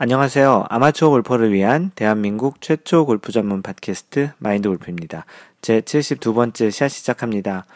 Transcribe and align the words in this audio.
안녕하세요. 0.00 0.66
아마추어 0.68 1.10
골퍼를 1.10 1.52
위한 1.52 1.90
대한민국 1.96 2.60
최초 2.60 3.04
골프 3.04 3.32
전문 3.32 3.62
팟캐스트 3.62 4.30
마인드 4.38 4.68
골프입니다. 4.68 5.26
제 5.60 5.80
72번째 5.80 6.70
샷 6.70 6.86
시작합니다. 6.86 7.66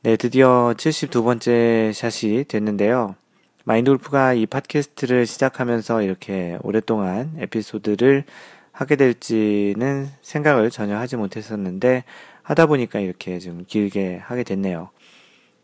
네, 0.00 0.16
드디어 0.16 0.72
72번째 0.74 1.92
샷이 1.92 2.44
됐는데요. 2.44 3.16
마인드 3.64 3.90
골프가 3.90 4.32
이 4.32 4.46
팟캐스트를 4.46 5.26
시작하면서 5.26 6.00
이렇게 6.00 6.56
오랫동안 6.62 7.34
에피소드를 7.38 8.24
하게 8.72 8.96
될지는 8.96 10.08
생각을 10.22 10.70
전혀 10.70 10.96
하지 10.96 11.16
못했었는데 11.16 12.04
하다 12.44 12.64
보니까 12.64 13.00
이렇게 13.00 13.40
좀 13.40 13.66
길게 13.66 14.22
하게 14.24 14.42
됐네요. 14.42 14.88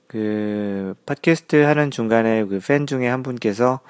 그 0.06 0.94
팟캐스트 1.06 1.62
하는 1.62 1.90
중간에 1.90 2.44
그 2.44 2.60
팬 2.60 2.86
중에 2.86 3.08
한 3.08 3.22
분께서 3.22 3.80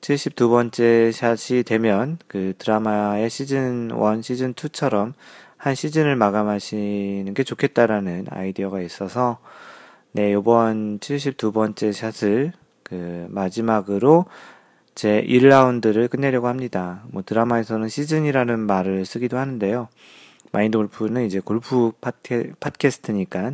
72번째 0.00 1.12
샷이 1.12 1.62
되면 1.62 2.18
그 2.28 2.54
드라마의 2.58 3.30
시즌 3.30 3.90
1, 3.90 4.22
시즌 4.22 4.54
2처럼 4.54 5.14
한 5.56 5.74
시즌을 5.74 6.16
마감하시는 6.16 7.32
게 7.34 7.42
좋겠다라는 7.42 8.26
아이디어가 8.30 8.80
있어서 8.82 9.38
네, 10.12 10.32
요번 10.32 10.98
72번째 10.98 11.92
샷을 11.92 12.52
그 12.82 13.26
마지막으로 13.30 14.26
제 14.94 15.22
1라운드를 15.28 16.08
끝내려고 16.08 16.48
합니다. 16.48 17.02
뭐 17.08 17.22
드라마에서는 17.22 17.88
시즌이라는 17.88 18.60
말을 18.60 19.04
쓰기도 19.04 19.36
하는데요. 19.36 19.88
마인드 20.52 20.78
골프는 20.78 21.26
이제 21.26 21.40
골프 21.40 21.92
팟캐, 22.00 22.52
팟캐스트니까 22.60 23.52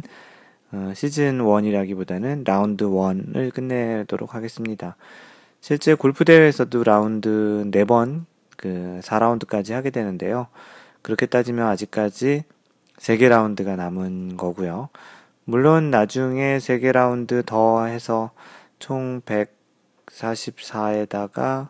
어, 0.73 0.93
시즌 0.95 1.39
1이라기보다는 1.39 2.47
라운드 2.47 2.85
1을 2.85 3.53
끝내도록 3.53 4.35
하겠습니다. 4.35 4.97
실제 5.63 5.95
골프 5.95 6.25
대회에서도 6.25 6.83
라운드 6.83 7.29
4번 7.71 8.25
그 8.57 8.99
4라운드까지 9.05 9.75
하게 9.75 9.91
되는데요. 9.91 10.49
그렇게 11.03 11.27
따지면 11.27 11.69
아직까지 11.69 12.43
3개 12.99 13.29
라운드가 13.29 13.77
남은 13.77 14.37
거고요. 14.37 14.89
물론 15.45 15.93
나중에 15.93 16.59
3개 16.59 16.91
라운드 16.91 17.45
더 17.47 17.85
해서 17.85 18.33
총 18.81 19.21
144에다가 19.21 21.69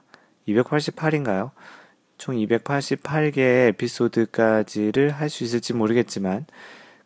288인가요? 0.49 1.51
총 2.17 2.37
288개의 2.37 3.69
에피소드까지를 3.69 5.11
할 5.11 5.29
수 5.29 5.45
있을지 5.45 5.75
모르겠지만 5.75 6.47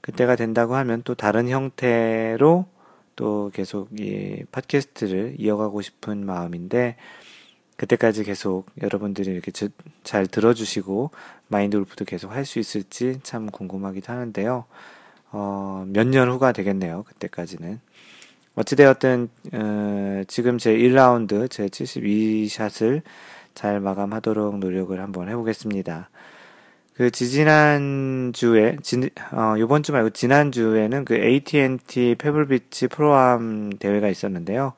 그때가 0.02 0.36
된다고 0.36 0.76
하면 0.76 1.02
또 1.02 1.16
다른 1.16 1.48
형태로 1.48 2.75
또 3.16 3.50
계속 3.54 3.88
이 3.98 4.44
팟캐스트를 4.52 5.36
이어가고 5.38 5.82
싶은 5.82 6.24
마음인데 6.26 6.96
그때까지 7.76 8.24
계속 8.24 8.66
여러분들이 8.80 9.30
이렇게 9.30 9.50
잘 10.04 10.26
들어주시고 10.26 11.10
마인드 11.48 11.76
골프도 11.76 12.04
계속 12.06 12.32
할 12.32 12.44
수 12.44 12.58
있을지 12.58 13.20
참 13.22 13.50
궁금하기도 13.50 14.12
하는데요. 14.12 14.64
어, 15.32 15.84
몇 15.88 16.06
년 16.08 16.30
후가 16.30 16.52
되겠네요. 16.52 17.04
그때까지는. 17.04 17.80
어찌되었든, 18.54 19.28
어, 19.52 20.22
지금 20.28 20.56
제 20.58 20.74
1라운드, 20.74 21.50
제 21.50 21.66
72샷을 21.66 23.02
잘 23.54 23.80
마감하도록 23.80 24.58
노력을 24.58 24.98
한번 25.00 25.28
해보겠습니다. 25.28 26.08
그 26.96 27.10
지지난 27.10 28.32
주에 28.32 28.78
진, 28.82 29.10
어, 29.30 29.54
요번 29.58 29.82
주 29.82 29.92
말고 29.92 30.10
지난 30.10 30.50
주에는 30.50 31.04
그 31.04 31.14
AT&T 31.14 32.14
페블비치 32.14 32.88
프로암 32.88 33.74
대회가 33.78 34.08
있었는데요. 34.08 34.72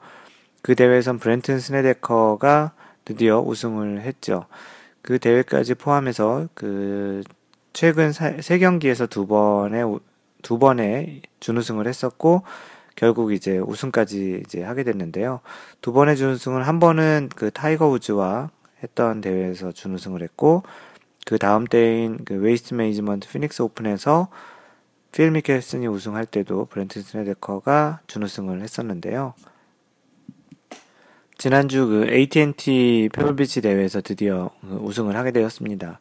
그 0.60 0.74
대회에선 0.74 1.20
브렌튼 1.20 1.60
스네데커가 1.60 2.72
드디어 3.04 3.40
우승을 3.40 4.00
했죠. 4.00 4.46
그 5.00 5.20
대회까지 5.20 5.74
포함해서 5.74 6.48
그 6.54 7.22
최근 7.72 8.10
세 8.10 8.58
경기에서 8.58 9.06
두 9.06 9.28
번의 9.28 10.00
두 10.42 10.58
번의 10.58 11.22
준우승을 11.38 11.86
했었고 11.86 12.42
결국 12.96 13.32
이제 13.32 13.58
우승까지 13.58 14.42
이제 14.44 14.64
하게 14.64 14.82
됐는데요. 14.82 15.38
두 15.80 15.92
번의 15.92 16.16
준우승을 16.16 16.66
한 16.66 16.80
번은 16.80 17.28
그 17.36 17.52
타이거 17.52 17.88
우즈와 17.88 18.50
했던 18.82 19.20
대회에서 19.20 19.70
준우승을 19.70 20.22
했고 20.22 20.64
그 21.28 21.38
다음 21.38 21.66
때인 21.66 22.24
그 22.24 22.36
웨이스트 22.36 22.72
매니지먼트 22.72 23.28
피닉스 23.28 23.60
오픈에서 23.60 24.28
필 25.12 25.30
미켈슨이 25.30 25.86
우승할 25.86 26.24
때도 26.24 26.64
브렌튼 26.64 27.02
스네데커가 27.02 28.00
준우승을 28.06 28.62
했었는데요. 28.62 29.34
지난주 31.36 31.86
그 31.86 32.10
AT&T 32.10 33.10
페블비치 33.12 33.60
대회에서 33.60 34.00
드디어 34.00 34.48
그 34.62 34.76
우승을 34.76 35.16
하게 35.16 35.32
되었습니다. 35.32 36.00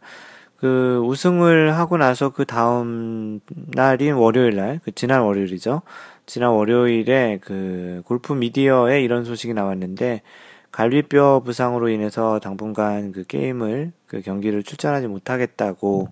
그 0.56 1.02
우승을 1.04 1.76
하고 1.76 1.98
나서 1.98 2.30
그 2.30 2.46
다음 2.46 3.42
날인 3.50 4.14
월요일 4.14 4.56
날, 4.56 4.80
그 4.86 4.94
지난 4.94 5.24
월요일이죠. 5.24 5.82
지난 6.26 6.52
월요일에 6.52 7.40
그 7.42 8.02
골프 8.06 8.32
미디어에 8.32 9.04
이런 9.04 9.26
소식이 9.26 9.54
나왔는데 9.54 10.22
갈비뼈 10.78 11.42
부상으로 11.44 11.90
인해서 11.90 12.38
당분간 12.38 13.12
그 13.12 13.24
게임을 13.24 13.94
그 14.06 14.22
경기를 14.22 14.62
출전하지 14.62 15.08
못하겠다고 15.08 16.10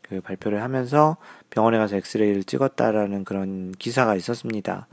그 0.00 0.22
발표를 0.22 0.62
하면서 0.62 1.18
병원에 1.50 1.76
가서 1.76 1.96
엑스레이를 1.96 2.42
찍었다라는 2.44 3.24
그런 3.24 3.72
기사가 3.72 4.14
있었습니다. 4.14 4.86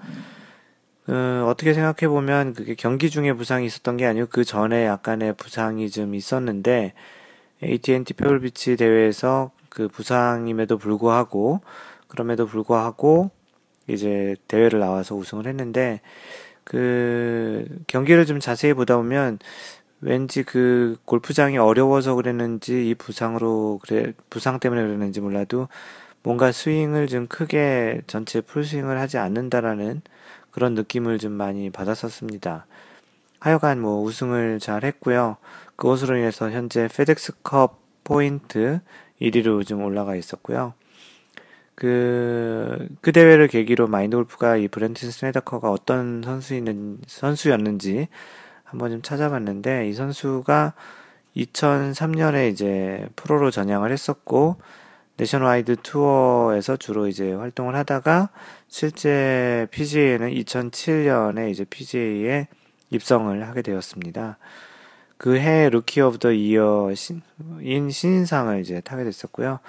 그 1.06 1.46
어떻게 1.48 1.74
생각해 1.74 2.10
보면 2.10 2.54
그게 2.54 2.76
경기 2.76 3.10
중에 3.10 3.32
부상이 3.32 3.66
있었던 3.66 3.96
게 3.96 4.06
아니고 4.06 4.28
그 4.30 4.44
전에 4.44 4.86
약간의 4.86 5.36
부상이 5.38 5.90
좀 5.90 6.16
있었는데 6.16 6.92
AT&T 7.64 8.16
페블비치 8.16 8.76
대회에서 8.76 9.52
그 9.70 9.88
부상임에도 9.88 10.78
불구하고 10.78 11.62
그럼에도 12.10 12.46
불구하고 12.46 13.32
이제 13.88 14.36
대회를 14.50 14.80
나와서 14.80 15.16
우승을 15.16 15.48
했는데 15.48 16.02
그 16.64 17.66
경기를 17.88 18.26
좀 18.26 18.40
자세히 18.40 18.74
보다 18.74 18.98
보면 18.98 19.40
왠지 20.02 20.44
그 20.44 20.98
골프장이 21.06 21.58
어려워서 21.58 22.16
그랬는지 22.16 22.90
이 22.90 22.96
부상으로 22.96 23.80
그래 23.82 24.14
부상 24.30 24.60
때문에 24.60 24.82
그랬는지 24.82 25.22
몰라도 25.22 25.70
뭔가 26.24 26.52
스윙을 26.52 27.08
좀 27.08 27.28
크게 27.28 28.02
전체 28.08 28.42
풀스윙을 28.42 29.00
하지 29.00 29.18
않는다라는 29.18 30.02
그런 30.52 30.74
느낌을 30.74 31.20
좀 31.20 31.34
많이 31.34 31.70
받았었습니다. 31.70 32.66
하여간 33.40 33.82
뭐 33.82 34.02
우승을 34.04 34.60
잘 34.60 34.86
했고요. 34.86 35.38
그것으로 35.76 36.18
인해서 36.18 36.50
현재 36.50 36.88
페덱스컵 36.88 37.80
포인트 38.04 38.80
1위로 39.22 39.66
좀 39.66 39.84
올라가 39.84 40.16
있었고요. 40.16 40.74
그, 41.76 42.88
그 43.02 43.12
대회를 43.12 43.48
계기로 43.48 43.88
마인드 43.88 44.16
골프가 44.16 44.58
이 44.58 44.68
브렌튼 44.68 45.12
스네더커가 45.12 45.72
어떤 45.72 46.22
선수있는, 46.24 47.00
선수였는지 47.08 48.08
한번 48.64 48.92
좀 48.92 49.02
찾아봤는데, 49.02 49.90
이 49.90 49.94
선수가 49.94 50.74
2003년에 51.38 52.52
이제 52.52 53.08
프로로 53.16 53.52
전향을 53.52 53.92
했었고, 53.92 54.58
내셔널와이드 55.18 55.78
투어에서 55.84 56.78
주로 56.78 57.08
이제 57.08 57.34
활동을 57.34 57.76
하다가, 57.76 58.30
실제 58.68 59.68
PGA는 59.72 60.32
2007년에 60.32 61.52
이제 61.52 61.66
PGA에 61.66 62.48
입성을 62.92 63.48
하게 63.48 63.62
되었습니다. 63.62 64.38
그 65.18 65.38
해 65.38 65.70
rookie 65.70 66.02
of 66.02 66.20
the 66.20 66.32
year인 66.34 67.90
신인상을 67.92 68.60
이제 68.60 68.82
타게 68.82 69.04
됐었고요. 69.06 69.60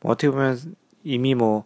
뭐 0.00 0.12
어떻게 0.12 0.30
보면 0.30 0.58
이미 1.04 1.34
뭐 1.34 1.64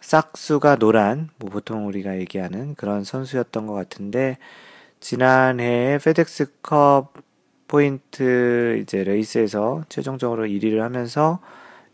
싹수가 0.00 0.76
노란 0.76 1.28
뭐 1.38 1.50
보통 1.50 1.86
우리가 1.86 2.18
얘기하는 2.18 2.74
그런 2.74 3.04
선수였던 3.04 3.66
것 3.66 3.74
같은데 3.74 4.38
지난해에 5.00 5.98
페덱스컵 5.98 7.12
포인트 7.68 8.78
이제 8.82 9.04
레이스에서 9.04 9.84
최종적으로 9.88 10.44
1위를 10.44 10.78
하면서 10.78 11.40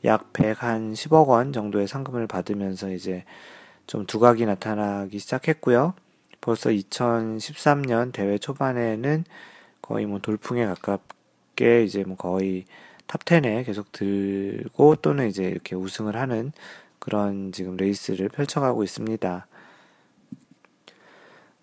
약 0.04 0.32
110억 0.32 1.28
원 1.28 1.52
정도의 1.52 1.86
상금을 1.86 2.26
받으면서 2.26 2.90
이제 2.90 3.24
좀 3.86 4.06
두각이 4.06 4.44
나타나기 4.46 5.18
시작했고요. 5.18 5.94
벌써 6.40 6.70
2013년 6.70 8.12
대회 8.12 8.38
초반에는 8.38 9.24
거의 9.82 10.06
뭐 10.06 10.18
돌풍에 10.20 10.66
가깝게 10.66 11.84
이제 11.84 12.04
뭐 12.04 12.16
거의 12.16 12.64
top 13.08 13.37
10에 13.37 13.66
계속 13.66 13.90
들고 13.92 14.96
또는 14.96 15.28
이제 15.28 15.44
이렇게 15.44 15.74
우승을 15.74 16.16
하는 16.16 16.52
그런 16.98 17.52
지금 17.52 17.76
레이스를 17.76 18.28
펼쳐가고 18.28 18.84
있습니다. 18.84 19.46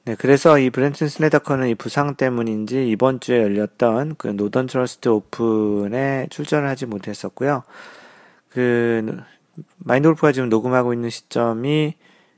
네, 0.06 0.16
그래서 0.20 0.60
이 0.60 0.70
브렌튼 0.70 1.08
스네더커는 1.08 1.70
이 1.70 1.76
부상 1.76 2.16
때문인지 2.16 2.88
이번 2.90 3.20
주에 3.20 3.42
열렸던 3.42 4.16
그 4.18 4.28
노던 4.28 4.68
트러스트 4.68 5.10
오픈에 5.10 6.28
출전을 6.30 6.68
하지 6.68 6.86
못했었고요. 6.86 7.64
그 8.50 9.18
마인드 9.78 10.08
골프가 10.08 10.32
지금 10.32 10.50
녹음하고 10.50 10.94
있는 10.94 11.10
시점이 11.10 11.96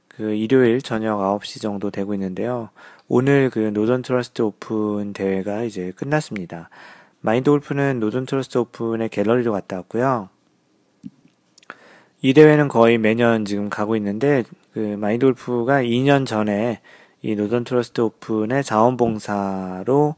그 0.08 0.34
일요일 0.34 0.82
저녁 0.82 1.20
9시 1.20 1.62
정도 1.62 1.92
되고 1.92 2.14
있는데요. 2.14 2.70
오늘 3.10 3.50
그 3.50 3.60
노던 3.60 4.02
트러스트 4.02 4.42
오픈 4.42 5.14
대회가 5.14 5.64
이제 5.64 5.92
끝났습니다. 5.96 6.70
마인드 7.22 7.50
골프는 7.50 8.00
노던 8.00 8.26
트러스트 8.26 8.58
오픈의 8.58 9.10
갤러리로 9.10 9.52
갔다 9.52 9.78
왔고요. 9.78 10.30
이 12.22 12.34
대회는 12.34 12.68
거의 12.68 12.98
매년 12.98 13.46
지금 13.46 13.70
가고 13.70 13.96
있는데 13.96 14.44
그 14.74 14.80
마인드 14.80 15.26
골프가 15.26 15.82
2년 15.82 16.26
전에 16.26 16.82
이 17.22 17.36
노던 17.36 17.64
트러스트 17.64 18.02
오픈의 18.02 18.64
자원봉사로 18.64 20.16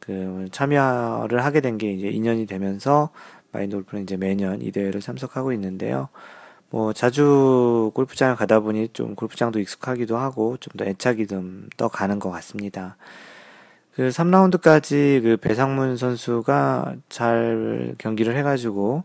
그 0.00 0.48
참여를 0.52 1.44
하게 1.44 1.60
된 1.60 1.78
게 1.78 1.90
이제 1.92 2.10
2년이 2.10 2.48
되면서 2.48 3.10
마인드 3.52 3.76
골프는 3.76 4.04
이제 4.04 4.16
매년 4.16 4.62
이 4.62 4.70
대회를 4.70 5.00
참석하고 5.00 5.52
있는데요. 5.52 6.08
뭐 6.70 6.92
자주 6.92 7.90
골프장을 7.94 8.34
가다 8.36 8.60
보니 8.60 8.88
좀 8.92 9.14
골프장도 9.14 9.58
익숙하기도 9.60 10.16
하고 10.16 10.56
좀 10.58 10.76
더 10.76 10.84
애착이 10.84 11.26
좀 11.26 11.68
더 11.76 11.88
가는 11.88 12.18
것 12.18 12.30
같습니다. 12.30 12.96
그 13.96 14.08
3라운드까지 14.10 15.22
그 15.22 15.36
배상문 15.38 15.96
선수가 15.96 16.96
잘 17.08 17.94
경기를 17.96 18.36
해가지고 18.36 19.04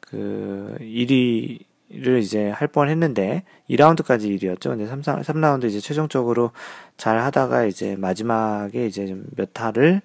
그 0.00 0.76
1위를 0.78 2.20
이제 2.20 2.50
할 2.50 2.68
뻔 2.68 2.90
했는데 2.90 3.44
2라운드까지 3.70 4.24
1위였죠. 4.38 4.68
근데 4.68 4.86
3, 4.86 5.00
3라운드 5.00 5.64
이제 5.64 5.80
최종적으로 5.80 6.50
잘 6.98 7.18
하다가 7.18 7.64
이제 7.64 7.96
마지막에 7.96 8.86
이제 8.86 9.06
좀몇 9.06 9.54
타를 9.54 10.02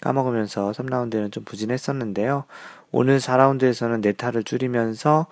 까먹으면서 0.00 0.72
3라운드에는 0.72 1.30
좀 1.30 1.44
부진했었는데요. 1.44 2.46
오늘 2.90 3.20
4라운드에서는 3.20 4.02
4타를 4.02 4.44
줄이면서 4.44 5.28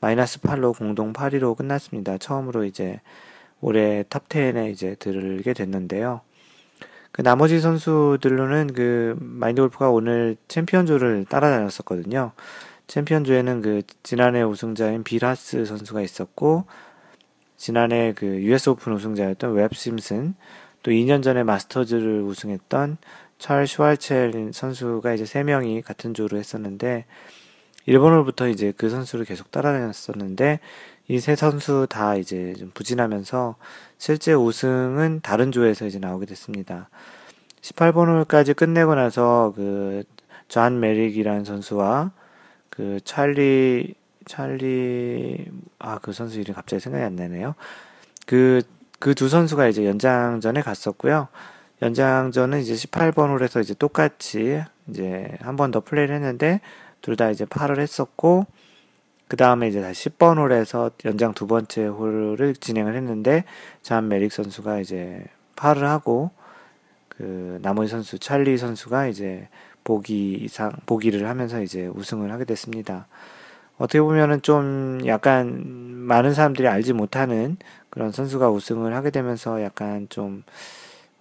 마이너스 0.00 0.38
8로 0.38 0.78
공동 0.78 1.12
8위로 1.12 1.56
끝났습니다. 1.56 2.18
처음으로 2.18 2.64
이제 2.64 3.00
올해 3.60 4.04
top 4.08 4.28
10에 4.28 4.70
이제 4.70 4.94
들게 5.00 5.54
됐는데요. 5.54 6.20
그 7.12 7.22
나머지 7.22 7.60
선수들로는 7.60 8.72
그 8.72 9.16
마인드 9.20 9.60
골프가 9.60 9.90
오늘 9.90 10.36
챔피언조를 10.48 11.26
따라다녔었거든요. 11.28 12.32
챔피언조에는 12.86 13.62
그 13.62 13.82
지난해 14.02 14.42
우승자인 14.42 15.02
빌 15.04 15.26
하스 15.26 15.64
선수가 15.64 16.02
있었고 16.02 16.64
지난해 17.56 18.12
그 18.16 18.26
US 18.42 18.70
오픈 18.70 18.92
우승자였던 18.94 19.52
웹 19.54 19.74
심슨 19.74 20.34
또 20.82 20.90
2년 20.90 21.22
전에 21.22 21.42
마스터즈를 21.42 22.22
우승했던 22.22 22.96
찰 23.38 23.66
슈왈첼 23.66 24.50
선수가 24.52 25.12
이제 25.14 25.24
3명이 25.24 25.84
같은 25.84 26.14
조로 26.14 26.38
했었는데 26.38 27.06
1번 27.86 28.10
홀부터 28.10 28.48
이제 28.48 28.72
그 28.76 28.88
선수를 28.88 29.24
계속 29.24 29.50
따라다녔었는데 29.50 30.60
이 31.10 31.18
세 31.18 31.34
선수 31.34 31.88
다 31.90 32.14
이제 32.14 32.54
좀 32.56 32.70
부진하면서 32.72 33.56
실제 34.00 34.32
우승은 34.32 35.20
다른 35.22 35.52
조에서 35.52 35.86
이제 35.86 35.98
나오게 35.98 36.24
됐습니다. 36.26 36.88
18번 37.60 38.08
홀까지 38.08 38.54
끝내고 38.54 38.94
나서 38.96 39.52
그 39.54 40.04
존 40.48 40.80
메릭이라는 40.80 41.44
선수와 41.44 42.10
그 42.70 42.98
찰리 43.04 43.94
찰리 44.26 45.46
아 45.78 45.98
그 46.02 46.12
선수 46.12 46.40
이름 46.40 46.54
갑자기 46.56 46.80
생각이 46.80 47.04
안 47.04 47.14
나네요. 47.16 47.54
그 48.26 48.62
그 48.98 49.14
두 49.14 49.28
선수가 49.28 49.68
이제 49.68 49.86
연장전에 49.86 50.62
갔었고요. 50.62 51.28
연장전은 51.82 52.60
이제 52.60 52.74
18번 52.74 53.30
홀에서 53.38 53.60
이제 53.60 53.74
똑같이 53.74 54.62
이제 54.88 55.36
한 55.40 55.56
번 55.56 55.70
더 55.70 55.80
플레이를 55.80 56.16
했는데 56.16 56.60
둘 57.02 57.16
다 57.16 57.30
이제 57.30 57.44
파를 57.44 57.78
했었고 57.80 58.46
그 59.30 59.36
다음에 59.36 59.68
이제 59.68 59.80
다시 59.80 60.08
10번 60.08 60.38
홀에서 60.38 60.90
연장 61.04 61.32
두 61.34 61.46
번째 61.46 61.86
홀을 61.86 62.56
진행을 62.56 62.96
했는데 62.96 63.44
잔 63.80 64.08
메릭 64.08 64.32
선수가 64.32 64.80
이제 64.80 65.24
팔을 65.54 65.88
하고 65.88 66.32
그 67.08 67.60
나머지 67.62 67.92
선수 67.92 68.18
찰리 68.18 68.58
선수가 68.58 69.06
이제 69.06 69.48
보기 69.84 70.32
이상 70.32 70.72
보기를 70.84 71.28
하면서 71.28 71.62
이제 71.62 71.86
우승을 71.86 72.32
하게 72.32 72.44
됐습니다. 72.44 73.06
어떻게 73.78 74.00
보면은 74.00 74.42
좀 74.42 74.98
약간 75.06 75.62
많은 75.64 76.34
사람들이 76.34 76.66
알지 76.66 76.92
못하는 76.92 77.56
그런 77.88 78.10
선수가 78.10 78.50
우승을 78.50 78.96
하게 78.96 79.10
되면서 79.10 79.62
약간 79.62 80.08
좀 80.08 80.42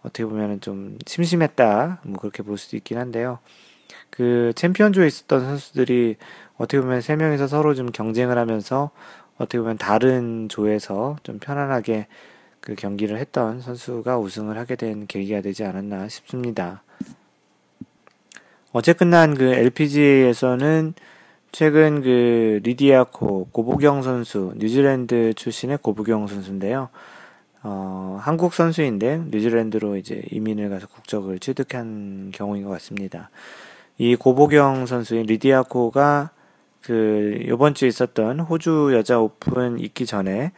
어떻게 0.01 0.25
보면은 0.25 0.61
좀 0.61 0.97
심심했다 1.05 1.99
뭐 2.05 2.17
그렇게 2.19 2.41
볼 2.41 2.57
수도 2.57 2.75
있긴 2.75 2.97
한데요. 2.97 3.37
그 4.09 4.51
챔피언조에 4.55 5.05
있었던 5.05 5.41
선수들이 5.41 6.17
어떻게 6.59 6.81
보면 6.81 7.01
세 7.01 7.15
명이서 7.15 7.47
서로 7.47 7.73
좀 7.73 7.89
경쟁을 7.91 8.37
하면서 8.37 8.91
어떻게 9.37 9.57
보면 9.59 9.77
다른 9.77 10.49
조에서 10.49 11.15
좀 11.23 11.39
편안하게 11.39 12.07
그 12.59 12.75
경기를 12.75 13.17
했던 13.17 13.61
선수가 13.61 14.19
우승을 14.19 14.57
하게 14.57 14.75
된 14.75 15.07
계기가 15.07 15.39
되지 15.41 15.63
않았나 15.63 16.09
싶습니다. 16.09 16.83
어제 18.73 18.91
끝난 18.91 19.35
그 19.35 19.45
LPGA에서는 19.45 20.93
최근 21.53 22.01
그 22.01 22.59
리디아코 22.63 23.47
고보경 23.51 24.03
선수 24.03 24.53
뉴질랜드 24.57 25.33
출신의 25.35 25.79
고보경 25.81 26.27
선수인데요. 26.27 26.89
어, 27.63 28.19
한국 28.21 28.53
선수인데 28.53 29.23
뉴질랜드로 29.31 29.95
이제 29.95 30.21
이민을 30.31 30.69
가서 30.69 30.87
국적을 30.87 31.39
취득한 31.39 32.31
경우인 32.33 32.65
것 32.65 32.69
같습니다. 32.71 33.29
이 33.97 34.17
고보경 34.17 34.85
선수인 34.85 35.25
리디아코가 35.25 36.31
그 36.89 37.43
요번 37.45 37.75
주에 37.75 37.87
있었던 37.87 38.39
호주 38.39 38.93
여자 38.95 39.19
오픈 39.19 39.77
있기 39.77 40.07
전에 40.07 40.51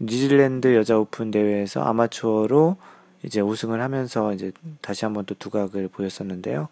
뉴질랜드 0.00 0.74
여자 0.74 0.98
오픈 0.98 1.30
대회에서 1.30 1.82
아마추어로 1.82 2.76
이제 3.22 3.40
우승을 3.40 3.80
하면서 3.80 4.32
이제 4.32 4.50
다시 4.80 5.04
한번 5.04 5.24
또 5.24 5.36
두각을 5.36 5.86
보였었는데요. 5.86 6.66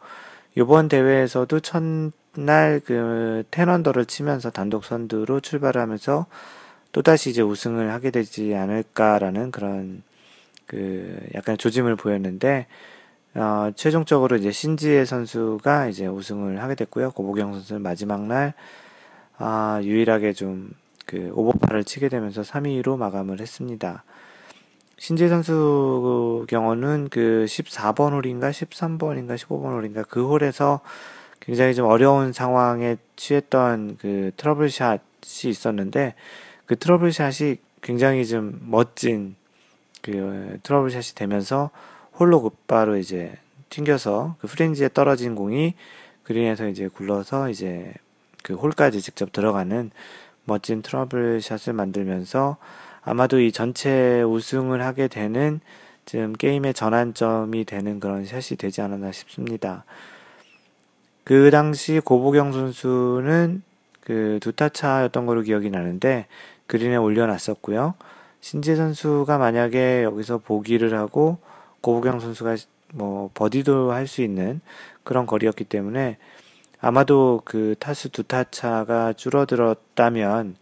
요번 0.57 0.89
대회에서도 0.89 1.61
첫날 1.61 2.81
그 2.85 3.45
ten 3.53 3.66
under를 3.66 4.07
치면서 4.07 4.51
단독 4.51 4.85
선두로 4.85 5.39
출발하면서 5.39 6.27
또다시 6.91 7.31
이제 7.31 7.43
우승을 7.43 7.93
하게 7.93 8.11
되지 8.11 8.57
않을까라는 8.57 9.53
그런 9.53 10.03
그 10.67 11.17
약간 11.37 11.57
조짐을 11.57 11.95
보였는데 11.95 12.67
어, 13.35 13.71
최종적으로 13.77 14.35
이제 14.35 14.51
신지애 14.51 15.05
선수가 15.05 15.87
이제 15.91 16.09
우승을 16.09 16.61
하게 16.61 16.75
됐고요. 16.75 17.13
고보경 17.13 17.53
선수는 17.53 17.83
마지막 17.83 18.27
날, 18.27 18.55
아, 19.39 19.81
유일하게 19.83 20.33
좀 20.33 20.71
그 21.07 21.31
오버파를 21.35 21.85
치게 21.85 22.09
되면서 22.09 22.43
3위로 22.43 22.99
마감을 22.99 23.41
했습니다. 23.41 24.05
신지혜 24.99 25.29
선수 25.29 26.45
경우는 26.49 27.09
그 27.11 27.47
14번 27.49 28.13
홀인가 28.13 28.51
13번인가 28.51 29.37
15번 29.37 29.77
홀인가 29.77 30.03
그 30.03 30.27
홀에서 30.27 30.81
굉장히 31.39 31.75
좀 31.75 31.87
어려운 31.87 32.33
상황에 32.33 32.97
취했던 33.15 33.99
그 34.01 34.33
트러블샷이 34.37 35.01
있었는데 35.45 36.15
그 36.65 36.77
트러블샷이 36.77 37.59
굉장히 37.83 38.27
좀 38.27 38.59
멋진 38.65 39.37
그 40.03 40.59
트러블샷이 40.65 41.15
되면서 41.15 41.71
홀로 42.19 42.43
곧바로 42.43 42.97
이제 42.97 43.37
튕겨서 43.71 44.37
그 44.41 44.49
프렌즈에 44.49 44.89
떨어진 44.93 45.37
공이 45.37 45.75
그린에서 46.25 46.69
이제 46.69 46.89
굴러서 46.89 47.51
이제 47.51 47.93
그 48.47 48.55
홀까지 48.55 49.03
직접 49.03 49.33
들어가는 49.33 49.91
멋진 50.45 50.81
트러블 50.81 51.43
샷을 51.43 51.73
만들면서 51.73 52.59
아마도 53.03 53.41
이 53.41 53.51
전체 53.51 54.23
우승을 54.23 54.85
하게 54.85 55.09
되는 55.09 55.59
지금 56.05 56.33
게임의 56.33 56.73
전환점이 56.75 57.65
되는 57.65 57.99
그런 57.99 58.25
샷이 58.25 58.57
되지 58.57 58.83
않았나 58.83 59.11
싶습니다. 59.11 59.85
그 61.25 61.51
당시 61.51 61.99
고보경 61.99 62.53
선수는 62.53 63.65
그 64.03 64.39
두 64.41 64.53
타 64.53 64.69
차였던 64.69 65.27
걸로 65.27 65.43
기억이 65.43 65.69
나는데 65.69 66.27
그린에 66.69 66.95
올려놨었고요. 66.95 67.95
신재 68.41 68.77
선수가 68.77 69.39
만약에 69.39 70.05
여기서 70.05 70.39
보기를 70.39 70.97
하고 70.97 71.39
고우경 71.81 72.21
선수가 72.21 72.55
뭐 72.95 73.29
버디도 73.35 73.91
할 73.91 74.07
수 74.07 74.23
있는 74.23 74.61
그런 75.03 75.27
거리였기 75.27 75.65
때문에 75.65 76.19
아마도 76.81 77.43
그 77.45 77.75
타수 77.79 78.11
두 78.11 78.23
타차가 78.23 79.13
줄어들었다면 79.13 80.57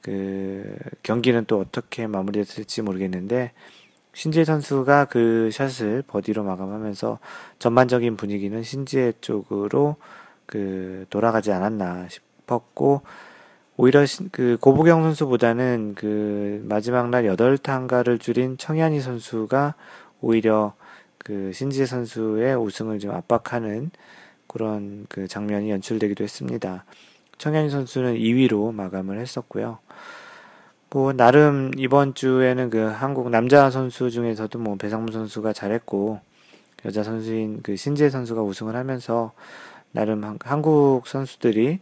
그 0.00 0.76
경기는 1.02 1.44
또 1.46 1.60
어떻게 1.60 2.06
마무리됐을지 2.06 2.82
모르겠는데 2.82 3.52
신지혜 4.14 4.44
선수가 4.44 5.06
그 5.06 5.50
샷을 5.52 6.02
버디로 6.06 6.44
마감하면서 6.44 7.18
전반적인 7.58 8.16
분위기는 8.16 8.62
신지혜 8.62 9.14
쪽으로 9.20 9.96
그 10.46 11.06
돌아가지 11.08 11.50
않았나 11.52 12.08
싶었고 12.08 13.02
오히려 13.76 14.04
그 14.32 14.58
고보경 14.60 15.02
선수보다는 15.02 15.94
그 15.96 16.62
마지막 16.68 17.08
날 17.08 17.24
8탄가를 17.24 18.20
줄인 18.20 18.58
청현희 18.58 19.00
선수가 19.00 19.74
오히려 20.20 20.74
그 21.16 21.52
신지혜 21.54 21.86
선수의 21.86 22.54
우승을 22.56 22.98
좀 22.98 23.12
압박하는 23.12 23.90
그런 24.52 25.06
그 25.08 25.28
장면이 25.28 25.70
연출되기도 25.70 26.24
했습니다. 26.24 26.84
청현 27.38 27.70
선수는 27.70 28.14
2위로 28.16 28.72
마감을 28.74 29.18
했었고요. 29.20 29.78
뭐 30.90 31.12
나름 31.12 31.70
이번 31.78 32.14
주에는 32.14 32.70
그 32.70 32.78
한국 32.78 33.30
남자 33.30 33.70
선수 33.70 34.10
중에서도 34.10 34.58
뭐 34.58 34.76
배상문 34.76 35.12
선수가 35.12 35.52
잘했고 35.54 36.20
여자 36.84 37.02
선수인 37.02 37.60
그 37.62 37.76
신지혜 37.76 38.10
선수가 38.10 38.42
우승을 38.42 38.76
하면서 38.76 39.32
나름 39.92 40.24
한, 40.24 40.38
한국 40.42 41.06
선수들이 41.06 41.80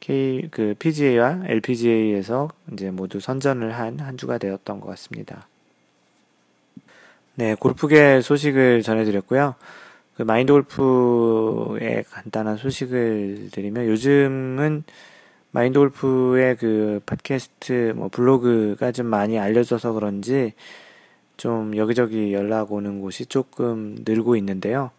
K 0.00 0.48
그 0.50 0.74
PGA와 0.78 1.42
LPGA에서 1.46 2.50
이제 2.72 2.90
모두 2.90 3.20
선전을 3.20 3.72
한 3.78 4.00
한 4.00 4.16
주가 4.16 4.38
되었던 4.38 4.80
것 4.80 4.86
같습니다. 4.90 5.46
네, 7.34 7.54
골프계 7.54 8.20
소식을 8.20 8.82
전해드렸고요. 8.82 9.54
그 10.16 10.22
마인드 10.22 10.52
골프의 10.52 12.04
간단한 12.10 12.58
소식을 12.58 13.48
드리면 13.50 13.86
요즘은 13.86 14.84
마인드 15.52 15.78
골프의 15.78 16.56
그 16.56 17.00
팟캐스트 17.06 17.94
뭐 17.96 18.08
블로그가 18.08 18.92
좀 18.92 19.06
많이 19.06 19.38
알려져서 19.38 19.92
그런지 19.92 20.52
좀 21.36 21.76
여기저기 21.76 22.32
연락 22.32 22.72
오는 22.72 23.00
곳이 23.00 23.26
조금 23.26 23.96
늘고 24.04 24.36
있는데요. 24.36 24.90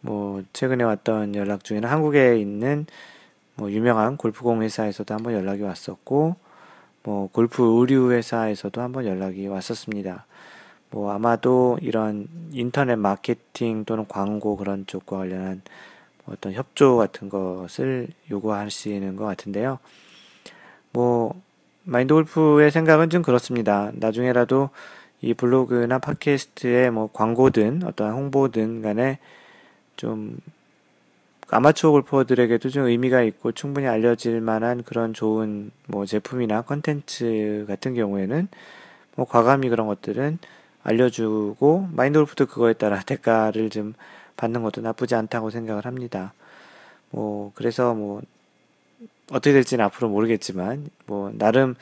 뭐 0.00 0.42
최근에 0.52 0.84
왔던 0.84 1.34
연락 1.34 1.64
중에는 1.64 1.88
한국에 1.88 2.38
있는 2.38 2.86
뭐 3.54 3.70
유명한 3.70 4.16
골프공 4.16 4.62
회사에서도 4.62 5.12
한번 5.14 5.32
연락이 5.32 5.62
왔었고 5.62 6.36
뭐 7.02 7.28
골프 7.32 7.62
의류 7.62 8.12
회사에서도 8.12 8.80
한번 8.80 9.06
연락이 9.06 9.46
왔었습니다. 9.46 10.26
뭐 10.90 11.12
아마도 11.12 11.78
이런 11.82 12.28
인터넷 12.52 12.96
마케팅 12.96 13.84
또는 13.84 14.06
광고 14.08 14.56
그런 14.56 14.86
쪽과 14.86 15.18
관련한 15.18 15.62
어떤 16.26 16.52
협조 16.52 16.96
같은 16.96 17.28
것을 17.28 18.08
요구하시는 18.30 19.16
것 19.16 19.24
같은데요. 19.24 19.78
뭐 20.92 21.40
마인드 21.84 22.14
골프의 22.14 22.70
생각은 22.70 23.10
좀 23.10 23.22
그렇습니다. 23.22 23.92
나중에라도 23.94 24.70
이 25.20 25.34
블로그나 25.34 25.98
팟캐스트에 25.98 26.90
뭐 26.90 27.08
광고든 27.12 27.82
어떤 27.84 28.12
홍보든 28.12 28.82
간에 28.82 29.18
좀 29.96 30.38
아마추어 31.48 31.92
골퍼들에게도 31.92 32.70
좀 32.70 32.86
의미가 32.86 33.22
있고 33.22 33.52
충분히 33.52 33.86
알려질 33.86 34.40
만한 34.40 34.82
그런 34.82 35.14
좋은 35.14 35.70
뭐 35.86 36.04
제품이나 36.04 36.62
컨텐츠 36.62 37.66
같은 37.68 37.94
경우에는 37.94 38.48
뭐 39.14 39.26
과감히 39.26 39.68
그런 39.68 39.86
것들은 39.86 40.38
알려주고 40.86 41.88
마인드 41.92 42.18
골프도 42.18 42.46
그거에 42.46 42.72
따라 42.72 43.00
대가를 43.00 43.70
좀 43.70 43.94
받는 44.36 44.62
것도 44.62 44.82
나쁘지 44.82 45.16
않다고 45.16 45.50
생각을 45.50 45.84
합니다. 45.84 46.32
뭐 47.10 47.50
그래서 47.54 47.92
뭐 47.92 48.22
어떻게 49.30 49.52
될지는 49.52 49.84
앞으로 49.84 50.08
모르겠지만 50.08 50.88
뭐 51.06 51.32
나름 51.34 51.74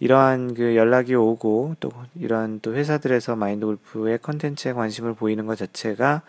이러한 0.00 0.54
그 0.54 0.74
연락이 0.74 1.14
오고 1.14 1.76
또 1.80 1.90
이러한 2.14 2.60
또 2.62 2.74
회사들에서 2.74 3.36
마인드 3.36 3.66
골프의 3.66 4.20
컨텐츠에 4.22 4.72
관심을 4.72 5.14
보이는 5.14 5.46
것 5.46 5.56
자체가 5.56 6.22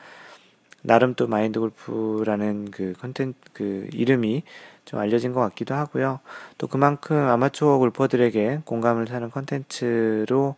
나름 0.81 1.15
또 1.15 1.27
마인드 1.27 1.59
골프라는 1.59 2.71
그 2.71 2.93
컨텐츠 2.99 3.37
그 3.53 3.87
이름이 3.93 4.43
좀 4.83 4.99
알려진 4.99 5.33
것 5.33 5.41
같기도 5.41 5.75
하고요. 5.75 6.19
또 6.57 6.67
그만큼 6.67 7.15
아마추어 7.17 7.77
골퍼들에게 7.77 8.61
공감을 8.65 9.07
사는 9.07 9.29
컨텐츠로 9.29 10.55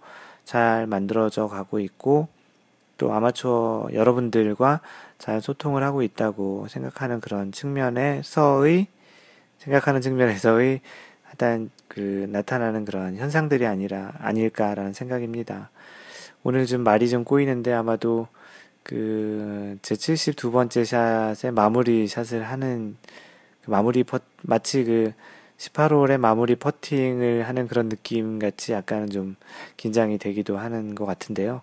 잘 0.49 0.87
만들어져 0.87 1.47
가고 1.47 1.79
있고 1.79 2.27
또 2.97 3.13
아마추어 3.13 3.89
여러분들과 3.93 4.81
잘 5.19 5.41
소통을 5.41 5.83
하고 5.83 6.01
있다고 6.01 6.67
생각하는 6.67 7.21
그런 7.21 7.51
측면에서의 7.51 8.87
생각하는 9.59 10.01
측면에서의 10.01 10.81
하여튼 11.21 11.69
그 11.87 12.27
나타나는 12.31 12.85
그런 12.85 13.15
현상들이 13.15 13.67
아니라 13.67 14.13
아닐까라는 14.17 14.93
생각입니다. 14.93 15.69
오늘 16.41 16.65
좀 16.65 16.81
말이 16.81 17.07
좀 17.09 17.23
꼬이는데 17.23 17.71
아마도 17.71 18.27
그 18.81 19.77
제 19.83 19.93
72번째 19.93 20.83
샷의 20.83 21.51
마무리 21.51 22.07
샷을 22.07 22.41
하는 22.41 22.97
그 23.63 23.69
마무리 23.69 24.03
퍼 24.03 24.19
마치 24.41 24.83
그 24.83 25.13
18홀의 25.59 26.17
마무리 26.17 26.55
퍼팅을 26.55 27.47
하는 27.47 27.67
그런 27.67 27.89
느낌 27.89 28.39
같이 28.39 28.71
약간은 28.71 29.11
좀 29.11 29.35
긴장이 29.77 30.17
되기도 30.17 30.57
하는 30.57 30.95
것 30.95 31.05
같은데요. 31.05 31.61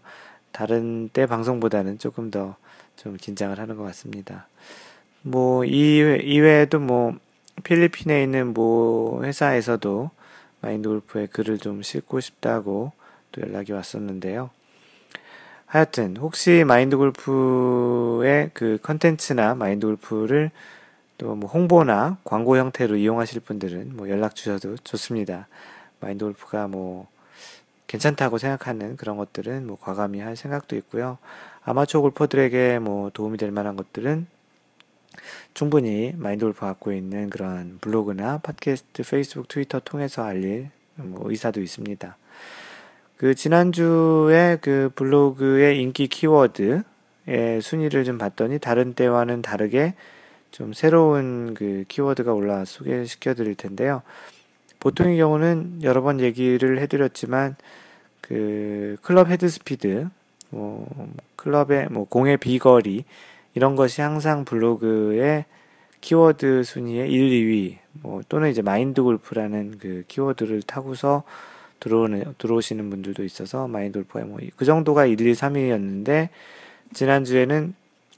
다른 0.52 1.08
때 1.12 1.26
방송보다는 1.26 1.98
조금 1.98 2.30
더 2.30 2.54
좀 2.96 3.16
긴장을 3.16 3.56
하는 3.58 3.76
것 3.76 3.84
같습니다. 3.84 4.48
뭐, 5.22 5.64
이외, 5.64 6.18
이외에도 6.18 6.80
뭐, 6.80 7.14
필리핀에 7.62 8.22
있는 8.22 8.52
뭐 8.52 9.22
회사에서도 9.22 10.10
마인드 10.60 10.88
골프의 10.88 11.28
글을 11.28 11.58
좀 11.58 11.82
싣고 11.82 12.20
싶다고 12.20 12.92
또 13.32 13.40
연락이 13.42 13.72
왔었는데요. 13.72 14.50
하여튼, 15.66 16.16
혹시 16.16 16.64
마인드 16.66 16.96
골프의 16.96 18.50
그 18.54 18.78
컨텐츠나 18.82 19.54
마인드 19.54 19.86
골프를 19.86 20.50
또 21.18 21.34
뭐 21.34 21.48
홍보나 21.48 22.18
광고 22.24 22.56
형태로 22.56 22.96
이용하실 22.96 23.40
분들은 23.40 23.96
뭐 23.96 24.08
연락 24.08 24.34
주셔도 24.34 24.76
좋습니다. 24.78 25.48
마인드 26.00 26.24
골프가 26.24 26.68
뭐 26.68 27.06
괜찮다고 27.86 28.38
생각하는 28.38 28.96
그런 28.96 29.16
것들은 29.16 29.66
뭐 29.66 29.78
과감히 29.80 30.20
할 30.20 30.36
생각도 30.36 30.76
있고요. 30.76 31.18
아마추어 31.64 32.00
골퍼들에게 32.00 32.78
뭐 32.80 33.10
도움이 33.10 33.38
될 33.38 33.50
만한 33.50 33.76
것들은 33.76 34.26
충분히 35.54 36.12
마인드 36.16 36.44
골프 36.44 36.60
갖고 36.60 36.92
있는 36.92 37.30
그런 37.30 37.78
블로그나 37.80 38.38
팟캐스트, 38.38 39.02
페이스북, 39.08 39.48
트위터 39.48 39.80
통해서 39.80 40.22
알릴 40.24 40.70
뭐 40.96 41.30
의사도 41.30 41.60
있습니다. 41.60 42.16
그 43.16 43.34
지난주에 43.34 44.58
그 44.60 44.90
블로그의 44.94 45.80
인기 45.80 46.06
키워드의 46.08 46.82
순위를 47.62 48.04
좀 48.04 48.18
봤더니 48.18 48.58
다른 48.58 48.94
때와는 48.94 49.40
다르게 49.42 49.94
좀 50.56 50.72
새로운 50.72 51.52
그 51.52 51.84
키워드가 51.86 52.32
올라 52.32 52.64
소개시켜 52.64 53.34
드릴 53.34 53.56
텐데요. 53.56 54.00
보통의 54.80 55.18
경우는 55.18 55.80
여러 55.82 56.00
번 56.00 56.18
얘기를 56.18 56.78
해드렸지만 56.78 57.56
그 58.22 58.96
클럽 59.02 59.28
헤드 59.28 59.50
스피드, 59.50 60.08
뭐 60.48 60.88
클럽의 61.36 61.88
뭐 61.90 62.06
공의 62.08 62.38
비거리 62.38 63.04
이런 63.54 63.76
것이 63.76 64.00
항상 64.00 64.46
블로그의 64.46 65.44
키워드 66.00 66.62
순위의 66.64 67.12
1, 67.12 67.30
2위, 67.32 67.76
뭐 68.00 68.22
또는 68.26 68.48
이제 68.48 68.62
마인드 68.62 69.02
골프라는 69.02 69.76
그 69.78 70.04
키워드를 70.08 70.62
타고서 70.62 71.24
들어오는 71.80 72.34
들어오시는 72.38 72.88
분들도 72.88 73.24
있어서 73.24 73.68
마인드 73.68 73.98
골프가 73.98 74.24
뭐그 74.24 74.64
정도가 74.64 75.04
1, 75.04 75.20
2, 75.20 75.32
3위였는데 75.34 76.30
지난주에는 76.94 77.74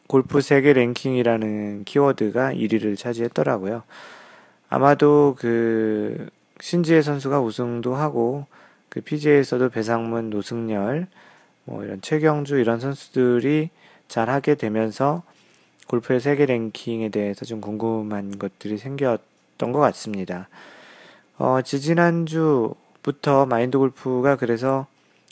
골프 0.09 0.41
세계 0.41 0.73
랭킹이라는 0.73 1.85
키워드가 1.85 2.55
1위를 2.55 2.97
차지했더라고요. 2.97 3.83
아마도 4.71 5.37
그 5.39 6.31
신지혜 6.61 7.03
선수가 7.03 7.41
우승도 7.43 7.95
하고 7.95 8.47
그 8.89 9.03
PGA에서도 9.03 9.69
배상문, 9.69 10.31
노승열, 10.31 11.07
뭐 11.65 11.85
이런 11.85 12.01
최경주 12.01 12.59
이런 12.59 12.81
선수들이 12.81 13.69
잘 14.09 14.31
하게 14.31 14.55
되면서 14.55 15.23
골프의 15.89 16.21
세계 16.21 16.47
랭킹에 16.47 17.11
대해서 17.11 17.45
좀 17.45 17.61
궁금한 17.61 18.39
것들이 18.39 18.79
생겼던 18.79 19.73
것 19.73 19.79
같습니다. 19.79 20.49
어, 21.37 21.61
지지난주부터 21.63 23.45
마인드 23.45 23.77
골프가 23.77 24.37
그래서 24.37 24.87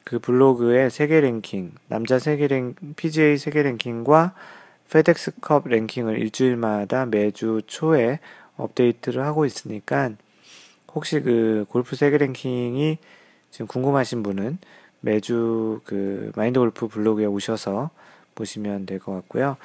그 0.04 0.18
블로그의 0.18 0.90
세계 0.90 1.21
랭킹, 1.21 1.73
남자 1.88 2.18
세계 2.18 2.47
랭, 2.47 2.75
PGA 2.97 3.38
세계 3.38 3.62
랭킹과 3.62 4.35
페덱스컵 4.90 5.69
랭킹을 5.69 6.19
일주일마다 6.19 7.07
매주 7.07 7.62
초에 7.66 8.21
업데이트를 8.57 9.25
하고 9.25 9.45
있으니까 9.45 10.11
혹시 10.95 11.21
그 11.21 11.66
골프 11.69 11.97
세계 11.97 12.19
랭킹이 12.19 12.99
지금 13.50 13.66
궁금하신 13.66 14.23
분은 14.23 14.59
매주 15.00 15.81
그 15.85 16.33
마인드 16.37 16.59
골프 16.59 16.88
블로그에 16.88 17.26
오셔서 17.26 17.90
보시면 18.35 18.87
될 18.87 18.99
것 18.99 19.12
같고요. 19.12 19.57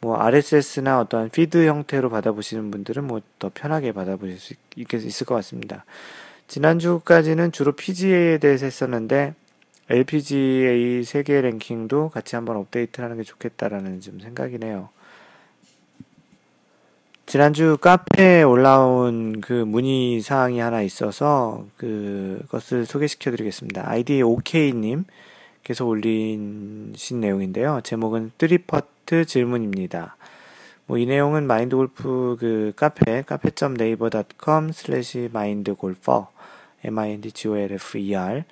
뭐 0.00 0.16
RSS나 0.18 1.00
어떤 1.00 1.30
feed 1.30 1.66
형태로 1.66 2.10
받아보시는 2.10 2.70
분들은 2.70 3.04
뭐 3.06 3.20
더 3.38 3.50
편하게 3.52 3.92
받아보실 3.92 4.38
수 4.38 4.54
있, 4.76 4.92
있을 4.92 5.26
것 5.26 5.34
같습니다. 5.36 5.84
지난주까지는 6.48 7.52
주로 7.52 7.72
PGA에 7.72 8.38
대해서 8.38 8.66
했었는데 8.66 9.34
LPGA 9.90 11.04
세계 11.04 11.40
랭킹도 11.40 12.10
같이 12.10 12.36
한번 12.36 12.56
업데이트를 12.56 13.04
하는 13.04 13.16
게 13.18 13.22
좋겠다라는 13.22 14.00
좀 14.00 14.20
생각이네요. 14.20 14.88
지난주 17.26 17.78
카페에 17.80 18.42
올라온 18.42 19.40
그 19.40 19.52
문의 19.52 20.20
사항이 20.20 20.58
하나 20.58 20.82
있어서 20.82 21.64
그것을 21.76 22.86
소개시켜 22.86 23.30
드리겠습니다. 23.30 23.88
아이디 23.88 24.22
OK님 24.22 25.04
께서 25.62 25.86
올리신 25.86 27.20
내용인데요. 27.20 27.80
제목은 27.82 28.32
three 28.36 28.85
putt 28.85 29.24
질문입니다. 29.24 30.16
뭐 30.86 30.98
이 30.98 31.06
내용은 31.06 31.46
마인드 31.46 31.74
골프 31.76 32.36
그 32.38 32.72
카페 32.76 33.22
cafe.naver.com 33.22 34.72
슬래시 34.72 35.30
mindgolfer 35.32 36.28
m-i-n-d-g-o-l-f-e-r 36.84 38.44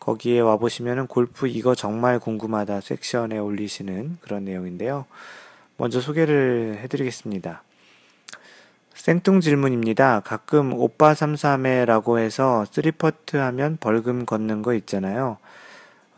거기에 0.00 0.40
와보시면은 0.40 1.06
골프 1.06 1.46
이거 1.46 1.74
정말 1.74 2.18
궁금하다 2.18 2.80
섹션에 2.80 3.38
올리시는 3.38 4.18
그런 4.20 4.44
내용인데요. 4.44 5.04
먼저 5.76 6.00
소개를 6.00 6.78
해드리겠습니다. 6.82 7.62
생뚱 8.94 9.40
질문입니다. 9.40 10.20
가끔 10.20 10.74
오빠 10.74 11.14
삼삼해라고 11.14 12.18
해서 12.18 12.66
three 12.70 13.07
putt 13.07 13.36
하면 13.36 13.78
벌금 13.80 14.26
걷는 14.26 14.60
거 14.62 14.74
있잖아요. 14.74 15.38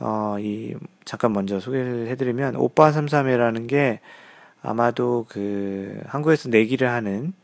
어, 0.01 0.37
이, 0.41 0.75
잠깐 1.05 1.33
먼저 1.33 1.61
소개를 1.61 2.09
해드리면, 2.09 2.57
오빠 2.57 2.91
삼삼해라는 2.91 3.69
게 3.69 4.01
아마도 4.62 5.27
그, 5.29 6.01
한국에서 6.07 6.49
내기를 6.49 6.89
하는, 6.89 7.35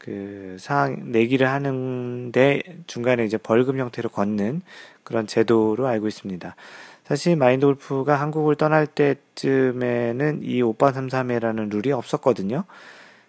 그, 0.00 0.56
상황, 0.58 1.12
내기를 1.12 1.46
하는데 1.46 2.62
중간에 2.86 3.24
이제 3.26 3.36
벌금 3.36 3.78
형태로 3.78 4.08
걷는 4.08 4.62
그런 5.04 5.26
제도로 5.26 5.86
알고 5.86 6.08
있습니다. 6.08 6.56
사실 7.04 7.36
마인드 7.36 7.66
골프가 7.66 8.18
한국을 8.18 8.56
떠날 8.56 8.86
때쯤에는 8.86 10.40
이 10.42 10.62
오빠 10.62 10.92
삼삼회라는 10.92 11.68
룰이 11.68 11.92
없었거든요. 11.92 12.64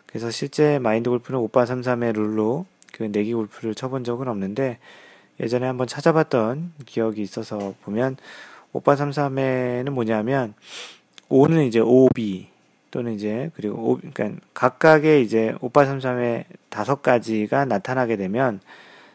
그래서 0.06 0.32
실제 0.32 0.80
마인드 0.80 1.10
골프는 1.10 1.40
오빠 1.40 1.66
33의 1.66 2.14
룰로 2.14 2.66
그 2.94 3.04
내기 3.04 3.34
골프를 3.34 3.76
쳐본 3.76 4.06
적은 4.06 4.30
없는데 4.30 4.78
예전에 5.42 5.68
한번 5.68 5.88
찾아봤던 5.88 6.74
기억이 6.86 7.22
있어서 7.22 7.74
보면 7.84 8.16
오빠 8.72 8.96
33회는 8.96 9.90
뭐냐면 9.90 10.54
5는 11.30 11.68
이제 11.68 11.80
OB 11.80 12.51
또는 12.92 13.14
이제 13.14 13.50
그리고 13.56 13.78
오, 13.78 13.98
그러니까 13.98 14.32
각각의 14.54 15.24
이제 15.24 15.56
오빠 15.62 15.86
삼삼해 15.86 16.46
다섯 16.70 17.02
가지가 17.02 17.66
나타나게 17.66 18.18
되면 18.18 18.60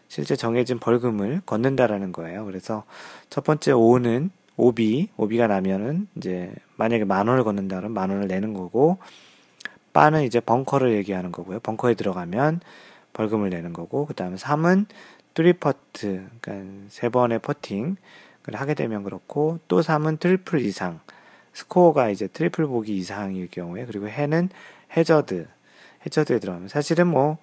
실제 0.09 0.37
정해진 0.37 0.79
벌금을 0.79 1.43
걷는다라는 1.47 2.13
거예요. 2.13 2.45
그래서 2.45 2.85
첫 3.31 3.45
번째 3.45 3.73
오는 3.73 4.31
오비, 4.57 5.09
오비가 5.17 5.47
나면은 5.47 6.09
이제 6.17 6.53
만약에 6.77 7.05
만 7.05 7.29
원을 7.29 7.45
걷는다면 7.45 7.93
만 7.93 8.11
원을 8.11 8.27
내는 8.27 8.55
거고 8.55 8.99
바는 9.97 10.25
이제 10.25 10.41
벙커를 10.41 10.93
얘기하는 10.97 11.33
거고요. 11.33 11.61
벙커에 11.61 11.95
들어가면 11.95 12.61
벌금을 13.15 13.49
내는 13.49 13.73
거고, 13.73 14.05
그 14.05 14.13
다음에 14.13 14.37
3은 14.37 14.85
three 15.33 15.81
putt, 15.81 16.29
그러니까 16.39 16.87
세 16.91 17.09
번의 17.09 17.39
퍼팅을 17.39 17.97
하게 18.53 18.75
되면 18.75 19.03
그렇고, 19.05 19.59
또 19.69 19.81
3은 19.81 20.21
트리플 20.21 20.61
이상, 20.61 21.01
스코어가 21.57 22.11
이제 22.11 22.27
트리플 22.27 22.67
보기 22.67 22.95
이상일 22.97 23.49
경우에, 23.51 23.87
그리고 23.87 24.09
해는 24.09 24.51
해저드, 24.95 25.47
해저드에 26.05 26.39
들어가면, 26.39 26.69
사실은 26.69 27.07
뭐, 27.07 27.39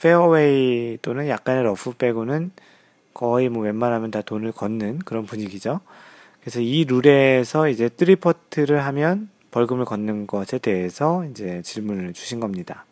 페어웨이 0.00 0.98
또는 1.02 1.28
약간의 1.28 1.64
러프 1.64 1.94
빼고는 1.94 2.52
거의 3.12 3.48
뭐 3.48 3.64
웬만하면 3.64 4.10
다 4.10 4.22
돈을 4.22 4.52
걷는 4.52 5.00
그런 5.00 5.26
분위기죠. 5.26 5.80
그래서 6.40 6.60
이 6.60 6.84
룰에서 6.84 7.68
이제 7.68 7.88
three 7.90 8.25
putt를 8.25 8.82
하면 8.86 9.28
벌금을 9.50 9.84
걷는 9.84 10.26
것에 10.26 10.58
대해서 10.58 11.24
이제 11.26 11.60
질문을 11.62 12.14
주신 12.14 12.40
겁니다. 12.40 12.86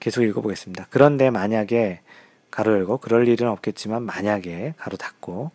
계속 0.00 0.22
읽어보겠습니다. 0.22 0.86
그런데 0.88 1.30
만약에 1.30 2.00
가로 2.50 2.72
열고 2.72 2.98
그럴 2.98 3.28
일은 3.28 3.48
없겠지만 3.48 4.02
만약에 4.04 4.74
가로 4.78 4.96
닫고 4.96 5.50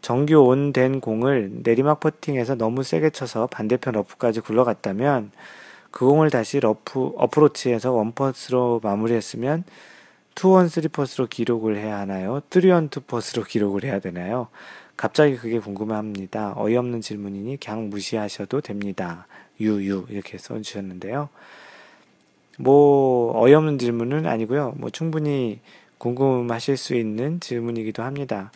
정규 0.00 0.40
on 0.46 0.72
된 0.72 1.00
공을 1.00 1.50
내리막 1.64 2.00
퍼팅에서 2.00 2.54
너무 2.54 2.82
세게 2.82 3.10
쳐서 3.10 3.46
반대편 3.48 3.94
러프까지 3.94 4.40
굴러갔다면 4.40 5.32
그 5.90 6.06
공을 6.06 6.30
다시 6.30 6.60
러프 6.60 7.14
어프로치에서 7.16 7.92
one 7.92 8.16
putt으로 8.16 8.80
마무리했으면 8.82 9.64
two 10.34 10.54
on 10.54 10.68
three 10.68 10.90
putt으로 10.90 11.26
기록을 11.26 11.76
해야 11.78 11.98
하나요? 11.98 12.40
three 12.50 12.77
on 12.77 12.88
two 12.90 13.04
putt으로 13.04 13.42
기록을 13.44 13.84
해야 13.84 13.98
되나요? 13.98 14.48
갑자기 14.96 15.36
그게 15.36 15.58
궁금합니다. 15.58 16.54
어이없는 16.56 17.00
질문이니 17.00 17.58
그냥 17.58 17.90
무시하셔도 17.90 18.60
됩니다. 18.60 19.26
유유 19.60 20.06
이렇게 20.10 20.38
써주셨는데요. 20.38 21.28
뭐 22.58 23.40
어이없는 23.40 23.78
질문은 23.78 24.26
아니고요. 24.26 24.74
뭐 24.76 24.90
충분히 24.90 25.60
궁금하실 25.98 26.76
수 26.76 26.94
있는 26.94 27.40
질문이기도 27.40 28.02
합니다. 28.02 28.52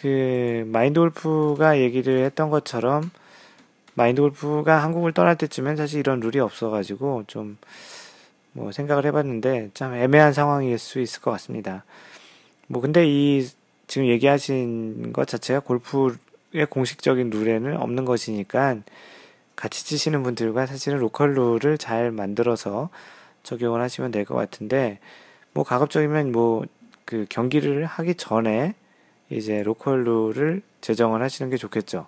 그 0.00 0.64
마인드 0.68 1.00
골프가 1.00 1.78
얘기를 1.78 2.24
했던 2.24 2.50
것처럼 2.50 3.10
마인드 3.94 4.20
골프가 4.20 4.82
한국을 4.82 5.12
떠날 5.12 5.36
때쯤엔 5.36 5.76
사실 5.76 6.00
이런 6.00 6.20
룰이 6.20 6.38
없어가지고 6.40 7.24
좀 7.26 7.58
뭐 8.52 8.72
생각을 8.72 9.06
해봤는데 9.06 9.70
참 9.74 9.94
애매한 9.94 10.32
상황일 10.32 10.78
수 10.78 11.00
있을 11.00 11.20
것 11.22 11.30
같습니다. 11.32 11.84
뭐 12.66 12.82
근데 12.82 13.06
이 13.06 13.48
지금 13.86 14.08
얘기하신 14.08 15.12
것 15.12 15.28
자체가 15.28 15.60
골프의 15.60 16.66
공식적인 16.68 17.30
룰에는 17.30 17.76
없는 17.76 18.04
것이니까 18.04 18.78
같이 19.54 19.86
치시는 19.86 20.22
분들과 20.24 20.66
사실은 20.66 20.98
로컬 20.98 21.34
룰을 21.34 21.78
잘 21.78 22.10
만들어서 22.10 22.90
적용을 23.44 23.80
하시면 23.80 24.10
될 24.10 24.24
것 24.24 24.34
같은데 24.34 24.98
뭐 25.52 25.64
가급적이면 25.64 26.32
뭐 26.32 26.64
그 27.04 27.24
경기를 27.30 27.86
하기 27.86 28.16
전에 28.16 28.74
이제 29.30 29.62
로컬 29.62 30.04
룰을 30.04 30.62
제정을 30.80 31.22
하시는 31.22 31.50
게 31.50 31.56
좋겠죠. 31.56 32.06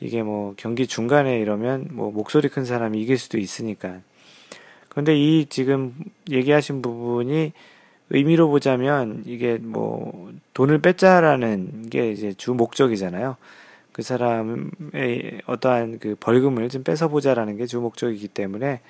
이게 0.00 0.22
뭐 0.22 0.54
경기 0.56 0.86
중간에 0.86 1.38
이러면 1.40 1.88
뭐 1.92 2.10
목소리 2.10 2.48
큰 2.48 2.64
사람이 2.64 3.00
이길 3.00 3.18
수도 3.18 3.38
있으니까. 3.38 4.00
그런데 4.88 5.16
이 5.16 5.46
지금 5.48 5.94
얘기하신 6.30 6.82
부분이 6.82 7.52
의미로 8.10 8.48
보자면 8.48 9.22
이게 9.26 9.58
뭐 9.58 10.32
돈을 10.54 10.80
뺏자라는 10.80 11.88
게 11.90 12.10
이제 12.10 12.32
주 12.32 12.54
목적이잖아요. 12.54 13.36
그 13.92 14.02
사람의 14.02 15.42
어떠한 15.46 15.98
그 16.00 16.16
벌금을 16.18 16.68
좀 16.68 16.82
뺏어보자라는 16.84 17.56
게 17.56 17.66
주 17.66 17.80
목적이기 17.80 18.28
때문에 18.28 18.80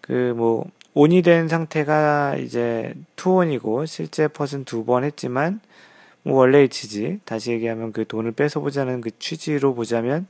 그 0.00 0.34
뭐 0.36 0.66
on이 0.94 1.22
된 1.22 1.46
상태가 1.46 2.36
이제 2.36 2.94
two 3.14 3.41
on이고 3.41 3.86
실제 3.86 4.26
퍼팅은 4.26 4.64
두번 4.64 5.04
했지만 5.04 5.60
뭐 5.60 5.60
원래의 6.24 6.68
취지 6.68 7.20
다시 7.24 7.52
얘기하면 7.52 7.92
그 7.92 8.06
돈을 8.06 8.32
뺏어보자는 8.32 9.00
그 9.00 9.10
취지로 9.18 9.74
보자면 9.74 10.26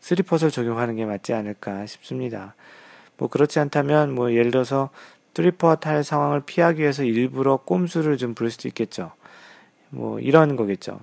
three 0.00 0.18
putts를 0.18 0.50
적용하는 0.50 0.96
게 0.96 1.04
맞지 1.04 1.32
않을까 1.32 1.86
싶습니다. 1.86 2.54
뭐 3.16 3.28
그렇지 3.28 3.58
않다면 3.60 4.12
뭐 4.14 4.32
예를 4.32 4.50
들어서 4.50 4.90
three 5.34 5.76
putt 5.76 5.91
할 5.91 6.02
상황을 6.02 6.42
피하기 6.44 6.80
위해서 6.80 7.04
일부러 7.04 7.56
꼼수를 7.58 8.16
좀 8.16 8.34
부를 8.34 8.50
수도 8.50 8.68
있겠죠. 8.68 9.12
뭐 9.90 10.18
이런 10.20 10.56
거겠죠. 10.56 11.00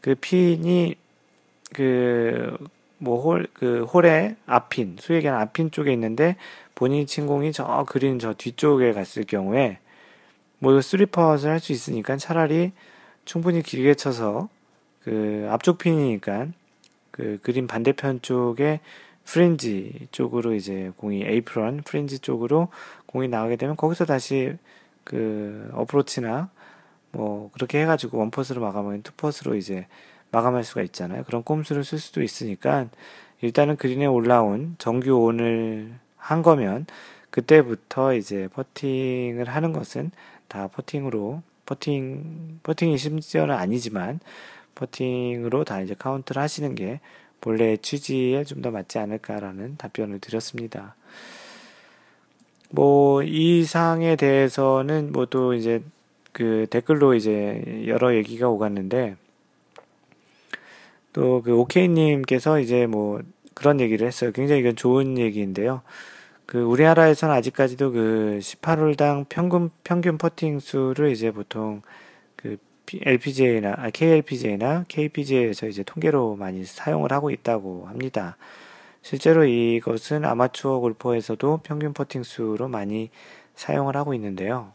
그 0.00 0.14
핀이 0.14 0.96
그 1.74 2.56
뭐 3.02 3.16
홀 3.22 3.48
그 3.54 3.84
홀의 3.84 4.36
앞핀 4.46 4.96
수에게 5.00 5.28
앞핀 5.28 5.70
쪽에 5.70 5.92
있는데 5.94 6.36
본인이 6.74 7.06
친 7.06 7.26
공이 7.26 7.52
저 7.52 7.84
그린 7.88 8.18
저 8.18 8.34
뒤쪽에 8.34 8.92
갔을 8.92 9.24
경우에 9.24 9.78
뭐 10.58 10.80
three 10.80 11.07
putt를 11.07 11.50
할 11.50 11.60
수 11.60 11.72
있으니까 11.72 12.16
차라리 12.18 12.72
충분히 13.24 13.62
길게 13.62 13.94
쳐서 13.94 14.48
그 15.02 15.46
앞쪽 15.50 15.78
핀이니까 15.78 16.48
그 17.10 17.38
그린 17.42 17.66
반대편 17.66 18.22
쪽에 18.22 18.80
fringe 19.24 20.08
쪽으로 20.10 20.54
이제 20.54 20.92
공이 20.96 21.22
에이프런 21.22 21.82
fringe 21.84 22.18
쪽으로 22.18 22.68
공이 23.06 23.28
나가게 23.28 23.56
되면 23.56 23.76
거기서 23.76 24.04
다시 24.04 24.56
그 25.04 25.70
어프로치나 25.72 26.50
뭐 27.12 27.50
그렇게 27.52 27.80
해가지고 27.82 28.18
one 28.18 28.32
putt로 28.32 28.60
마감하면 28.60 29.02
two 29.02 29.18
putts로 29.18 29.56
이제 29.56 29.86
마감할 30.30 30.64
수가 30.64 30.82
있잖아요. 30.82 31.24
그런 31.24 31.42
꼼수를 31.42 31.84
쓸 31.84 31.98
수도 31.98 32.22
있으니까 32.22 32.86
일단은 33.40 33.76
그린에 33.76 34.06
올라온 34.06 34.76
정규 34.78 35.14
on을 35.24 35.92
한 36.16 36.42
거면 36.42 36.86
그때부터 37.30 38.14
이제 38.14 38.48
퍼팅을 38.48 39.48
하는 39.48 39.72
것은 39.72 40.10
다 40.48 40.68
퍼팅으로 40.68 41.42
퍼팅 41.70 42.58
퍼팅이 42.64 42.98
심지어는 42.98 43.54
아니지만 43.54 44.18
퍼팅으로 44.74 45.62
다 45.64 45.80
이제 45.80 45.94
카운트를 45.94 46.42
하시는 46.42 46.74
게 46.74 47.00
본래 47.40 47.76
취지에 47.76 48.44
좀 48.44 48.60
더 48.62 48.70
맞지 48.70 48.98
않을까라는 48.98 49.76
답변을 49.78 50.18
드렸습니다. 50.20 50.94
뭐, 52.70 53.22
이 53.22 53.64
사항에 53.64 54.16
대해서는 54.16 55.12
뭐또 55.12 55.54
이제 55.54 55.82
그 56.32 56.66
댓글로 56.70 57.14
이제 57.14 57.84
여러 57.86 58.14
얘기가 58.14 58.48
오갔는데, 58.48 59.16
또 61.12 61.42
그 61.44 61.52
오케이님께서 61.56 62.60
이제 62.60 62.86
뭐 62.86 63.20
그런 63.54 63.80
얘기를 63.80 64.06
했어요. 64.06 64.30
굉장히 64.32 64.60
이건 64.60 64.76
좋은 64.76 65.18
얘기인데요. 65.18 65.82
그 66.50 66.60
우리나라에서는 66.62 67.32
아직까지도 67.36 67.92
그 67.92 68.38
18홀당 68.42 69.26
평균 69.28 69.70
평균 69.84 70.18
퍼팅 70.18 70.58
수를 70.58 71.12
이제 71.12 71.30
보통 71.30 71.80
그 72.34 72.56
LPGA나 72.92 73.76
아, 73.78 73.90
KLPGA나 73.90 74.86
KPGA에서 74.88 75.68
이제 75.68 75.84
통계로 75.84 76.34
많이 76.34 76.64
사용을 76.64 77.12
하고 77.12 77.30
있다고 77.30 77.86
합니다. 77.86 78.36
실제로 79.00 79.44
이것은 79.44 80.24
아마추어 80.24 80.80
골퍼에서도 80.80 81.60
평균 81.62 81.92
퍼팅 81.92 82.24
수로 82.24 82.66
많이 82.66 83.10
사용을 83.54 83.94
하고 83.94 84.12
있는데요. 84.14 84.72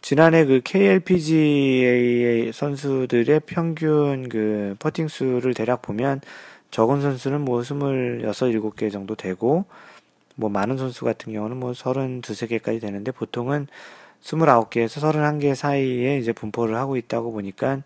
지난해 0.00 0.46
그 0.46 0.62
KLPGA 0.64 2.52
선수들의 2.54 3.40
평균 3.40 4.30
그 4.30 4.76
퍼팅 4.78 5.08
수를 5.08 5.52
대략 5.52 5.82
보면 5.82 6.22
적은 6.70 7.02
선수는 7.02 7.42
뭐 7.42 7.60
26, 7.60 8.22
7개 8.76 8.90
정도 8.90 9.14
되고 9.14 9.66
뭐 10.36 10.48
많은 10.50 10.76
선수 10.78 11.04
같은 11.04 11.32
경우는 11.32 11.56
뭐 11.56 11.74
32, 11.74 12.32
3개까지 12.32 12.80
되는데 12.80 13.10
보통은 13.10 13.66
29개에서 14.22 15.00
31개 15.00 15.54
사이에 15.54 16.18
이제 16.18 16.32
분포를 16.32 16.76
하고 16.76 16.96
있다고 16.96 17.32
보니까 17.32 17.82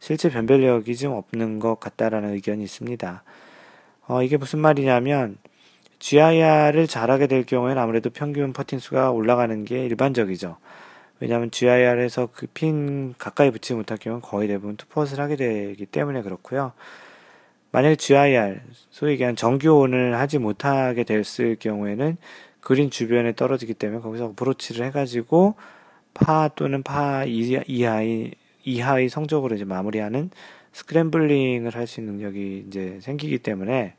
실제 0.00 0.30
변별력이 0.30 0.96
좀 0.96 1.12
없는 1.12 1.58
것 1.58 1.80
같다라는 1.80 2.32
의견이 2.34 2.64
있습니다. 2.64 3.22
어, 4.06 4.22
이게 4.22 4.36
무슨 4.36 4.60
말이냐면 4.60 5.36
GIR을 5.98 6.86
잘하게 6.86 7.26
될 7.26 7.44
경우에는 7.44 7.82
아무래도 7.82 8.10
평균 8.10 8.52
퍼팅 8.52 8.78
수가 8.78 9.10
올라가는 9.10 9.64
게 9.64 9.84
일반적이죠. 9.86 10.56
왜냐하면 11.20 11.50
GIR에서 11.50 12.28
그 12.32 12.46
핀 12.46 13.14
가까이 13.18 13.50
붙지 13.50 13.74
못할 13.74 13.98
경우는 13.98 14.22
거의 14.22 14.46
대부분 14.48 14.76
투퍼스를 14.76 15.22
하게 15.22 15.36
되기 15.36 15.84
때문에 15.86 16.22
그렇고요. 16.22 16.72
만약에 17.78 17.94
GIR, 17.94 18.58
소위 18.90 19.12
얘기한 19.12 19.36
정규온을 19.36 20.16
하지 20.16 20.38
못하게 20.38 21.04
됐을 21.04 21.54
경우에는 21.54 22.16
그린 22.60 22.90
주변에 22.90 23.36
떨어지기 23.36 23.74
때문에 23.74 24.00
거기서 24.00 24.32
브로치를 24.34 24.84
해가지고 24.86 25.54
파 26.12 26.48
또는 26.56 26.82
파 26.82 27.22
이하의, 27.24 28.32
이하의 28.64 29.08
성적으로 29.08 29.54
이제 29.54 29.64
마무리하는 29.64 30.30
scrambling을 30.72 31.72
할 31.76 31.86
수 31.86 32.00
있는 32.00 32.14
능력이 32.14 32.64
이제 32.66 32.98
생기기 33.00 33.38
때문에 33.38 33.94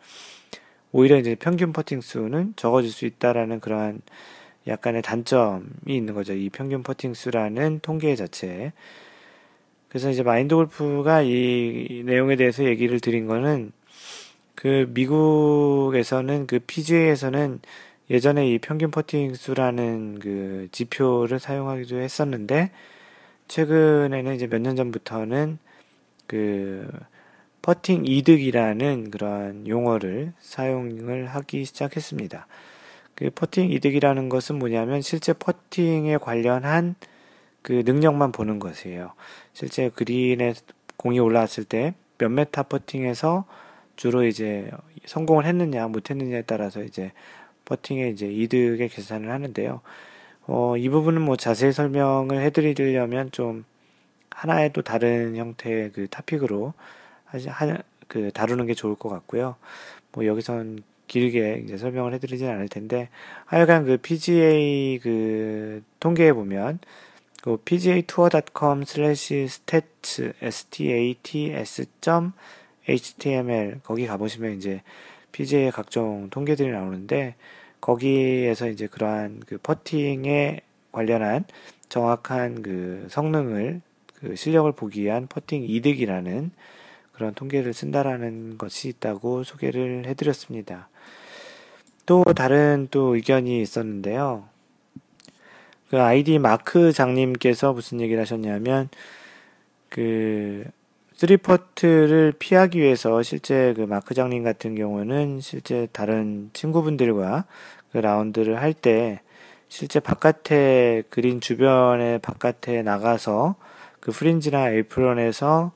오히려 0.91 1.17
이제 1.17 1.35
평균 1.35 1.71
퍼팅 1.71 2.01
수는 2.01 2.55
적어질 2.57 2.91
수 2.91 3.05
있다라는 3.05 3.61
그러한 3.61 4.01
약간의 4.67 5.03
단점이 5.03 5.63
있는 5.87 6.13
거죠. 6.13 6.33
이 6.33 6.49
평균 6.49 6.83
퍼팅 6.83 7.13
수라는 7.13 7.79
통계 7.81 8.13
자체에. 8.17 8.73
그래서 9.89 10.09
이제 10.11 10.23
마인드 10.23 10.55
골프가 10.55 11.21
이 11.21 12.03
내용에 12.05 12.35
대해서 12.35 12.63
얘기를 12.63 12.99
드린 12.99 13.27
거는 13.27 13.71
그 14.55 14.87
미국에서는 14.93 16.47
그 16.47 16.59
PGA에서는 16.59 17.59
예전에 18.09 18.49
이 18.49 18.57
평균 18.59 18.91
퍼팅 18.91 19.33
수라는 19.35 20.19
그 20.19 20.67
지표를 20.71 21.39
사용하기도 21.39 21.97
했었는데 21.97 22.71
최근에는 23.47 24.35
이제 24.35 24.47
몇 24.47 24.61
년 24.61 24.75
전부터는 24.75 25.57
그 26.27 26.87
퍼팅 27.61 28.05
이득이라는 28.05 29.11
그러한 29.11 29.67
용어를 29.67 30.33
사용을 30.39 31.27
하기 31.27 31.65
시작했습니다. 31.65 32.47
그 33.15 33.29
퍼팅 33.31 33.71
이득이라는 33.71 34.29
것은 34.29 34.57
뭐냐면 34.59 35.01
실제 35.01 35.33
퍼팅에 35.33 36.17
관련한 36.17 36.95
그 37.61 37.83
능력만 37.85 38.31
보는 38.31 38.59
것이에요. 38.59 39.13
실제 39.59 39.89
그린에 39.89 40.53
공이 40.97 41.19
올라왔을 41.19 41.65
때 41.65 41.93
몇 42.19 42.29
메타 42.29 42.63
퍼팅에서 42.63 43.45
주로 43.95 44.23
이제 44.25 44.69
성공을 45.05 45.45
했느냐 45.45 45.87
못했느냐에 45.87 46.43
따라서 46.43 46.83
이제 46.83 47.11
퍼팅의 47.65 48.11
이제 48.11 48.27
이득의 48.27 48.89
계산을 48.89 49.31
하는데요. 49.31 49.81
어, 50.47 50.77
이 50.77 50.89
부분은 50.89 51.21
뭐 51.21 51.35
자세히 51.37 51.71
설명을 51.71 52.41
해드리려면 52.41 53.31
좀 53.31 53.65
하나의 54.31 54.73
또 54.73 54.81
다른 54.81 55.35
형태의 55.35 55.91
그 55.91 56.07
타픽으로 56.09 56.73
하, 57.25 57.77
그 58.07 58.31
다루는 58.33 58.65
게 58.67 58.73
좋을 58.73 58.95
것 58.95 59.09
같고요. 59.09 59.55
뭐 60.11 60.25
여기선 60.25 60.83
길게 61.07 61.63
이제 61.65 61.77
설명을 61.77 62.13
해드리진 62.15 62.47
않을 62.49 62.67
텐데 62.67 63.09
하여간 63.45 63.85
그 63.85 63.97
PGA 63.97 64.99
그 65.01 65.83
통계에 65.99 66.33
보면 66.33 66.79
그 67.41 67.57
pgatour.com 67.57 68.83
slash 68.83 69.33
stats, 69.45 70.33
stats. 70.41 72.31
html 72.89 73.81
거기 73.83 74.07
가보시면 74.07 74.57
이제 74.57 74.81
PGA의 75.31 75.71
각종 75.71 76.29
통계들이 76.29 76.71
나오는데 76.71 77.35
거기에서 77.81 78.67
이제 78.67 78.87
그러한 78.87 79.43
그 79.45 79.57
퍼팅에 79.57 80.61
관련한 80.91 81.45
정확한 81.87 82.61
그 82.61 83.07
성능을 83.09 83.81
그 84.15 84.35
실력을 84.35 84.69
보기 84.71 85.03
위한 85.03 85.27
퍼팅 85.27 85.63
이득이라는 85.63 86.51
그런 87.13 87.33
통계를 87.33 87.73
쓴다라는 87.73 88.57
것이 88.57 88.89
있다고 88.89 89.43
소개를 89.43 90.05
해드렸습니다. 90.07 90.89
또 92.05 92.23
다른 92.23 92.87
또 92.91 93.15
의견이 93.15 93.61
있었는데요. 93.61 94.47
그 95.89 96.01
아이디 96.01 96.39
마크 96.39 96.91
장님께서 96.91 97.73
무슨 97.73 97.99
얘기를 98.01 98.21
하셨냐면 98.21 98.89
그 99.89 100.65
three 101.15 101.61
putt를 101.61 102.33
피하기 102.39 102.79
위해서 102.79 103.21
실제 103.23 103.73
그 103.75 103.81
마크 103.81 104.13
장님 104.13 104.43
같은 104.43 104.75
경우는 104.75 105.41
실제 105.41 105.87
다른 105.91 106.49
친구분들과 106.53 107.45
그 107.91 107.97
라운드를 107.97 108.61
할 108.61 108.73
때 108.73 109.21
실제 109.69 109.99
바깥에 109.99 111.03
그린 111.09 111.41
주변에 111.41 112.17
바깥에 112.17 112.81
나가서 112.81 113.55
그 113.99 114.11
fringe나 114.11 114.71
에이프런에서 114.71 115.71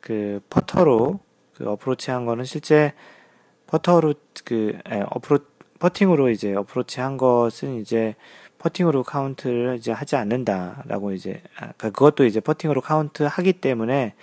그 0.00 0.40
퍼터로 0.50 1.20
그 1.54 1.68
어프로치 1.68 2.10
한 2.10 2.24
거는 2.24 2.44
실제 2.44 2.94
퍼터로 3.66 4.14
그 4.44 4.78
에, 4.90 5.02
어프로 5.10 5.40
퍼팅으로 5.78 6.30
이제 6.30 6.54
어프로치 6.54 7.00
한 7.00 7.16
것은 7.18 7.80
이제 7.80 8.14
퍼팅으로 8.64 9.02
카운트를 9.02 9.76
이제 9.76 9.92
하지 9.92 10.16
않는다라고 10.16 11.12
이제 11.12 11.42
아, 11.56 11.72
그러니까 11.76 11.90
그것도 11.90 12.24
이제 12.24 12.40
퍼팅으로 12.40 12.80
카운트 12.80 13.22
하기 13.22 13.52
때문에 13.54 14.14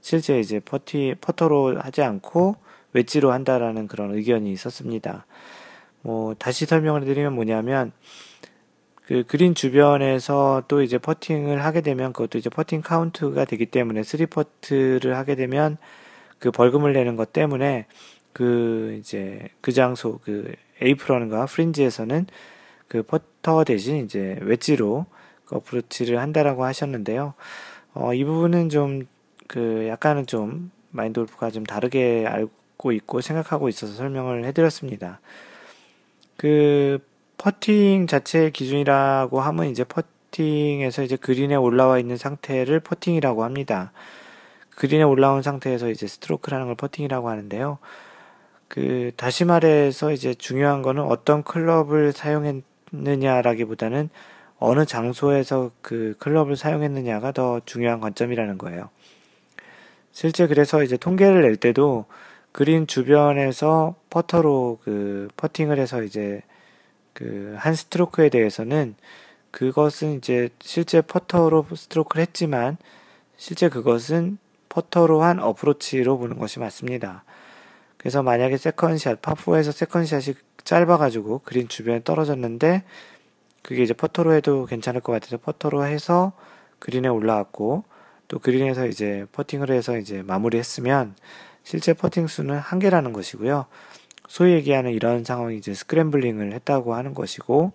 실제 0.00 0.38
이제 0.38 0.60
퍼티 0.60 1.16
퍼터로 1.20 1.80
하지 1.80 2.02
않고 2.02 2.54
웨지로 2.92 3.32
한다라는 3.32 3.88
그런 3.88 4.14
의견이 4.14 4.52
있었습니다. 4.52 5.26
뭐 6.02 6.34
다시 6.34 6.66
설명을 6.66 7.04
드리면 7.04 7.34
뭐냐면 7.34 7.90
그 9.06 9.24
그린 9.26 9.56
주변에서 9.56 10.62
또 10.68 10.82
이제 10.82 10.96
퍼팅을 10.98 11.64
하게 11.64 11.80
되면 11.80 12.12
그것도 12.12 12.38
이제 12.38 12.48
퍼팅 12.48 12.82
카운트가 12.82 13.44
되기 13.44 13.66
때문에 13.66 14.04
three 14.04 14.26
putt를 14.26 15.16
하게 15.16 15.34
되면 15.34 15.78
그 16.38 16.52
벌금을 16.52 16.92
내는 16.92 17.16
것 17.16 17.32
때문에 17.32 17.86
그 18.32 18.96
이제 19.00 19.48
그 19.60 19.72
장소 19.72 20.18
그 20.18 20.54
에이프런과 20.80 21.46
fringe에서는 21.46 22.26
그 22.90 23.02
퍼터 23.02 23.64
대신 23.64 24.04
이제 24.04 24.38
웨지로 24.42 25.06
그 25.46 25.56
어프로치를 25.56 26.18
한다라고 26.18 26.66
하셨는데요. 26.66 27.32
어, 27.94 28.12
이 28.12 28.22
부분은 28.24 28.68
좀 28.68 29.06
그 29.50 29.88
약간은 29.88 30.26
좀 30.26 30.70
마인드 30.90 31.18
골프가 31.18 31.50
좀 31.50 31.66
다르게 31.66 32.24
알고 32.24 32.92
있고 32.92 33.20
생각하고 33.20 33.68
있어서 33.68 33.94
설명을 33.94 34.44
해드렸습니다. 34.44 35.20
그 36.36 37.00
퍼팅 37.36 38.06
자체의 38.06 38.52
기준이라고 38.52 39.40
하면 39.40 39.66
이제 39.66 39.82
퍼팅에서 39.82 41.02
이제 41.02 41.16
그린에 41.16 41.56
올라와 41.56 41.98
있는 41.98 42.16
상태를 42.16 42.78
퍼팅이라고 42.78 43.42
합니다. 43.42 43.90
그린에 44.76 45.02
올라온 45.02 45.42
상태에서 45.42 45.90
이제 45.90 46.06
스트로크라는 46.06 46.66
걸 46.66 46.76
퍼팅이라고 46.76 47.28
하는데요. 47.28 47.78
그 48.68 49.10
다시 49.16 49.44
말해서 49.44 50.12
이제 50.12 50.32
중요한 50.32 50.82
거는 50.82 51.02
어떤 51.02 51.42
클럽을 51.42 52.12
사용했 52.12 52.62
했느냐라기보다는 52.92 54.10
어느 54.58 54.84
장소에서 54.84 55.70
그 55.80 56.14
클럽을 56.18 56.56
사용했느냐가 56.56 57.32
더 57.32 57.60
중요한 57.64 58.00
관점이라는 58.00 58.58
거예요. 58.58 58.90
실제 60.12 60.46
그래서 60.46 60.82
이제 60.82 60.96
통계를 60.96 61.42
낼 61.42 61.56
때도 61.56 62.04
그린 62.52 62.86
주변에서 62.86 63.94
퍼터로 64.10 64.80
그 64.84 65.28
퍼팅을 65.36 65.78
해서 65.78 66.02
이제 66.02 66.42
그 67.14 67.54
한 67.58 67.74
스트로크에 67.74 68.28
대해서는 68.30 68.94
그것은 69.50 70.16
이제 70.16 70.48
실제 70.60 71.00
퍼터로 71.00 71.66
스트로크를 71.74 72.22
했지만 72.22 72.76
실제 73.36 73.68
그것은 73.68 74.38
퍼터로 74.68 75.22
한 75.22 75.40
어프로치로 75.40 76.18
보는 76.18 76.38
것이 76.38 76.60
맞습니다. 76.60 77.24
그래서 77.96 78.22
만약에 78.22 78.56
second 78.56 78.91
shot, 78.91 79.20
파4에서 79.20 79.72
second 79.72 80.07
shot이 80.07 80.36
짧아가지고 80.64 81.40
그린 81.44 81.68
주변에 81.68 82.02
떨어졌는데 82.04 82.84
그게 83.62 83.82
이제 83.82 83.94
퍼터로 83.94 84.34
해도 84.34 84.66
괜찮을 84.66 85.00
것 85.00 85.12
같아서 85.12 85.36
퍼터로 85.36 85.84
해서 85.84 86.32
그린에 86.78 87.08
올라왔고 87.08 87.84
또 88.28 88.38
그린에서 88.38 88.86
이제 88.86 89.26
퍼팅을 89.32 89.70
해서 89.70 89.98
이제 89.98 90.22
마무리했으면 90.22 91.14
실제 91.62 91.92
퍼팅 91.92 92.26
수는 92.26 92.58
한 92.58 92.78
개라는 92.78 93.12
것이고요. 93.12 93.66
소위 94.28 94.52
얘기하는 94.52 94.92
이런 94.92 95.24
상황이 95.24 95.56
이제 95.56 95.74
scrambling을 95.74 96.52
했다고 96.52 96.94
하는 96.94 97.14
것이고 97.14 97.72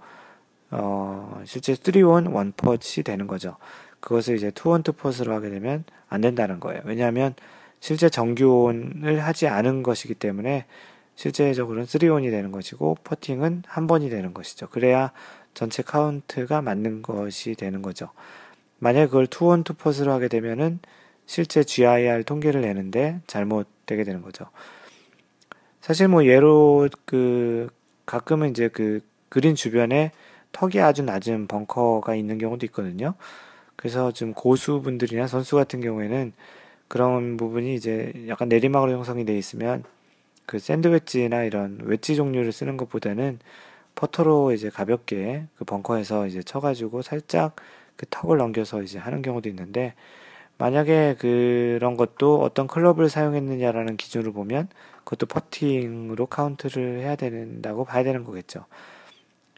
어 0.72 1.42
실제 1.46 1.74
3 1.74 1.94
on 1.94 2.34
one 2.34 2.60
putt이 2.60 3.04
되는 3.04 3.28
거죠. 3.28 3.58
그것을 4.00 4.36
이제 4.38 4.52
two 4.52 4.70
on 4.70 4.82
two 4.82 4.97
putts로 4.97 5.34
하게 5.34 5.50
되면 5.50 5.84
안 6.08 6.22
된다는 6.22 6.60
거예요. 6.60 6.82
왜냐하면 6.86 7.36
실제 7.80 8.10
정규 8.10 8.80
on을 8.80 9.24
하지 9.24 9.48
않은 9.48 9.84
것이기 9.84 10.16
때문에 10.16 10.66
실제적으로는 11.16 11.86
3 11.86 11.97
on이 11.97 12.30
되는 12.30 12.52
것이고 12.52 12.98
퍼팅은 13.04 13.64
한 13.68 13.88
번이 13.88 14.10
되는 14.10 14.34
것이죠. 14.34 14.68
그래야 14.70 15.12
전체 15.54 15.82
카운트가 15.82 16.62
맞는 16.62 17.02
것이 17.02 17.56
되는 17.56 17.82
거죠. 17.82 18.10
만약 18.80 19.08
그걸 19.08 19.28
two 19.28 19.49
on 19.49 19.64
two 19.64 19.78
putts로 19.78 20.12
하게 20.12 20.28
되면은 20.28 20.80
실제 21.26 21.64
GIR 21.64 22.24
통계를 22.24 22.62
내는데 22.62 23.22
잘못되게 23.28 24.04
되는 24.04 24.22
거죠. 24.22 24.46
사실 25.82 26.08
뭐 26.08 26.26
예로 26.26 26.90
그 27.06 27.70
가끔은 28.06 28.50
이제 28.50 28.68
그 28.68 29.02
그린 29.30 29.56
주변에 29.56 30.12
턱이 30.52 30.80
아주 30.80 31.04
낮은 31.04 31.48
벙커가 31.48 32.16
있는 32.16 32.38
경우도 32.38 32.66
있거든요. 32.68 33.16
그래서 33.76 34.12
좀 34.12 34.34
고수분들이나 34.34 35.28
선수 35.28 35.56
같은 35.56 35.82
경우에는 35.82 36.34
그런 36.88 37.38
부분이 37.38 37.76
이제 37.76 38.14
약간 38.28 38.48
내리막으로 38.50 38.92
형성이 38.92 39.26
돼 39.26 39.38
있으면 39.38 39.84
그 40.46 40.60
샌드 40.60 40.88
웨지나 40.88 41.44
이런 41.44 41.80
웨지 41.84 42.16
종류를 42.16 42.52
쓰는 42.52 42.78
것보다는 42.78 43.40
퍼터로 43.96 44.52
이제 44.52 44.70
가볍게 44.70 45.46
그 45.58 45.66
벙커에서 45.66 46.28
이제 46.28 46.44
쳐가지고 46.44 47.02
살짝 47.02 47.56
그 47.96 48.06
턱을 48.10 48.38
넘겨서 48.38 48.84
이제 48.84 49.00
하는 49.00 49.22
경우도 49.22 49.50
있는데 49.50 49.94
만약에 50.58 51.16
그런 51.20 51.98
것도 51.98 52.42
어떤 52.42 52.68
클럽을 52.68 53.10
사용했느냐라는 53.10 53.98
기준으로 53.98 54.32
보면 54.34 54.70
그것도 55.04 55.26
퍼팅으로 55.26 56.28
카운트를 56.28 57.00
해야 57.00 57.16
된다고 57.16 57.84
봐야 57.84 58.04
되는 58.04 58.24
거겠죠. 58.24 58.66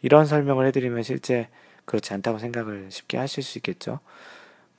이런 0.02 0.26
설명을 0.26 0.65
해드리면 0.67 1.04
실제 1.04 1.50
그렇지 1.86 2.13
않다고 2.13 2.39
생각을 2.39 2.88
쉽게 2.89 3.17
하실 3.17 3.43
수 3.43 3.58
있겠죠. 3.60 4.00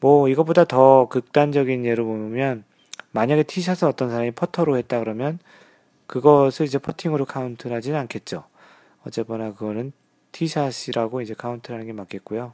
뭐 0.01 0.29
이것보다 0.29 0.65
더 0.65 1.09
극단적인 1.09 1.85
예로 1.85 2.05
보면 2.05 2.65
만약에 3.13 3.45
티샷을 3.45 3.89
어떤 3.89 4.11
사람이 4.11 4.33
퍼터로 4.33 4.77
했다 4.77 4.99
그러면 5.01 5.39
그것을 6.09 6.67
이제 6.67 6.79
퍼팅으로 6.79 7.27
카운트를 7.27 7.77
하지는 7.77 7.99
않겠죠. 8.01 8.43
어쨌거나 9.07 9.53
그거는 9.53 9.93
티샷이라고 10.33 11.21
이제 11.21 11.35
카운트를 11.35 11.77
하는 11.77 11.87
게 11.87 11.93
맞겠고요. 11.93 12.53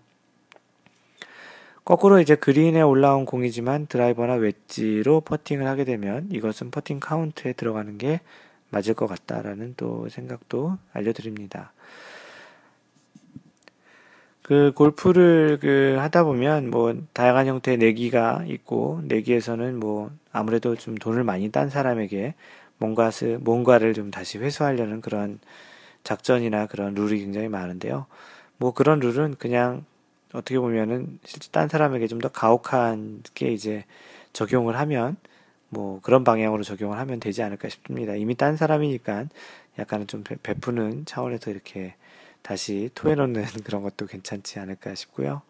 거꾸로 1.84 2.20
이제 2.20 2.34
그린에 2.34 2.80
올라온 2.82 3.24
공이지만 3.24 3.86
드라이버나 3.86 4.34
웨지로 4.34 5.20
퍼팅을 5.20 5.66
하게 5.66 5.84
되면 5.84 6.28
이것은 6.30 6.70
퍼팅 6.70 6.98
카운트에 6.98 7.52
들어가는 7.52 7.96
게 7.96 8.20
맞을 8.70 8.94
것 8.94 9.06
같다라는 9.06 9.74
또 9.76 10.08
생각도 10.08 10.78
알려드립니다. 10.92 11.72
그 14.42 14.72
골프를 14.74 15.58
그 15.60 15.96
하다 15.98 16.24
보면 16.24 16.70
뭐 16.70 16.94
다양한 17.12 17.46
형태의 17.46 17.78
내기가 17.78 18.44
있고 18.46 19.00
내기에서는 19.04 19.78
뭐 19.78 20.10
아무래도 20.32 20.74
좀 20.76 20.96
돈을 20.96 21.22
많이 21.22 21.50
딴 21.50 21.70
사람에게 21.70 22.34
뭔가 22.84 23.10
뭔가를 23.40 23.94
좀 23.94 24.10
다시 24.10 24.38
회수하려는 24.38 25.00
그런 25.00 25.38
작전이나 26.04 26.66
그런 26.66 26.94
룰이 26.94 27.20
굉장히 27.20 27.48
많은데요. 27.48 28.06
뭐 28.58 28.72
그런 28.72 29.00
룰은 29.00 29.36
그냥 29.38 29.84
어떻게 30.32 30.58
보면은 30.58 31.18
실제 31.24 31.50
딴 31.52 31.68
사람에게 31.68 32.06
좀 32.08 32.20
더 32.20 32.28
가혹한 32.28 33.22
게 33.34 33.52
이제 33.52 33.84
적용을 34.32 34.78
하면 34.78 35.16
뭐 35.68 36.00
그런 36.02 36.24
방향으로 36.24 36.62
적용을 36.62 36.98
하면 36.98 37.20
되지 37.20 37.42
않을까 37.42 37.68
싶습니다. 37.68 38.14
이미 38.14 38.34
딴 38.36 38.56
사람이니까 38.56 39.26
약간은 39.78 40.06
좀 40.06 40.24
베푸는 40.24 41.06
차원에서 41.06 41.50
이렇게 41.50 41.94
다시 42.42 42.90
토해놓는 42.94 43.44
그런 43.64 43.82
것도 43.82 44.06
괜찮지 44.06 44.58
않을까 44.60 44.94
싶고요. 44.94 45.42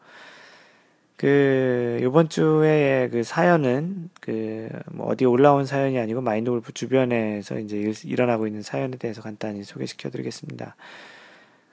그, 1.17 1.99
요번 2.03 2.29
주에 2.29 3.09
그 3.13 3.23
사연은 3.23 4.11
그, 4.21 4.69
뭐 4.91 5.07
어디 5.07 5.25
올라온 5.25 5.65
사연이 5.65 5.99
아니고 5.99 6.21
마인드 6.21 6.51
골프 6.51 6.73
주변에서 6.73 7.59
이제 7.61 7.77
일, 7.77 7.95
일어나고 8.05 8.47
있는 8.47 8.63
사연에 8.63 8.97
대해서 8.97 9.23
간단히 9.23 9.63
소개시켜 9.63 10.11
드리겠습니다. 10.11 10.77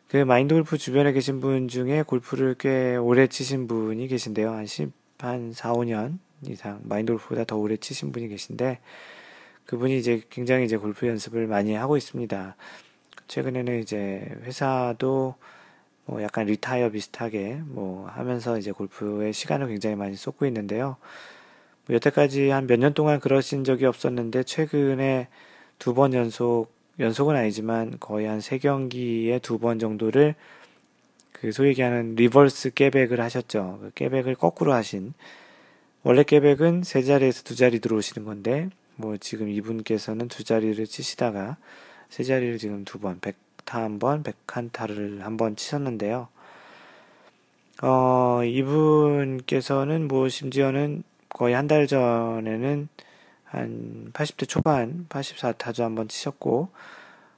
그 0.08 0.18
마인드 0.18 0.54
골프 0.54 0.78
주변에 0.78 1.14
계신 1.14 1.40
분 1.40 1.68
중에 1.68 2.04
골프를 2.04 2.56
꽤 2.60 2.98
오래 2.98 3.28
치신 3.28 3.68
분이 3.68 4.08
계신데요. 4.08 4.52
한 4.52 4.66
10, 4.66 4.92
한 5.20 5.54
4, 5.54 5.74
5년 5.74 6.20
이상 6.48 6.82
마인드 6.84 7.14
골프보다 7.14 7.46
더 7.46 7.58
오래 7.58 7.78
치신 7.78 8.12
분이 8.12 8.28
계신데 8.28 8.80
그분이 9.66 9.98
이제 9.98 10.22
굉장히 10.30 10.66
이제 10.66 10.76
골프 10.78 11.08
연습을 11.08 11.48
많이 11.48 11.74
하고 11.74 11.98
있습니다. 11.98 12.56
최근에는 13.28 13.80
이제 13.80 14.28
회사도 14.44 15.36
뭐 16.12 16.22
약간 16.22 16.46
retire 16.46 16.90
비슷하게 16.90 17.62
뭐 17.64 18.06
하면서 18.10 18.58
이제 18.58 18.74
골프에 18.74 19.32
시간을 19.32 19.70
굉장히 19.70 19.96
많이 19.96 20.18
쏟고 20.18 20.46
있는데요. 20.46 20.98
뭐 21.88 21.96
여태까지 21.96 22.50
한 22.50 22.68
몇 22.68 22.78
년 22.78 22.94
동안 22.94 23.22
그러신 23.22 23.64
적이 23.64 23.86
없었는데 23.86 24.44
최근에 24.44 25.30
두 25.80 25.94
번 25.94 26.14
연속 26.14 26.68
연속은 27.00 27.38
아니지만 27.38 27.96
거의 28.02 28.28
한 28.28 28.42
세 28.42 28.58
경기에 28.58 29.40
두 29.40 29.58
번 29.58 29.80
정도를 29.80 30.36
그 31.32 31.54
소위 31.54 31.70
얘기하는 31.70 32.16
reverse 32.16 32.74
깨백을 32.74 33.22
하셨죠. 33.22 33.80
그 33.82 33.92
깨백을 33.96 34.36
거꾸로 34.36 34.74
하신 34.74 35.14
원래 36.04 36.24
깨백은 36.24 36.84
세 36.84 37.04
자리에서 37.04 37.44
두 37.44 37.56
자리 37.56 37.80
들어오시는 37.80 38.26
건데 38.26 38.70
뭐 38.98 39.16
지금 39.16 39.48
이분께서는 39.48 40.28
두 40.28 40.44
자리를 40.44 40.86
치시다가 40.86 41.56
세 42.10 42.24
자리를 42.24 42.58
지금 42.58 42.84
두 42.84 43.00
번, 43.00 43.22
백타 43.72 43.82
한 43.82 44.00
번, 44.00 44.24
백한타를 44.24 45.24
한 45.24 45.38
번 45.38 45.56
치셨는데요. 45.56 46.28
어, 47.82 48.42
이분께서는 48.44 50.08
뭐 50.08 50.28
심지어는 50.30 51.04
거의 51.30 51.56
한 51.56 51.68
달 51.68 51.88
전에는 51.88 52.90
한 53.46 54.12
80대 54.14 54.48
초반 54.48 55.06
84타도 55.10 55.82
한번 55.84 56.08
치셨고 56.08 56.70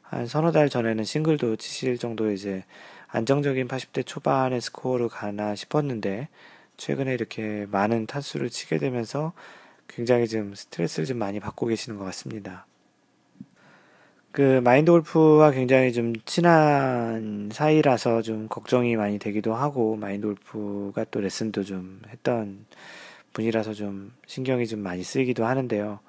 한 0.02 0.28
서너 0.28 0.52
달 0.52 0.70
전에는 0.70 1.04
싱글도 1.04 1.56
치실 1.58 1.98
정도 1.98 2.32
이제 2.32 2.64
안정적인 3.08 3.68
80대 3.68 4.06
초반의 4.06 4.60
스코어로 4.62 5.10
가나 5.10 5.56
싶었는데 5.56 6.30
최근에 6.78 7.14
이렇게 7.14 7.68
많은 7.72 8.08
타수를 8.08 8.50
치게 8.50 8.80
되면서 8.80 9.34
굉장히 9.88 10.28
좀 10.28 10.56
스트레스를 10.56 11.06
좀 11.06 11.18
많이 11.20 11.40
받고 11.40 11.68
계시는 11.68 12.00
것 12.00 12.06
같습니다. 12.06 12.66
그 14.34 14.62
마인드 14.64 14.92
골프와 14.92 15.52
굉장히 15.52 15.94
좀 15.94 16.14
친한 16.26 17.50
사이라서 17.54 18.24
좀 18.24 18.48
걱정이 18.48 18.96
많이 18.96 19.20
되기도 19.20 19.54
하고 19.54 19.96
마인드 19.96 20.26
골프가 20.26 21.06
또 21.12 21.22
레슨도 21.22 21.64
좀 21.64 22.02
했던 22.10 22.66
분이라서 23.34 23.76
좀 23.76 24.12
신경이 24.26 24.66
좀 24.66 24.80
많이 24.80 25.04
쓰이기도 25.04 25.46
하는데요. 25.46 26.00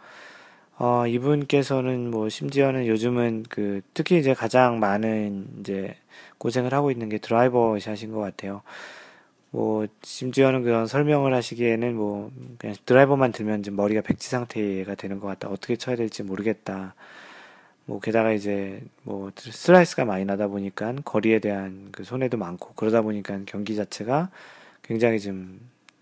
어, 0.78 1.06
이분께서는 1.06 2.10
뭐 2.10 2.30
심지어는 2.30 2.86
요즘은 2.86 3.44
그 3.50 3.82
특히 3.92 4.18
이제 4.18 4.32
가장 4.32 4.80
많은 4.80 5.46
이제 5.60 5.94
고생을 6.38 6.72
하고 6.72 6.90
있는 6.90 7.10
게 7.10 7.18
드라이버 7.18 7.78
샷인 7.78 8.10
것 8.10 8.20
같아요. 8.20 8.62
뭐 9.50 9.86
심지어는 10.02 10.62
그런 10.62 10.86
설명을 10.86 11.34
하시기에는 11.34 11.94
뭐 11.94 12.30
그냥 12.56 12.74
드라이버만 12.86 13.32
들면 13.32 13.60
이제 13.60 13.70
머리가 13.70 14.00
백지 14.00 14.30
상태가 14.30 14.94
되는 14.94 15.20
것 15.20 15.26
같다. 15.26 15.48
어떻게 15.48 15.76
쳐야 15.76 15.94
될지 15.94 16.22
모르겠다. 16.22 16.94
뭐 17.86 18.00
게다가 18.00 18.32
이제 18.32 18.82
뭐 19.02 19.30
슬라이스가 19.36 20.04
많이 20.04 20.24
나다 20.24 20.48
보니까 20.48 20.94
거리에 21.04 21.38
대한 21.38 21.88
그 21.92 22.04
손해도 22.04 22.36
많고 22.38 22.72
그러다 22.74 23.02
보니까 23.02 23.40
경기 23.46 23.76
자체가 23.76 24.30
굉장히 24.82 25.20
좀 25.20 25.60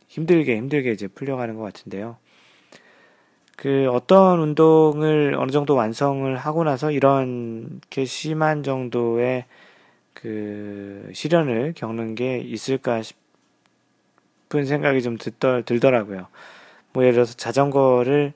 힘들게 0.08 0.56
힘들게 0.56 0.92
이제 0.92 1.08
풀려가는 1.08 1.56
것 1.56 1.62
같은데요. 1.62 2.16
그 3.56 3.88
어떤 3.90 4.40
운동을 4.40 5.34
어느 5.38 5.50
정도 5.50 5.74
완성을 5.74 6.36
하고 6.36 6.64
나서 6.64 6.90
이렇게 6.90 8.04
심한 8.04 8.62
정도의 8.62 9.44
그 10.14 11.10
시련을 11.12 11.72
겪는 11.76 12.14
게 12.14 12.38
있을까 12.38 13.02
싶은 13.02 14.66
생각이 14.66 15.02
좀 15.02 15.16
들더라고요. 15.18 16.26
뭐 16.92 17.02
예를 17.04 17.14
들어서 17.14 17.34
자전거를 17.34 18.32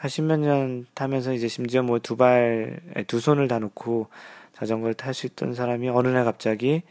한 0.00 0.08
십몇 0.08 0.40
년 0.40 0.86
타면서 0.94 1.32
이제 1.32 1.48
심지어 1.48 1.82
뭐 1.82 1.98
두 1.98 2.16
발, 2.16 2.80
두 3.06 3.20
손을 3.20 3.48
다 3.48 3.58
놓고 3.58 4.08
자전거를 4.54 4.94
탈 4.94 5.14
수 5.14 5.26
있던 5.26 5.54
사람이 5.54 5.88
어느 5.88 6.08
날 6.08 6.24
갑자기 6.24 6.82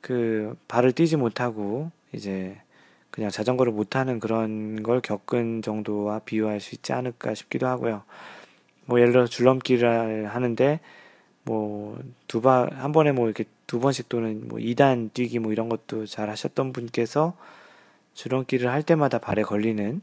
그 0.00 0.56
발을 0.68 0.92
띄지 0.92 1.16
못하고 1.16 1.90
이제 2.12 2.56
그냥 3.10 3.30
자전거를 3.30 3.72
못 3.72 3.90
타는 3.90 4.20
그런 4.20 4.82
걸 4.82 5.00
겪은 5.00 5.62
정도와 5.62 6.20
비유할 6.20 6.60
수 6.60 6.74
있지 6.74 6.92
않을까 6.92 7.34
싶기도 7.34 7.66
하고요. 7.66 8.02
뭐 8.86 9.00
예를 9.00 9.12
들어 9.12 9.26
줄넘기를 9.26 10.26
하는데 10.28 10.80
뭐 11.44 11.98
두 12.26 12.40
발, 12.40 12.72
한 12.72 12.92
번에 12.92 13.12
뭐 13.12 13.26
이렇게 13.26 13.44
두 13.66 13.78
번씩 13.80 14.08
또는 14.08 14.48
뭐 14.48 14.58
2단 14.58 15.12
뛰기 15.12 15.38
뭐 15.38 15.52
이런 15.52 15.68
것도 15.68 16.06
잘 16.06 16.30
하셨던 16.30 16.72
분께서 16.72 17.36
줄넘기를 18.14 18.70
할 18.70 18.82
때마다 18.82 19.18
발에 19.18 19.42
걸리는 19.42 20.00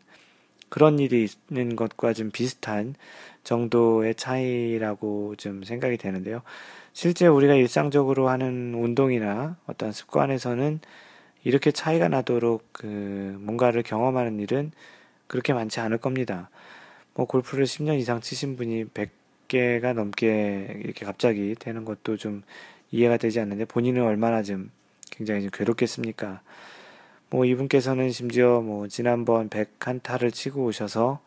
그런 0.69 0.99
일이 0.99 1.27
있는 1.49 1.75
것과 1.75 2.13
좀 2.13 2.31
비슷한 2.31 2.95
정도의 3.43 4.15
차이라고 4.15 5.35
좀 5.37 5.63
생각이 5.63 5.97
되는데요. 5.97 6.41
실제 6.93 7.27
우리가 7.27 7.53
일상적으로 7.55 8.29
하는 8.29 8.73
운동이나 8.73 9.57
어떤 9.65 9.91
습관에서는 9.91 10.79
이렇게 11.43 11.71
차이가 11.71 12.07
나도록 12.09 12.67
그 12.71 12.85
뭔가를 13.39 13.83
경험하는 13.83 14.39
일은 14.39 14.71
그렇게 15.27 15.53
많지 15.53 15.79
않을 15.79 15.97
겁니다. 15.97 16.49
뭐 17.13 17.25
골프를 17.25 17.65
10년 17.65 17.97
이상 17.99 18.21
치신 18.21 18.55
분이 18.55 18.85
100개가 18.85 19.93
넘게 19.93 20.81
이렇게 20.83 21.05
갑자기 21.05 21.55
되는 21.57 21.85
것도 21.85 22.17
좀 22.17 22.43
이해가 22.91 23.17
되지 23.17 23.39
않는데 23.39 23.65
본인은 23.65 24.03
얼마나 24.03 24.43
좀 24.43 24.71
굉장히 25.11 25.41
좀 25.41 25.49
괴롭겠습니까? 25.51 26.41
뭐 27.29 27.45
이분께서는 27.45 28.11
심지어 28.11 28.61
뭐 28.61 28.87
지난번 28.87 29.49
100한타를 29.49 30.33
치고 30.33 30.65
오셔서 30.65 31.19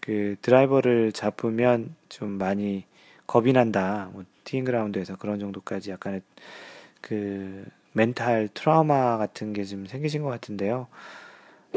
그 0.00 0.36
드라이버를 0.42 1.12
잡으면 1.12 1.94
좀 2.08 2.30
많이 2.32 2.84
겁이 3.26 3.52
난다. 3.52 4.10
뭐 4.12 4.24
티잉 4.44 4.64
그라운드에서 4.64 5.16
그런 5.16 5.38
정도까지 5.40 5.90
약간의 5.90 6.22
그 7.02 7.64
멘탈 7.92 8.48
트라우마 8.54 9.18
같은 9.18 9.52
게 9.52 9.64
좀 9.64 9.86
생기신 9.86 10.22
것 10.22 10.28
같은데요. 10.30 10.88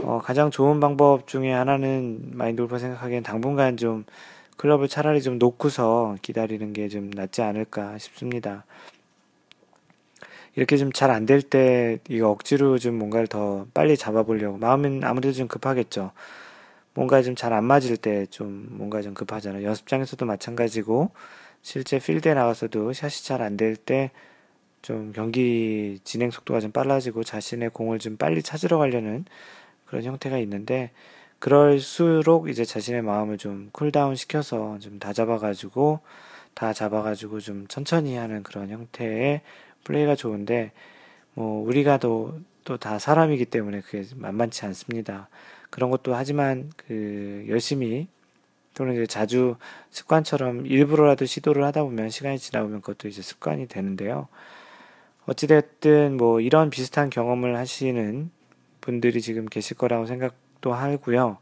어, 0.03 0.19
가장 0.23 0.51
좋은 0.51 0.79
방법 0.79 1.27
중에 1.27 1.51
하나는 1.51 2.31
마인드 2.33 2.61
골프 2.61 2.79
생각하기엔 2.79 3.23
당분간 3.23 3.77
좀 3.77 4.05
클럽을 4.57 4.87
차라리 4.89 5.21
좀 5.21 5.39
놓고서 5.39 6.17
기다리는 6.21 6.73
게 6.73 6.89
좀 6.89 7.09
낫지 7.11 7.41
않을까 7.41 7.97
싶습니다. 7.97 8.65
이렇게 10.57 10.77
좀 10.77 10.91
잘 10.91 11.11
안 11.11 11.25
될 11.25 11.41
때 11.43 11.99
이거 12.09 12.29
억지로 12.29 12.79
좀 12.79 12.95
뭔가를 12.97 13.27
더 13.27 13.67
빨리 13.73 13.95
잡아보려고 13.97 14.57
마음은 14.57 15.03
아무래도 15.05 15.33
좀 15.33 15.47
급하겠죠. 15.47 16.11
뭔가 16.95 17.21
좀 17.21 17.35
잘 17.35 17.53
안 17.53 17.63
맞을 17.65 17.97
때 17.97 18.25
좀 18.27 18.67
뭔가 18.71 19.01
좀 19.01 19.13
급하잖아요. 19.13 19.63
연습장에서도 19.65 20.25
마찬가지고 20.25 21.11
실제 21.61 21.99
필드에 21.99 22.33
나가서도 22.33 22.93
샷이 22.93 23.23
잘 23.23 23.41
안 23.41 23.57
될 23.57 23.75
때 23.77 24.11
좀 24.81 25.11
경기 25.13 25.99
진행 26.05 26.31
속도가 26.31 26.59
좀 26.61 26.71
빨라지고 26.71 27.23
자신의 27.23 27.71
공을 27.71 27.99
좀 27.99 28.15
빨리 28.17 28.41
찾으러 28.43 28.77
가려는 28.77 29.25
그런 29.85 30.03
형태가 30.05 30.37
있는데 30.39 30.91
그럴수록 31.39 32.49
이제 32.49 32.65
자신의 32.65 33.01
마음을 33.03 33.37
좀 33.37 33.69
cool 33.73 33.94
down 33.94 34.15
시켜서 34.15 34.77
좀 34.79 34.99
다 34.99 35.13
잡아가지고 35.13 35.99
다 36.53 36.73
잡아가지고 36.73 37.39
좀 37.41 37.67
천천히 37.67 38.15
하는 38.17 38.43
그런 38.43 38.69
형태의 38.69 39.41
플레이가 39.87 40.15
좋은데 40.15 40.71
뭐 41.33 41.65
우리가 41.65 41.97
또 41.97 42.39
또 42.67 42.75
다 42.75 42.99
사람이기 42.99 43.45
때문에 43.45 43.79
그게 43.79 44.03
만만치 44.13 44.65
않습니다. 44.65 45.29
그런 45.69 45.89
것도 45.89 46.13
하지만 46.13 46.69
그 46.75 47.45
열심히 47.47 48.09
또는 48.73 48.93
이제 48.95 49.07
자주 49.07 49.55
습관처럼 49.89 50.67
일부러라도 50.67 51.25
시도를 51.25 51.63
하다 51.63 51.83
보면 51.83 52.09
시간이 52.09 52.37
지나 52.37 52.61
보면 52.63 52.81
그것도 52.81 53.07
이제 53.07 53.21
습관이 53.21 53.67
되는데요. 53.67 54.27
어찌됐든 55.27 56.17
뭐 56.17 56.41
이런 56.41 56.69
비슷한 56.69 57.09
경험을 57.09 57.55
하시는 57.55 58.29
분들이 58.81 59.21
지금 59.21 59.45
계실 59.45 59.77
거라고 59.77 60.05
생각도 60.05 60.73
하고요. 60.73 61.37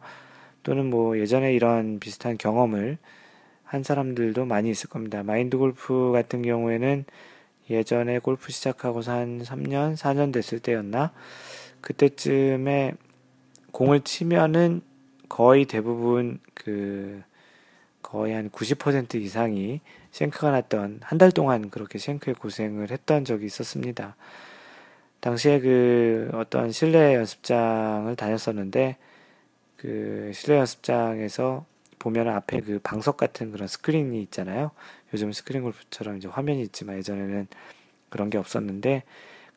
또는 0.62 0.91
뭐 0.91 1.17
예전에 1.17 1.53
이런 1.55 1.99
비슷한 1.99 2.38
경험을 2.38 2.99
한 3.63 3.81
사람들도 3.81 4.45
많이 4.45 4.69
있을 4.69 4.89
겁니다. 4.89 5.23
마인드 5.23 5.58
골프 5.58 6.12
같은 6.13 6.43
경우에는 6.43 7.05
예전에 7.69 8.19
골프 8.19 8.51
시작하고서 8.51 9.12
한 9.12 9.41
3년, 9.41 9.95
4년 9.97 10.32
됐을 10.34 10.60
때였나? 10.60 11.12
그때쯤에 11.82 12.93
공을 13.71 14.01
치면은 14.01 14.82
거의 15.30 15.65
대부분 15.65 16.39
그 16.54 17.21
거의 18.01 18.34
한 18.34 18.49
90% 18.49 19.15
이상이 19.15 19.82
shank가 20.12 20.51
났던 20.51 20.99
한 21.04 21.17
달 21.17 21.32
동안 21.32 21.69
그렇게 21.69 21.97
shank에 21.99 22.34
고생을 22.36 22.91
했던 22.91 23.25
적이 23.25 23.47
있었습니다. 23.47 24.15
당시에 25.19 25.60
그 25.60 26.30
어떤 26.34 26.71
실내 26.71 27.15
연습장을 27.15 28.15
다녔었는데 28.15 28.97
그 29.78 30.32
실내 30.34 30.60
연습장에서 30.60 31.65
보면 31.99 32.27
앞에 32.29 32.62
그 32.62 32.79
방석 32.84 33.17
같은 33.17 33.51
그런 33.51 33.67
스크린이 33.67 34.21
있잖아요. 34.23 34.71
요즘 35.13 35.31
스크린 35.31 35.63
골프처럼 35.63 36.17
이제 36.17 36.27
화면이 36.27 36.62
있지만 36.63 36.97
예전에는 36.97 37.47
그런 38.10 38.29
게 38.29 38.38
없었는데 38.38 39.03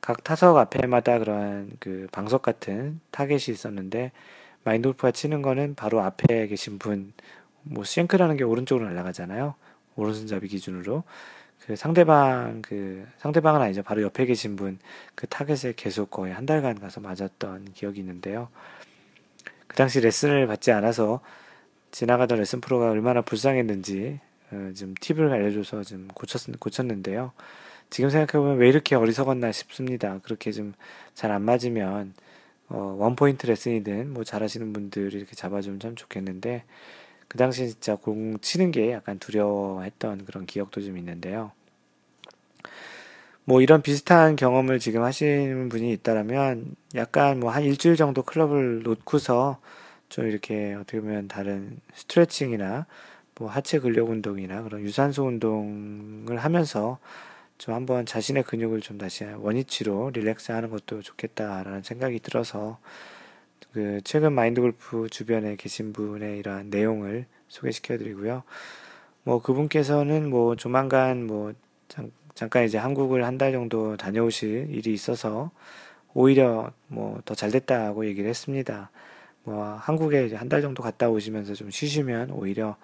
각 0.00 0.22
타석 0.24 0.56
앞에마다 0.56 1.18
그런 1.18 1.70
그 1.80 2.06
방석 2.12 2.42
같은 2.42 3.00
타겟이 3.10 3.46
있었는데 3.48 4.12
마인드 4.64 4.88
골프가 4.88 5.10
치는 5.10 5.42
거는 5.42 5.74
바로 5.74 6.00
앞에 6.00 6.46
계신 6.46 6.78
분, 6.78 7.12
뭐 7.62 7.84
쉔크라는 7.84 8.36
게 8.36 8.44
오른쪽으로 8.44 8.88
날아가잖아요. 8.88 9.54
오른손잡이 9.96 10.48
기준으로 10.48 11.04
그 11.66 11.76
상대방 11.76 12.62
그 12.62 13.06
상대방은 13.18 13.60
아니죠. 13.60 13.82
바로 13.82 14.02
옆에 14.02 14.24
계신 14.26 14.56
분 14.56 14.78
그 15.14 15.26
타겟에 15.26 15.74
계속 15.76 16.10
거의 16.10 16.32
한 16.32 16.46
달간 16.46 16.78
가서 16.78 17.00
맞았던 17.00 17.72
기억이 17.74 17.98
있는데요. 18.00 18.48
그 19.66 19.76
당시 19.76 20.00
레슨을 20.00 20.46
받지 20.46 20.70
않아서 20.72 21.20
지나가던 21.92 22.38
레슨 22.38 22.60
프로가 22.60 22.90
얼마나 22.90 23.22
불쌍했는지 23.22 24.20
어, 24.52 24.72
좀 24.76 24.94
팁을 25.00 25.30
알려줘서 25.32 25.84
좀 25.84 26.08
고쳤, 26.14 26.40
고쳤는데요. 26.58 27.32
지금 27.90 28.10
생각해보면 28.10 28.58
왜 28.58 28.68
이렇게 28.68 28.94
어리석었나 28.96 29.52
싶습니다. 29.52 30.20
그렇게 30.22 30.52
좀 30.52 30.74
잘 31.14 31.32
안 31.32 31.42
맞으면, 31.42 32.14
어, 32.68 32.96
원포인트 32.98 33.46
레슨이든 33.46 34.12
뭐 34.14 34.24
잘하시는 34.24 34.72
분들이 34.72 35.16
이렇게 35.18 35.34
잡아주면 35.34 35.80
참 35.80 35.96
좋겠는데, 35.96 36.64
그 37.28 37.38
당시에 37.38 37.66
진짜 37.68 37.96
공 37.96 38.38
치는 38.40 38.70
게 38.72 38.92
약간 38.92 39.18
두려워했던 39.18 40.24
그런 40.26 40.46
기억도 40.46 40.80
좀 40.82 40.96
있는데요. 40.98 41.52
뭐 43.44 43.62
이런 43.62 43.80
비슷한 43.82 44.36
경험을 44.36 44.78
지금 44.78 45.02
하시는 45.02 45.68
분이 45.68 45.92
있다라면 45.94 46.76
약간 46.94 47.40
뭐 47.40 47.50
한 47.50 47.62
일주일 47.64 47.96
정도 47.96 48.22
클럽을 48.22 48.82
놓고서 48.82 49.58
좀 50.08 50.26
이렇게 50.26 50.74
어떻게 50.74 51.00
보면 51.00 51.28
다른 51.28 51.78
스트레칭이나 51.94 52.86
뭐 53.36 53.48
하체 53.48 53.78
근력 53.78 54.10
운동이나 54.10 54.62
그런 54.62 54.80
유산소 54.82 55.24
운동을 55.26 56.38
하면서 56.38 56.98
좀 57.58 57.74
한번 57.74 58.06
자신의 58.06 58.44
근육을 58.44 58.80
좀 58.80 58.98
다시 58.98 59.24
원위치로 59.24 60.10
릴렉스 60.14 60.52
하는 60.52 60.70
것도 60.70 61.02
좋겠다라는 61.02 61.82
생각이 61.82 62.20
들어서 62.20 62.78
그 63.72 64.00
최근 64.04 64.32
마인드 64.32 64.60
골프 64.60 65.08
주변에 65.10 65.56
계신 65.56 65.92
분의 65.92 66.38
이러한 66.38 66.70
내용을 66.70 67.26
소개시켜 67.48 67.98
드리고요. 67.98 68.42
뭐 69.24 69.42
그분께서는 69.42 70.30
뭐 70.30 70.56
조만간 70.56 71.26
뭐 71.26 71.52
잠, 71.88 72.10
잠깐 72.34 72.64
이제 72.64 72.78
한국을 72.78 73.24
한 73.24 73.38
달 73.38 73.52
정도 73.52 73.96
다녀오실 73.96 74.68
일이 74.70 74.92
있어서 74.94 75.50
오히려 76.14 76.72
뭐 76.88 77.20
더 77.24 77.34
잘 77.34 77.50
됐다고 77.50 78.06
얘기를 78.06 78.28
했습니다. 78.30 78.90
뭐 79.44 79.64
한국에 79.80 80.26
이제 80.26 80.36
한 80.36 80.48
달 80.48 80.60
정도 80.62 80.82
갔다 80.82 81.08
오시면서 81.08 81.54
좀 81.54 81.70
쉬시면 81.70 82.30
오히려 82.30 82.76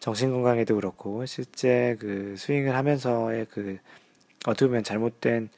정신 0.00 0.30
건강에도 0.30 0.74
그렇고 0.74 1.24
실제 1.26 1.96
그 1.98 2.34
스윙을 2.36 2.74
하면서의 2.74 3.46
그 3.50 3.78
어떻게 4.46 4.66
보면 4.66 4.84
잘못된 4.84 5.48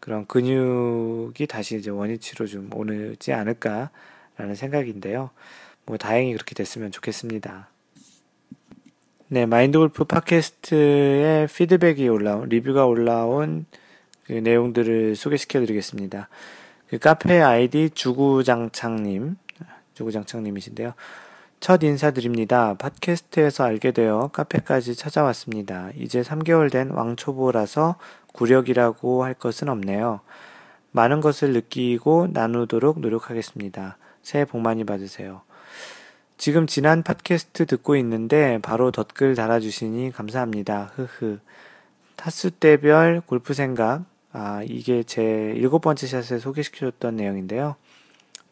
그런 0.00 0.26
근육이 0.26 1.46
다시 1.48 1.76
이제 1.76 1.90
원위치로 1.90 2.46
좀 2.46 2.70
오지 2.74 3.32
않을까라는 3.32 4.54
생각인데요. 4.54 5.30
뭐 5.86 5.96
다행히 5.96 6.32
그렇게 6.32 6.54
됐으면 6.54 6.90
좋겠습니다. 6.90 7.68
네, 9.28 9.46
마인드 9.46 9.78
골프 9.78 10.04
팟캐스트에 10.04 11.48
피드백이 11.54 12.08
올라온, 12.08 12.48
리뷰가 12.48 12.86
올라온 12.86 13.66
그 14.24 14.32
내용들을 14.32 15.16
소개시켜 15.16 15.60
드리겠습니다. 15.60 16.28
그 16.88 16.98
카페 16.98 17.40
아이디 17.40 17.90
주구장창님, 17.90 19.36
주구장창님이신데요. 19.94 20.94
첫 21.60 21.82
인사드립니다. 21.82 22.74
팟캐스트에서 22.74 23.64
알게 23.64 23.92
되어 23.92 24.28
카페까지 24.32 24.94
찾아왔습니다. 24.94 25.90
이제 25.96 26.20
3개월 26.20 26.70
된 26.70 26.90
왕초보라서 26.90 27.96
구력이라고 28.32 29.24
할 29.24 29.34
것은 29.34 29.68
없네요. 29.68 30.20
많은 30.92 31.20
것을 31.20 31.52
느끼고 31.52 32.28
나누도록 32.32 33.00
노력하겠습니다. 33.00 33.96
새해 34.22 34.44
복 34.44 34.60
많이 34.60 34.84
받으세요. 34.84 35.42
지금 36.36 36.66
지난 36.66 37.02
팟캐스트 37.02 37.66
듣고 37.66 37.96
있는데 37.96 38.58
바로 38.60 38.90
덧글 38.90 39.34
달아주시니 39.34 40.12
감사합니다. 40.12 40.92
흐흐. 40.94 41.38
타수대별 42.16 43.22
골프 43.26 43.54
생각. 43.54 44.04
아, 44.32 44.62
이게 44.64 45.02
제 45.04 45.22
일곱 45.56 45.80
번째 45.80 46.06
샷에 46.06 46.38
소개시켜줬던 46.38 47.16
내용인데요. 47.16 47.76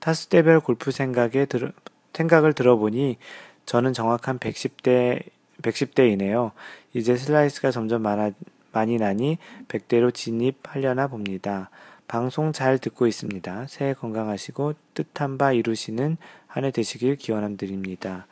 타수대별 0.02 0.58
골프 0.58 0.90
생각에 0.90 1.44
들, 1.46 1.72
생각을 2.12 2.54
들어보니 2.54 3.18
저는 3.66 3.92
정확한 3.92 4.40
110대, 4.40 5.22
110대이네요. 5.62 6.50
이제 6.92 7.16
슬라이스가 7.16 7.70
점점 7.70 8.02
많아, 8.02 8.32
많이 8.72 8.96
나니 8.96 9.38
100대로 9.68 10.12
진입하려나 10.12 11.06
봅니다. 11.06 11.70
방송 12.08 12.52
잘 12.52 12.78
듣고 12.78 13.06
있습니다. 13.06 13.66
새해 13.68 13.94
건강하시고 13.94 14.74
뜻한 14.94 15.38
바 15.38 15.52
이루시는 15.52 16.16
한 16.48 16.64
해 16.64 16.72
되시길 16.72 17.14
기원함 17.14 17.56
드립니다. 17.56 18.26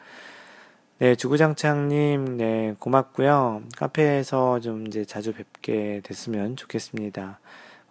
네, 0.98 1.14
주구장창님, 1.14 2.36
네, 2.36 2.74
고맙고요. 2.80 3.62
카페에서 3.76 4.58
좀 4.58 4.88
이제 4.88 5.04
자주 5.04 5.32
뵙게 5.32 6.00
됐으면 6.02 6.56
좋겠습니다. 6.56 7.38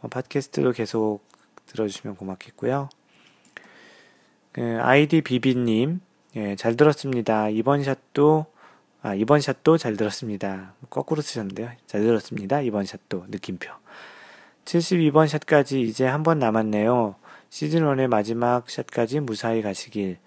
어, 0.01 0.07
팟캐스트도 0.09 0.73
계속 0.73 1.21
들어주시면 1.67 2.17
고맙겠고요. 2.17 2.89
그 4.59 4.77
아이디 4.81 5.21
비비님, 5.21 6.01
예, 6.35 6.57
잘 6.57 6.75
들었습니다. 6.75 7.47
이번 7.47 7.81
샷도, 7.81 8.45
아, 9.01 9.15
이번 9.15 9.39
샷도 9.39 9.77
잘 9.77 9.95
들었습니다. 9.95 10.73
거꾸로 10.89 11.21
쓰셨는데요. 11.21 11.69
잘 11.85 12.01
들었습니다. 12.01 12.59
이번 12.59 12.83
샷도, 12.83 13.23
느낌표. 13.29 13.71
72번 14.65 15.29
샷까지 15.29 15.79
이제 15.79 16.05
한 16.05 16.23
번 16.23 16.39
남았네요. 16.39 17.15
시즌1의 17.49 18.07
마지막 18.07 18.69
샷까지 18.69 19.21
무사히 19.21 19.61
가시길. 19.61 20.17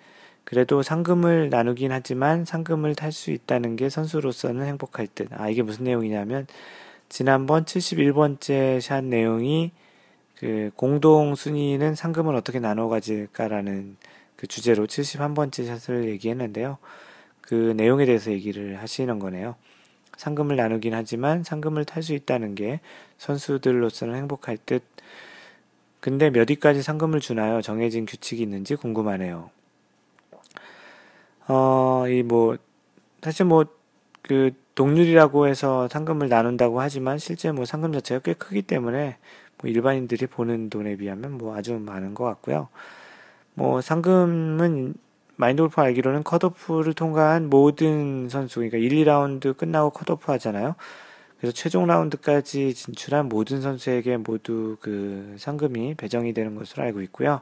그래도 0.45 0.83
상금을 0.83 1.51
나누긴 1.51 1.93
하지만 1.93 2.47
상금을 2.47 2.95
탈 2.95 3.13
수 3.13 3.33
있다는 3.33 3.77
게 3.77 3.91
선수로서는 3.91 4.65
행복할 4.65 5.09
듯. 5.09 5.29
아, 5.33 5.51
이게 5.51 5.61
무슨 5.61 5.85
내용이냐면, 5.85 6.47
지난번 7.11 7.67
71번째 7.67 8.81
샷 8.81 9.05
내용이 9.05 9.73
그 10.39 10.71
공동 10.75 11.35
순위는 11.35 11.95
상금을 11.95 12.35
어떻게 12.35 12.61
나눠 12.61 12.89
가질까라는 12.89 13.99
그 14.43 14.49
주제로 14.49 14.89
71번째 14.89 15.69
샷을 15.69 16.09
얘기했는데요. 16.09 16.79
그 17.43 17.75
내용에 17.77 18.07
대해서 18.07 18.33
얘기를 18.33 18.83
하시는 18.83 19.21
거네요. 19.21 19.55
상금을 20.17 20.57
나누긴 20.57 20.95
하지만 20.95 21.45
상금을 21.45 21.85
탈 21.85 22.03
수 22.03 22.13
있다는 22.13 22.57
게 22.57 22.81
선수들로서는 23.19 24.17
행복할 24.17 24.59
듯. 24.67 24.83
근데 26.01 26.29
몇 26.31 26.51
위까지 26.51 26.83
상금을 26.83 27.21
주나요? 27.21 27.63
정해진 27.63 28.05
규칙이 28.05 28.43
있는지 28.43 28.75
궁금하네요. 28.75 29.51
어, 31.47 32.05
이 32.09 32.25
뭐, 32.25 32.57
사실 33.23 33.47
뭐, 33.47 33.65
그, 34.23 34.51
동률이라고 34.75 35.47
해서 35.47 35.87
상금을 35.87 36.29
나눈다고 36.29 36.81
하지만 36.81 37.19
실제 37.19 37.53
뭐 37.53 37.65
상금 37.65 37.93
자체가 37.93 38.23
꽤 38.25 38.33
크기 38.33 38.63
때문에 38.63 39.19
뭐 39.59 39.71
일반인들이 39.71 40.27
보는 40.27 40.69
돈에 40.69 40.97
비하면 40.97 41.39
뭐 41.39 41.55
아주 41.55 41.75
많은 41.75 42.15
것 42.15 42.25
같고요. 42.25 42.69
뭐 43.55 43.81
상금은 43.81 44.95
마인드 45.37 45.63
골프 45.63 45.81
알기로는 45.81 46.23
컷오프를 46.23 46.95
통과한 46.95 47.51
모든 47.51 48.29
선수, 48.29 48.61
그러니까 48.61 48.79
1, 48.79 49.05
2라운드 49.05 49.57
끝나고 49.57 49.91
컷오프 49.91 50.31
하잖아요. 50.33 50.75
그래서 51.39 51.53
최종 51.55 51.87
라운드까지 51.87 52.73
진출한 52.75 53.29
모든 53.29 53.61
선수에게 53.61 54.19
모두 54.19 54.77
그 54.81 55.35
상금이 55.39 55.95
배정이 55.95 56.33
되는 56.35 56.55
것으로 56.55 56.85
알고 56.85 57.03
있고요. 57.03 57.41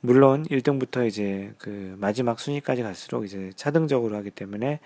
물론 0.00 0.44
1등부터 0.46 1.06
이제 1.06 1.52
그 1.58 1.94
마지막 2.00 2.40
순위까지 2.40 2.82
갈수록 2.82 3.24
이제 3.24 3.52
차등적으로 3.54 4.16
하기 4.16 4.30
때문에 4.30 4.80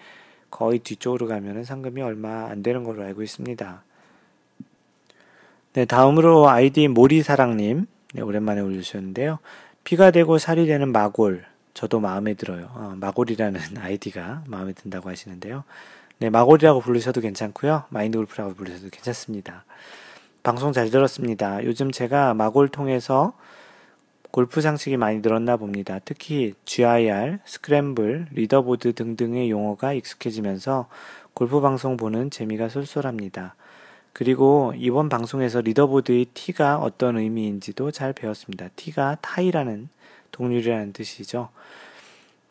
거의 0.51 0.81
뒤쪽으로 0.81 1.27
가면은 1.27 1.65
상금이 1.65 2.03
얼마 2.03 2.47
안 2.51 2.63
되는 2.63 2.85
걸로 2.85 3.03
알고 3.03 3.23
있습니다. 3.23 3.83
네, 5.73 5.85
다음으로 5.87 6.49
아이디 6.49 6.87
모리사랑님. 6.89 7.87
네, 8.15 8.23
오랜만에 8.23 8.61
올려주셨는데요. 8.61 9.39
피가 9.85 10.11
되고 10.11 10.39
살이 10.39 10.67
되는 10.67 10.93
마골. 10.93 11.45
저도 11.75 12.01
마음에 12.01 12.35
들어요. 12.35 12.71
어, 12.75 12.95
마골이라는 12.97 13.61
아이디가 13.79 14.45
마음에 14.47 14.73
든다고 14.73 15.11
하시는데요. 15.11 15.65
네, 16.19 16.31
마골이라고 16.31 16.81
부르셔도 16.81 17.21
괜찮고요. 17.21 17.85
마인드 17.91 18.17
골프라고 18.17 18.55
부르셔도 18.55 18.89
괜찮습니다. 18.91 19.65
방송 20.43 20.73
잘 20.73 20.91
들었습니다. 20.91 21.65
요즘 21.65 21.91
제가 21.91 22.35
마골 22.35 22.69
통해서 22.69 23.35
골프 24.31 24.61
상식이 24.61 24.97
많이 24.97 25.19
늘었나 25.21 25.57
봅니다. 25.57 26.01
특히 26.05 26.55
GIR, 26.65 27.39
scramble, 27.45 28.29
leaderboard 28.33 28.95
등등의 28.95 29.51
용어가 29.51 29.93
익숙해지면서 29.93 30.89
골프 31.35 31.61
방송 31.61 31.97
보는 31.97 32.31
재미가 32.31 32.69
쏠쏠합니다. 32.69 33.55
그리고 34.15 34.73
이번 34.77 35.09
방송에서 35.09 35.61
리더보드의 35.61 36.27
T가 36.35 36.79
어떤 36.79 37.19
의미인지도 37.19 37.91
잘 37.91 38.13
배웠습니다. 38.13 38.69
T가 38.77 39.17
타이라는 39.21 39.89
동률이라는 40.31 40.93
뜻이죠. 40.93 41.49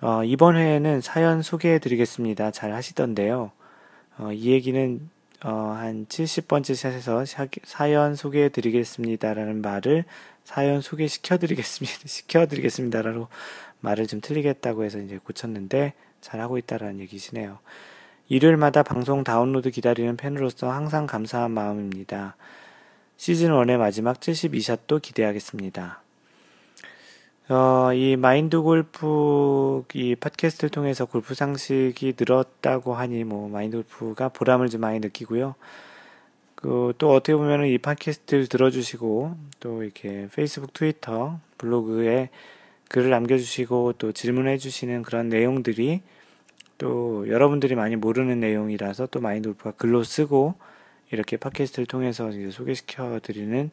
어, 0.01 0.25
이번 0.25 0.57
회에는 0.57 0.99
사연 0.99 1.41
소개해 1.41 1.79
드리겠습니다. 1.79 2.51
잘 2.51 2.73
하시던데요. 2.73 3.51
어, 4.17 4.31
이 4.33 4.51
얘기는 4.51 5.09
어, 5.45 5.49
한 5.77 6.05
70번째 6.07 6.75
샷에서 6.75 7.23
사연 7.63 8.15
소개해 8.17 8.49
드리겠습니다라는 8.49 9.61
말을 9.61 10.03
사연 10.43 10.81
소개시켜 10.81 11.37
드리겠습니다. 11.37 11.99
시켜 12.07 12.45
드리겠습니다라고 12.45 13.29
말을 13.79 14.07
좀 14.07 14.19
틀리겠다고 14.19 14.83
해서 14.83 14.99
이제 14.99 15.17
고쳤는데 15.17 15.93
잘하고 16.19 16.57
있다라는 16.57 16.99
얘기시네요. 16.99 17.59
일요일마다 18.29 18.83
방송 18.83 19.23
다운로드 19.23 19.69
기다리는 19.69 20.15
팬으로서 20.17 20.71
항상 20.71 21.05
감사한 21.05 21.51
마음입니다. 21.51 22.35
시즌 23.17 23.51
1의 23.51 23.77
마지막 23.77 24.19
72샷도 24.19 25.01
기대하겠습니다. 25.01 26.01
어, 27.49 27.93
이 27.93 28.15
마인드 28.15 28.61
골프 28.61 29.83
이 29.93 30.15
팟캐스트를 30.15 30.69
통해서 30.69 31.05
골프 31.05 31.35
상식이 31.35 32.13
늘었다고 32.17 32.95
하니 32.95 33.23
뭐 33.25 33.49
마인드 33.49 33.77
골프가 33.77 34.29
보람을 34.29 34.69
좀 34.69 34.81
많이 34.81 34.99
느끼고요. 34.99 35.55
그 36.55 36.93
또 36.97 37.13
어떻게 37.13 37.35
보면은 37.35 37.67
이 37.67 37.77
팟캐스트를 37.77 38.47
들어주시고 38.47 39.35
또 39.59 39.83
이렇게 39.83 40.29
페이스북, 40.33 40.73
트위터, 40.73 41.39
블로그에 41.57 42.29
글을 42.87 43.09
남겨주시고 43.09 43.93
또 43.97 44.13
질문해 44.13 44.57
주시는 44.57 45.01
그런 45.01 45.27
내용들이 45.27 46.01
또 46.83 47.29
여러분들이 47.29 47.75
많이 47.75 47.95
모르는 47.95 48.41
내용이라서 48.41 49.07
또 49.07 49.21
마인드 49.21 49.47
골프가 49.47 49.71
글로 49.71 50.03
쓰고 50.03 50.55
이렇게 51.11 51.37
팟캐스트를 51.37 51.85
통해서 51.85 52.29
소개시켜 52.51 53.21
드리는 53.23 53.71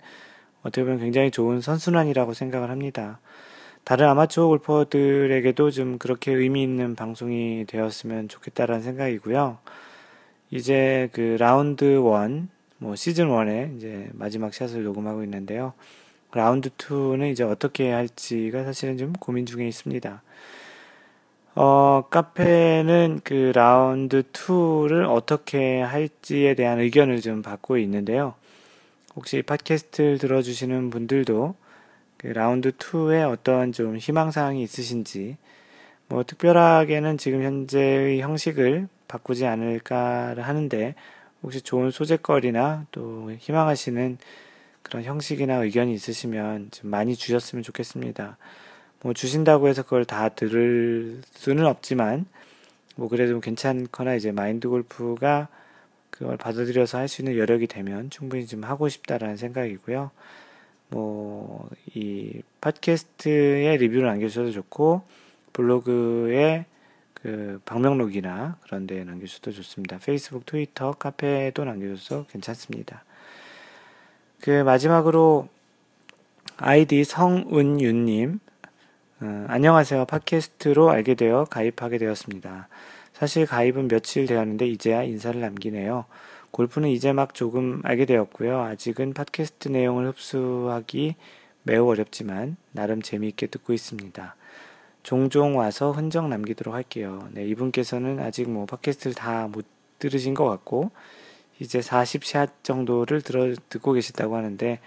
어떻게 0.63 0.85
보면 0.85 1.01
굉장히 1.01 1.33
좋은 1.33 1.61
선순환이라고 1.61 2.35
생각을 2.35 2.71
합니다. 2.71 3.19
다른 3.83 4.07
아마추어 4.07 4.47
골퍼들에게도 4.47 5.73
좀 5.73 5.99
그렇게 5.99 6.31
의미 6.31 6.63
있는 6.63 6.95
방송이 6.95 7.65
되었으면 7.67 8.29
좋겠다라는 8.29 8.83
생각이고요. 8.83 9.59
이제 10.53 11.09
그 11.11 11.37
라운드 11.41 11.85
1, 11.85 11.99
뭐 12.79 12.95
시즌 12.95 13.27
1에 13.27 13.77
이제 13.77 14.09
마지막 14.13 14.55
샷을 14.55 14.85
녹음하고 14.85 15.25
있는데요. 15.25 15.73
라운드 16.31 16.69
2는 16.69 17.33
이제 17.33 17.43
어떻게 17.43 17.91
할지가 17.91 18.63
사실은 18.63 18.99
좀 18.99 19.13
고민 19.15 19.47
중에 19.47 19.67
있습니다. 19.67 20.23
어, 21.57 22.05
카페는 22.11 23.23
그 23.25 23.51
라운드 23.55 24.23
2를 24.23 25.09
어떻게 25.11 25.81
할지에 25.81 26.55
대한 26.55 26.79
의견을 26.79 27.21
좀 27.21 27.43
받고 27.43 27.77
있는데요. 27.79 28.35
혹시 29.17 29.43
팟캐스트를 29.43 30.19
들어주시는 30.19 30.91
분들도 30.91 31.57
그 32.19 32.29
라운드 32.29 32.71
2에 32.71 33.29
어떤 33.29 33.73
좀 33.73 33.97
희망사항이 33.97 34.63
있으신지, 34.63 35.37
뭐 36.07 36.23
특별하게는 36.23 37.19
지금 37.19 37.43
현재의 37.43 38.21
형식을 38.21 38.89
바꾸지 39.09 39.47
않을까 39.47 40.35
하는데, 40.37 40.95
혹시 41.43 41.63
좋은 41.63 41.91
소재거리나 41.91 42.87
또 42.93 43.33
희망하시는 43.39 44.19
그런 44.83 45.03
형식이나 45.03 45.57
의견이 45.57 45.95
있으시면 45.95 46.69
좀 46.71 46.91
많이 46.91 47.17
주셨으면 47.17 47.65
좋겠습니다. 47.65 48.37
뭐 49.03 49.15
주신다고 49.15 49.69
해서 49.69 49.83
그걸 49.83 50.05
다 50.05 50.29
들을 50.29 51.23
수는 51.33 51.67
없지만, 51.67 52.27
뭐 52.97 53.09
그래도 53.09 53.41
괜찮거나 53.41 54.15
이제 54.15 54.31
마인드 54.33 54.69
골프가 54.69 55.49
그걸 56.11 56.37
받아들여서 56.37 56.99
할 56.99 57.09
수 57.09 57.23
있는 57.23 57.39
여력이 57.39 57.67
되면 57.67 58.11
충분히 58.11 58.47
좀 58.47 58.65
하고 58.65 58.89
싶다라는 58.89 59.37
생각이고요. 59.37 60.11
뭐, 60.89 61.71
이 61.95 62.43
팟캐스트에 62.61 63.77
리뷰를 63.79 64.07
남겨주셔도 64.07 64.51
좋고, 64.53 65.03
블로그에 65.53 66.67
그 67.15 67.61
방명록이나 67.65 68.59
그런 68.63 68.87
데 68.87 69.05
남겨주셔도 69.05 69.53
좋습니다. 69.53 69.99
페이스북, 69.99 70.45
트위터, 70.47 70.93
카페도 70.93 71.65
남겨주셔도 71.65 72.27
괜찮습니다. 72.27 73.05
그 74.41 74.63
마지막으로 74.63 75.49
아이디 76.57 77.05
성은윤님, 77.05 78.41
어, 79.23 79.45
안녕하세요. 79.49 80.07
팟캐스트로 80.07 80.91
알게 80.91 81.15
되어 81.15 81.45
가입하게 81.45 81.99
되었습니다. 81.99 82.69
사실 83.13 83.45
가입은 83.47 83.89
며칠 83.89 84.27
되었는데 84.27 84.67
이제야 84.67 85.03
인사를 85.03 85.39
남기네요. 85.41 86.07
골프는 86.53 86.89
이제 86.89 87.13
막 87.13 87.35
조금 87.35 87.81
알게 87.85 88.07
되었고요. 88.07 88.61
아직은 88.63 89.13
팟캐스트 89.13 89.69
내용을 89.69 90.09
흡수하기 90.09 91.17
매우 91.65 91.87
어렵지만 91.89 92.57
나름 92.73 93.03
재미있게 93.03 93.49
듣고 93.49 93.75
있습니다. 93.75 94.37
종종 95.03 95.59
와서 95.59 95.93
흔적 95.93 96.27
남기도록 96.29 96.75
할게요. 96.75 97.29
네, 97.33 97.45
이분께서는 97.47 98.21
아직 98.21 98.49
뭐 98.49 98.65
팟캐스트를 98.67 99.15
다 99.15 99.49
못 99.49 99.67
들으신 99.99 100.33
것 100.33 100.47
같고 100.47 100.91
이제 101.59 101.81
40샷 101.81 102.63
정도를 102.63 103.21
들어 103.21 103.55
듣고 103.69 103.93
계시다고 103.93 104.35
하는데 104.37 104.81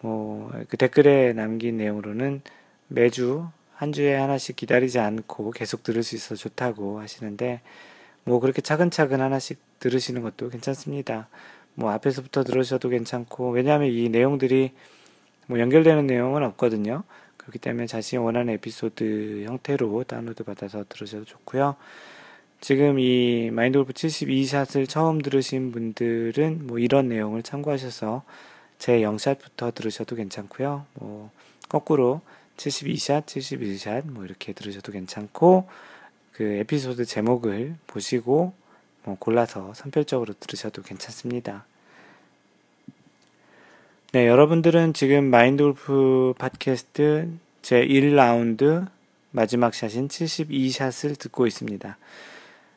뭐 0.00 0.50
그 0.68 0.76
댓글에 0.76 1.32
남긴 1.34 1.76
내용으로는 1.76 2.42
매주 2.88 3.46
한 3.80 3.92
주에 3.92 4.14
하나씩 4.14 4.56
기다리지 4.56 4.98
않고 4.98 5.52
계속 5.52 5.82
들을 5.82 6.02
수 6.02 6.14
있어 6.14 6.34
좋다고 6.34 7.00
하시는데 7.00 7.62
뭐 8.24 8.38
그렇게 8.38 8.60
차근차근 8.60 9.22
하나씩 9.22 9.58
들으시는 9.78 10.20
것도 10.20 10.50
괜찮습니다. 10.50 11.28
뭐 11.76 11.90
앞에서부터 11.92 12.44
들으셔도 12.44 12.90
괜찮고 12.90 13.52
왜냐하면 13.52 13.88
이 13.88 14.10
내용들이 14.10 14.72
뭐 15.46 15.58
연결되는 15.58 16.06
내용은 16.06 16.42
없거든요. 16.44 17.04
그렇기 17.38 17.58
때문에 17.58 17.86
자신이 17.86 18.22
원하는 18.22 18.52
에피소드 18.52 19.44
형태로 19.46 20.04
다운로드 20.04 20.44
받아서 20.44 20.84
들으셔도 20.86 21.24
좋고요. 21.24 21.76
지금 22.60 22.98
이 22.98 23.50
마인드 23.50 23.78
골프 23.78 23.94
72샷을 23.94 24.90
처음 24.90 25.22
들으신 25.22 25.72
분들은 25.72 26.66
뭐 26.66 26.78
이런 26.78 27.08
내용을 27.08 27.42
참고하셔서 27.42 28.24
제 28.78 29.00
0샷부터 29.00 29.74
들으셔도 29.74 30.16
괜찮고요. 30.16 30.84
뭐 30.96 31.30
거꾸로 31.70 32.20
72샷, 32.60 33.24
71샷 33.24 34.10
뭐 34.10 34.24
이렇게 34.24 34.52
들으셔도 34.52 34.92
괜찮고 34.92 35.66
그 36.32 36.44
에피소드 36.44 37.06
제목을 37.06 37.76
보시고 37.86 38.52
뭐 39.04 39.16
골라서 39.18 39.72
선별적으로 39.74 40.34
들으셔도 40.38 40.82
괜찮습니다. 40.82 41.64
네, 44.12 44.26
여러분들은 44.26 44.92
지금 44.92 45.24
마인드 45.24 45.62
골프 45.62 46.34
팟캐스트 46.38 47.30
제 47.62 47.86
1라운드 47.86 48.88
마지막 49.30 49.72
샷인 49.72 50.08
72샷을 50.08 51.18
듣고 51.18 51.46
있습니다. 51.46 51.96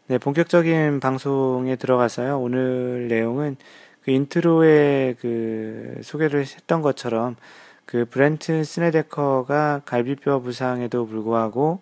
네, 0.07 0.17
본격적인 0.17 0.99
방송에 0.99 1.75
들어가서요. 1.75 2.39
오늘 2.39 3.07
내용은 3.09 3.57
그 4.03 4.11
인트로에 4.11 5.15
그 5.19 5.99
소개를 6.03 6.41
했던 6.41 6.81
것처럼 6.81 7.35
그 7.85 8.05
브렌트 8.05 8.63
스네데커가 8.63 9.81
갈비뼈 9.85 10.41
부상에도 10.41 11.05
불구하고 11.05 11.81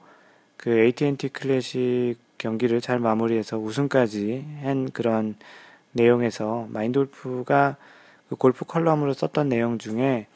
그 0.57 0.77
AT&T 0.79 1.29
클래식 1.29 2.15
경기를 2.37 2.81
잘 2.81 2.99
마무리해서 2.99 3.57
우승까지 3.57 4.45
한 4.63 4.89
그런 4.91 5.35
내용에서 5.91 6.67
마인드 6.69 7.20
골프가 7.20 7.77
그 8.29 8.35
골프 8.35 8.65
컬럼으로 8.65 9.13
썼던 9.13 9.49
내용 9.49 9.77
중에 9.77 10.27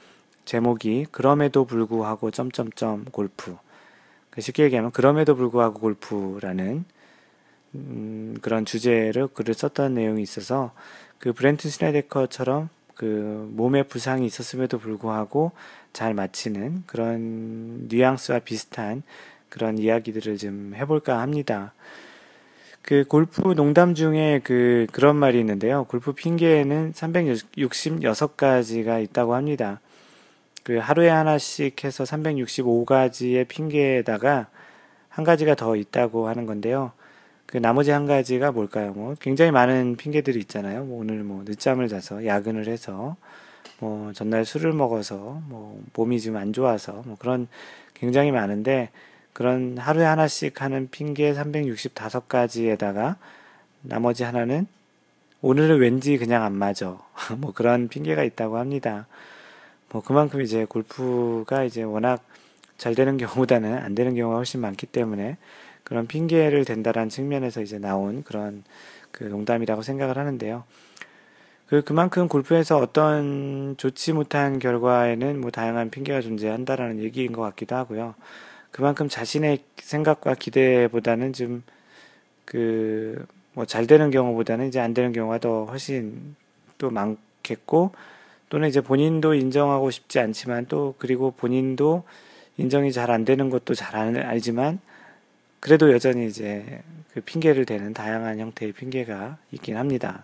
제목이 0.46 1.08
그럼에도 1.12 1.66
불구하고 1.66 2.30
점점점 2.30 3.06
골프. 3.06 3.58
그 4.30 4.42
쉽게 4.42 4.64
얘기하면 4.64 4.92
그럼에도 4.92 5.36
불구하고 5.36 5.80
골프라는 5.80 6.86
음, 7.76 8.38
그런 8.42 8.66
주제를 8.66 9.28
글을 9.28 9.54
썼던 9.54 9.94
내용이 9.96 10.22
있어서 10.22 10.72
그 11.20 11.34
브렌트 11.34 11.70
스네데커처럼 11.70 12.70
그 12.96 13.50
몸에 13.54 13.84
부상이 13.84 14.26
있었음에도 14.26 14.80
불구하고 14.80 15.52
잘 15.94 16.14
마치는 16.14 16.84
그런 16.88 17.88
뉘앙스와 17.90 18.40
비슷한 18.40 19.04
그런 19.50 19.78
이야기들을 19.78 20.38
좀 20.38 20.74
해볼까 20.76 21.22
합니다. 21.22 21.74
그 22.82 23.06
골프 23.08 23.54
농담 23.56 23.96
중에 23.96 24.42
그 24.44 24.88
그런 24.92 25.16
말이 25.16 25.40
있는데요. 25.40 25.86
골프 25.86 26.12
핑계에는 26.14 26.92
366가지가 26.94 29.02
있다고 29.04 29.34
합니다. 29.34 29.80
그 30.64 30.78
하루에 30.78 31.10
하나씩 31.10 31.84
해서 31.84 32.04
365가지의 32.04 33.48
핑계에다가 33.48 34.50
한 35.10 35.24
가지가 35.24 35.56
더 35.56 35.76
있다고 35.76 36.28
하는 36.28 36.46
건데요. 36.46 36.92
그 37.56 37.60
나머지 37.62 37.90
한 37.92 38.06
가지가 38.06 38.52
뭘까요? 38.52 38.92
뭐 38.92 39.16
굉장히 39.18 39.50
많은 39.52 39.96
핑계들이 39.96 40.38
있잖아요. 40.42 40.84
뭐 40.84 41.00
오늘 41.00 41.24
뭐 41.24 41.46
늦잠을 41.48 41.88
자서 41.88 42.26
야근을 42.26 42.68
해서 42.68 43.16
뭐 43.80 44.12
전날 44.12 44.44
술을 44.44 44.74
먹어서 44.74 45.42
뭐 45.48 45.82
몸이 45.94 46.20
좀안 46.20 46.52
좋아서 46.52 47.02
뭐 47.06 47.16
그런 47.18 47.48
굉장히 47.94 48.34
많은데 48.34 48.90
그런 49.32 49.78
하루에 49.78 50.04
하나씩 50.04 50.62
하는 50.62 50.90
핑계 50.92 51.34
365가지에다가 51.34 53.16
나머지 53.82 54.26
하나는 54.26 54.68
오늘은 55.42 55.80
왠지 55.80 56.18
그냥 56.18 56.44
안 56.44 56.52
맞아. 56.52 56.98
뭐 57.38 57.54
그런 57.54 57.88
핑계가 57.88 58.26
있다고 58.26 58.58
합니다. 58.58 59.08
뭐 59.92 60.02
그만큼 60.04 60.42
이제 60.42 60.66
골프가 60.66 61.64
이제 61.64 61.84
워낙 61.84 62.22
잘 62.78 62.96
되는 62.96 63.16
경우보다는 63.16 63.78
안 63.78 63.96
되는 63.96 64.14
경우가 64.14 64.36
훨씬 64.36 64.60
많기 64.60 64.86
때문에 64.88 65.38
그런 65.86 66.08
핑계를 66.08 66.66
댄다라는 66.66 67.10
측면에서 67.10 67.62
이제 67.62 67.80
나온 67.80 68.24
그런 68.24 68.64
그 69.12 69.24
농담이라고 69.24 69.82
생각을 69.82 70.18
하는데요. 70.18 70.66
그 71.68 71.82
그만큼 71.84 72.28
골프에서 72.28 72.78
어떤 72.78 73.76
좋지 73.78 74.14
못한 74.14 74.60
결과에는 74.60 75.40
뭐 75.40 75.52
다양한 75.52 75.90
핑계가 75.92 76.22
존재한다라는 76.22 77.00
얘기인 77.00 77.32
것 77.32 77.42
같기도 77.42 77.78
하고요. 77.78 78.16
그만큼 78.72 79.08
자신의 79.08 79.60
생각과 79.78 80.36
기대보다는 80.36 81.32
좀 81.32 81.64
그 82.46 83.26
뭐 83.56 83.66
잘 83.66 83.88
되는 83.88 84.12
경우보다는 84.12 84.68
이제 84.68 84.80
안 84.82 84.94
되는 84.94 85.14
경우가 85.14 85.38
더 85.40 85.66
훨씬 85.66 86.36
또 86.78 86.90
많겠고 86.90 87.92
또는 88.50 88.68
이제 88.68 88.82
본인도 88.82 89.34
인정하고 89.34 89.92
싶지 89.92 90.20
않지만 90.20 90.66
또 90.68 90.94
그리고 91.00 91.32
본인도 91.32 92.04
인정이 92.58 92.92
잘 92.92 93.12
안 93.12 93.24
되는 93.26 93.50
것도 93.50 93.74
잘 93.74 93.96
알지만 93.96 94.80
그래도 95.66 95.92
여전히 95.92 96.28
이제 96.28 96.84
그 97.12 97.22
핑계를 97.22 97.66
대는 97.66 97.96
다양한 97.96 98.38
형태의 98.38 98.72
핑계가 98.74 99.38
있긴 99.52 99.78
합니다. 99.78 100.24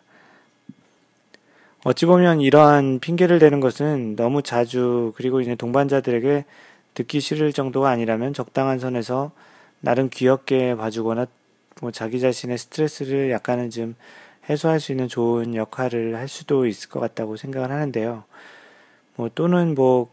어찌 1.83 2.05
보면 2.05 2.41
이러한 2.41 2.99
핑계를 2.99 3.39
대는 3.39 3.59
것은 3.59 4.15
너무 4.15 4.43
자주 4.43 5.13
그리고 5.15 5.41
이제 5.41 5.55
동반자들에게 5.55 6.45
듣기 6.93 7.19
싫을 7.21 7.53
정도가 7.53 7.89
아니라면 7.89 8.35
적당한 8.35 8.77
선에서 8.77 9.31
나름 9.79 10.11
귀엽게 10.11 10.75
봐주거나 10.75 11.25
뭐 11.81 11.89
자기 11.89 12.19
자신의 12.19 12.59
스트레스를 12.59 13.31
약간은 13.31 13.71
좀 13.71 13.95
해소할 14.47 14.79
수 14.79 14.91
있는 14.91 15.07
좋은 15.07 15.55
역할을 15.55 16.17
할 16.17 16.27
수도 16.27 16.67
있을 16.67 16.87
것 16.87 16.99
같다고 16.99 17.35
생각을 17.35 17.71
하는데요. 17.71 18.25
뭐 19.15 19.31
또는 19.33 19.73
뭐, 19.73 20.07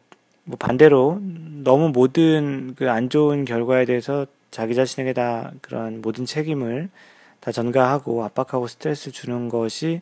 뭐 0.45 0.57
반대로 0.59 1.21
너무 1.21 1.91
모든 1.91 2.75
그 2.77 2.89
안 2.89 3.11
좋은 3.11 3.45
결과에 3.45 3.85
대해서 3.85 4.25
자기 4.51 4.75
자신에게 4.75 5.13
다 5.13 5.53
그런 5.61 6.01
모든 6.01 6.27
책임을 6.27 6.89
다 7.41 7.53
전가하고 7.53 8.25
압박하고 8.25 8.67
스트레스 8.67 9.11
주는 9.13 9.49
것이 9.49 10.01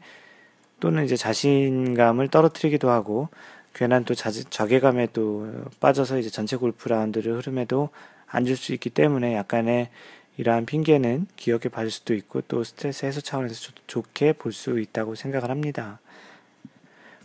또는 0.81 1.05
이제 1.05 1.17
자신감을 1.17 2.29
떨어뜨리기도 2.29 2.91
하고 2.91 3.29
괜한 3.75 4.05
또 4.05 4.15
자, 4.15 4.31
자괴감에 4.31 5.09
또 5.13 5.51
빠져서 5.81 6.19
이제 6.19 6.31
전체 6.31 6.57
골프 6.57 6.89
라운드를 6.89 7.37
흐름에도 7.37 7.91
안줄수 8.27 8.73
있기 8.75 8.91
때문에 8.91 9.35
약간의 9.35 9.91
이러한 10.39 10.67
핑계는 10.67 11.27
기억해 11.37 11.69
봐줄 11.71 11.91
수도 11.91 12.15
있고 12.15 12.43
또 12.43 12.63
스트레스 12.65 13.07
해소 13.07 13.21
차원에서 13.21 13.73
좋게 13.87 14.35
볼 14.35 14.53
수 14.53 14.81
있다고 14.81 15.15
생각을 15.15 15.51
합니다. 15.51 15.99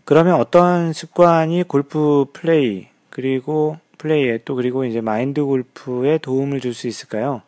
그러면 0.06 0.36
어떤 0.36 0.94
습관이 0.94 1.64
골프 1.64 2.26
플레이 2.34 2.88
그리고 3.10 3.78
플레이에 4.02 4.40
또 4.46 4.56
그리고 4.56 4.84
이제 4.84 5.00
마인드 5.00 5.44
골프에 5.44 6.18
도움을 6.18 6.60
줄 6.60 6.74
수 6.74 6.88
있을까요? 6.88 7.44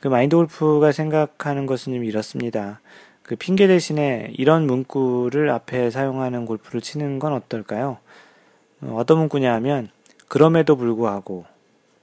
그 0.00 0.08
마인드 0.08 0.34
골프가 0.34 0.90
생각하는 0.90 1.66
것은 1.66 1.94
좀 1.94 2.02
이렇습니다. 2.02 2.80
그 3.22 3.36
핑계 3.36 3.68
대신에 3.68 4.32
이런 4.36 4.66
문구를 4.66 5.50
앞에 5.50 5.90
사용하는 5.90 6.46
골프를 6.46 6.80
치는 6.80 7.20
건 7.20 7.32
어떨까요? 7.32 7.98
어, 8.80 8.96
어떤 8.96 9.18
문구냐 9.18 9.52
하면 9.54 9.90
그럼에도 10.26 10.76
불구하고 10.76 11.44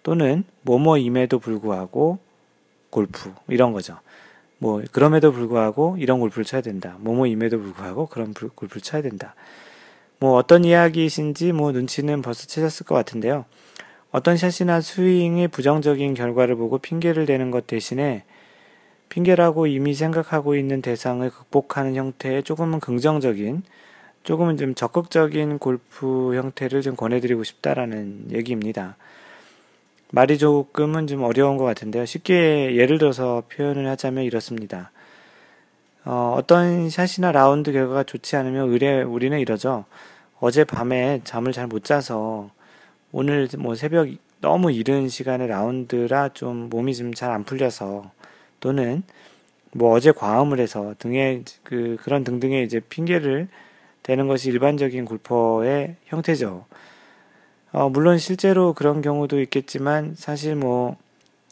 또는 0.03 0.45
뭐뭐임에도 0.61 1.39
불구하고 1.39 2.19
골프 2.89 3.33
이런 3.49 3.73
거죠. 3.73 3.99
뭐 4.57 4.81
그럼에도 4.93 5.33
불구하고 5.33 5.97
이런 5.99 6.19
골프를 6.19 6.45
쳐야 6.45 6.61
된다. 6.61 6.95
뭐뭐임에도 6.99 7.59
불구하고 7.59 8.05
그런 8.07 8.33
골프를 8.33 8.81
쳐야 8.81 9.01
된다. 9.01 9.35
뭐 10.19 10.37
어떤 10.37 10.63
이야기이신지 10.63 11.51
뭐 11.51 11.73
눈치는 11.73 12.21
벌써 12.21 12.47
채셨을 12.47 12.85
것 12.85 12.95
같은데요. 12.95 13.43
어떤 14.15 14.37
샷이나 14.37 14.79
스윙의 14.79 15.49
부정적인 15.49 16.13
결과를 16.13 16.55
보고 16.55 16.77
핑계를 16.77 17.25
대는 17.25 17.51
것 17.51 17.67
대신에 17.67 18.23
핑계라고 19.09 19.67
이미 19.67 19.93
생각하고 19.93 20.55
있는 20.55 20.81
대상을 20.81 21.29
극복하는 21.29 21.95
형태의 21.95 22.43
조금은 22.43 22.79
긍정적인, 22.79 23.63
조금은 24.23 24.55
좀 24.55 24.73
적극적인 24.73 25.59
골프 25.59 26.33
형태를 26.33 26.81
좀 26.81 26.95
권해드리고 26.95 27.43
싶다라는 27.43 28.27
얘기입니다. 28.31 28.95
말이 30.11 30.37
조금은 30.37 31.07
좀 31.07 31.23
어려운 31.23 31.57
것 31.57 31.65
같은데요. 31.65 32.05
쉽게 32.05 32.73
예를 32.77 32.97
들어서 32.97 33.43
표현을 33.51 33.85
하자면 33.85 34.23
이렇습니다. 34.23 34.91
어, 36.05 36.39
떤 36.47 36.89
샷이나 36.89 37.33
라운드 37.33 37.73
결과가 37.73 38.03
좋지 38.03 38.37
않으면 38.37 38.69
의뢰, 38.69 39.01
우리는 39.01 39.37
이러죠. 39.37 39.83
어제 40.39 40.63
밤에 40.63 41.19
잠을 41.25 41.51
잘 41.51 41.67
못 41.67 41.83
자서 41.83 42.54
오늘 43.17 43.47
뭐 43.57 43.75
새벽 43.75 44.09
너무 44.41 44.73
이른 44.73 45.07
시간에 45.07 45.47
라운드라 45.47 46.33
좀 46.33 46.67
몸이 46.67 46.93
좀 46.93 47.13
잘 47.13 47.31
안 47.31 47.45
풀려서 47.45 48.11
또는 48.59 49.03
뭐 49.71 49.93
어제 49.93 50.11
과음을 50.11 50.59
해서 50.59 50.95
등의 50.99 51.45
그 51.63 51.95
그런 52.01 52.25
등등의 52.25 52.65
이제 52.65 52.81
핑계를 52.81 53.47
대는 54.03 54.27
것이 54.27 54.49
일반적인 54.49 55.05
골퍼의 55.05 55.95
형태죠. 56.07 56.65
어, 57.71 57.87
물론 57.87 58.17
실제로 58.17 58.73
그런 58.73 59.01
경우도 59.01 59.39
있겠지만 59.43 60.15
사실 60.17 60.55
뭐 60.57 60.97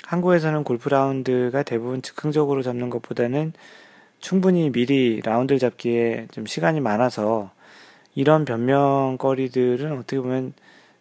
한국에서는 0.06 0.66
골프 0.66 0.90
라운드가 0.90 1.64
대부분 1.64 2.02
즉흥적으로 2.02 2.62
잡는 2.62 2.90
것보다는 2.90 3.54
충분히 4.20 4.70
미리 4.70 5.22
라운드를 5.24 5.60
잡기에 5.60 6.28
좀 6.32 6.46
시간이 6.46 6.82
많아서 6.82 7.52
이런 8.16 8.44
변명거리들은 8.44 9.94
어떻게 9.94 10.20
보면 10.20 10.54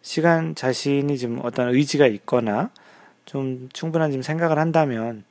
시간 0.03 0.53
자신이 0.53 1.17
좀 1.17 1.39
어떤 1.43 1.73
의지가 1.73 2.07
있거나 2.07 2.69
좀 3.25 3.69
충분한 3.71 4.11
좀 4.11 4.21
생각을 4.21 4.59
한다면 4.59 5.23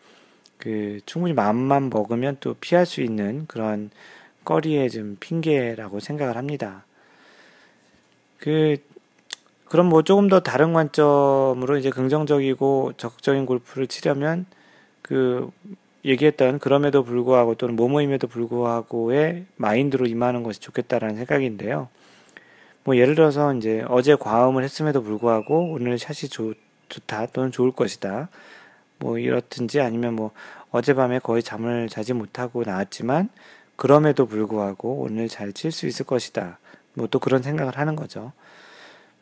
그 0.57 0.99
충분히 1.05 1.35
마음만 1.35 1.91
먹으면 1.91 2.39
또 2.41 2.55
피할 2.55 2.87
수 2.87 3.03
있는 3.03 3.47
그런 3.47 3.91
거리의 4.45 4.91
좀 4.91 5.18
핑계라고 5.20 6.01
생각을 6.01 6.37
합니다. 6.37 6.85
그 8.39 8.79
그럼 9.66 9.87
뭐 9.87 10.03
조금 10.03 10.29
더 10.29 10.41
다른 10.41 10.73
관점으로 10.73 11.77
이제 11.77 11.91
긍정적이고 11.91 12.95
적극적인 12.97 13.45
골프를 13.47 13.87
치려면 13.87 14.47
그 15.03 15.51
얘기했던 16.05 16.59
그럼에도 16.59 17.05
불구하고 17.05 17.57
또는 17.57 17.77
뭐뭐임에도 17.77 18.27
불구하고의 18.27 19.45
마인드로 19.57 20.07
임하는 20.07 20.43
것이 20.43 20.61
좋겠다라는 20.61 21.16
생각인데요. 21.16 21.89
뭐 22.85 22.97
예를 22.97 23.14
들어서 23.14 23.55
이제 23.55 23.85
어제 23.89 24.16
과음을 24.16 24.64
했음에도 24.64 25.03
불구하고 25.03 25.72
오늘 25.72 25.99
샷이 25.99 26.28
좋, 26.28 26.55
좋다 26.89 27.26
또는 27.26 27.51
좋을 27.53 27.72
것이다. 27.72 28.28
뭐 28.99 29.18
이렇든지 29.18 29.80
아니면 29.80 30.14
뭐 30.14 30.30
어젯밤에 30.70 31.18
거의 31.20 31.43
잠을 31.43 31.89
자지 31.89 32.12
못하고 32.12 32.62
나왔지만 32.64 33.28
그럼에도 33.76 34.26
불구하고 34.26 35.03
오늘 35.03 35.28
잘 35.28 35.53
칠 35.53 35.70
수 35.72 35.87
있을 35.87 36.07
것이다. 36.07 36.59
뭐 36.95 37.07
또 37.09 37.18
그런 37.18 37.43
생각을 37.43 37.78
하는 37.78 37.97
거죠. 37.97 38.33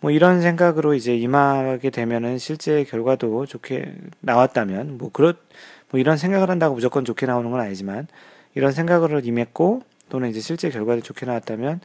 뭐 0.01 0.11
이런 0.11 0.41
생각으로 0.41 0.95
이제 0.95 1.15
임하게 1.17 1.91
되면은 1.91 2.39
실제 2.39 2.85
결과도 2.85 3.47
좋게 3.47 3.95
나왔다면 4.21 4.99
뭐 4.99 5.11
그렇 5.13 5.35
뭐 5.91 6.01
이런 6.01 6.17
생각을 6.17 6.49
한다고 6.51 6.75
무조건 6.75 7.05
좋게 7.05 7.27
나오는 7.27 7.51
건 7.51 7.61
아니지만 7.61 8.07
이런 8.55 8.73
생각으로 8.73 9.21
임했고 9.21 9.83
또는 10.09 10.31
이제 10.31 10.41
실제 10.41 10.71
결과도 10.71 11.03
좋게 11.03 11.27
나왔다면 11.27 11.81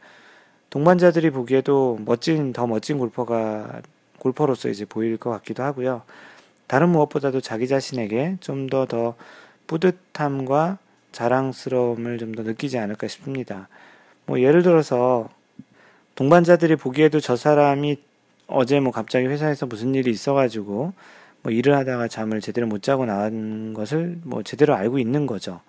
동반자들이 0.70 1.30
보기에도 1.30 1.98
멋진 2.04 2.52
더 2.52 2.66
멋진 2.66 2.98
골퍼가 2.98 3.82
골퍼로서 4.18 4.68
이제 4.68 4.84
보일 4.84 5.16
것 5.16 5.30
같기도 5.30 5.62
하고요. 5.62 6.02
다른 6.66 6.88
무엇보다도 6.90 7.40
자기 7.40 7.68
자신에게 7.68 8.38
좀 8.40 8.68
더더 8.68 8.86
더 8.86 9.14
뿌듯함과 9.66 10.78
자랑스러움을 11.12 12.18
좀 12.18 12.34
더 12.34 12.42
느끼지 12.42 12.78
않을까 12.78 13.08
싶습니다. 13.08 13.68
뭐 14.26 14.40
예를 14.40 14.62
들어서 14.62 15.28
동반자들이 16.16 16.76
보기에도 16.76 17.20
저 17.20 17.36
사람이 17.36 17.98
어제 18.48 18.80
뭐 18.80 18.92
갑자기 18.92 19.26
회사에서 19.26 19.66
무슨 19.66 19.94
일이 19.94 20.10
있어가지고 20.10 20.92
뭐 21.42 21.52
일을 21.52 21.76
하다가 21.76 22.08
잠을 22.08 22.40
제대로 22.40 22.66
못 22.66 22.82
자고 22.82 23.06
나온 23.06 23.72
것을 23.74 24.18
뭐 24.24 24.42
제대로 24.42 24.74
알고 24.74 24.98
있는 24.98 25.26
거죠. 25.26 25.60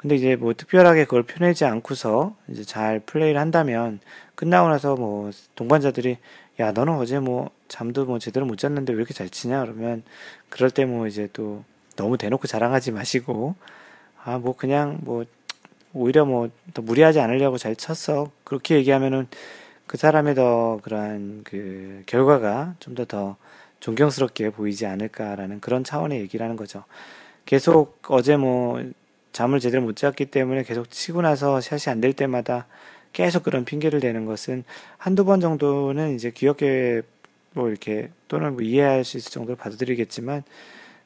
근데 0.00 0.14
이제 0.16 0.34
뭐 0.36 0.54
특별하게 0.54 1.04
그걸 1.04 1.22
표내지 1.24 1.66
않고서 1.66 2.34
이제 2.48 2.64
잘 2.64 3.00
플레이를 3.00 3.38
한다면 3.40 4.00
끝나고 4.34 4.68
나서 4.70 4.96
뭐 4.96 5.30
동반자들이 5.56 6.16
야 6.60 6.72
너는 6.72 6.94
어제 6.94 7.18
뭐 7.20 7.50
잠도 7.68 8.06
뭐 8.06 8.18
제대로 8.18 8.46
못 8.46 8.56
잤는데 8.58 8.94
왜 8.94 8.98
이렇게 8.98 9.12
잘 9.14 9.28
치냐 9.28 9.60
그러면 9.62 10.02
그럴 10.48 10.70
때 10.70 10.86
뭐 10.86 11.06
이제 11.06 11.28
또 11.34 11.64
너무 11.96 12.16
대놓고 12.18 12.46
자랑하지 12.46 12.92
마시고 12.92 13.56
아 14.24 14.38
뭐 14.38 14.56
그냥 14.56 14.98
뭐 15.02 15.24
오히려 15.92 16.24
뭐 16.24 16.48
더 16.74 16.82
무리하지 16.82 17.20
않으려고 17.20 17.58
잘 17.58 17.76
쳤어. 17.76 18.30
그렇게 18.44 18.76
얘기하면은 18.76 19.28
그 19.86 19.96
사람의 19.98 20.34
더 20.36 20.80
그러한 20.82 21.42
그 21.44 22.02
결과가 22.06 22.74
좀 22.80 22.94
더더 22.94 23.18
더 23.18 23.36
존경스럽게 23.80 24.50
보이지 24.50 24.86
않을까라는 24.86 25.60
그런 25.60 25.84
차원의 25.84 26.20
얘기를 26.20 26.44
하는 26.44 26.56
거죠. 26.56 26.84
계속 27.46 27.98
어제 28.08 28.36
뭐 28.36 28.82
잠을 29.32 29.60
제대로 29.60 29.82
못 29.82 29.96
잤기 29.96 30.26
때문에 30.26 30.62
계속 30.64 30.90
치고 30.90 31.22
나서 31.22 31.60
샷이 31.60 31.92
안 31.92 32.00
될 32.00 32.12
때마다 32.12 32.66
계속 33.12 33.42
그런 33.42 33.64
핑계를 33.64 34.00
대는 34.00 34.24
것은 34.24 34.64
한두 34.98 35.24
번 35.24 35.40
정도는 35.40 36.14
이제 36.14 36.30
귀엽게 36.30 37.02
뭐 37.52 37.68
이렇게 37.68 38.10
또는 38.28 38.54
뭐 38.54 38.62
이해할 38.62 39.04
수 39.04 39.16
있을 39.16 39.32
정도로 39.32 39.56
받아들이겠지만 39.56 40.44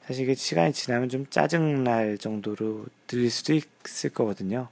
사실 0.06 0.24
이게 0.24 0.34
시간이 0.34 0.74
지나면 0.74 1.08
좀 1.08 1.26
짜증날 1.30 2.18
정도로 2.18 2.84
들릴 3.06 3.30
수도 3.30 3.54
있을 3.54 4.10
거거든요. 4.10 4.68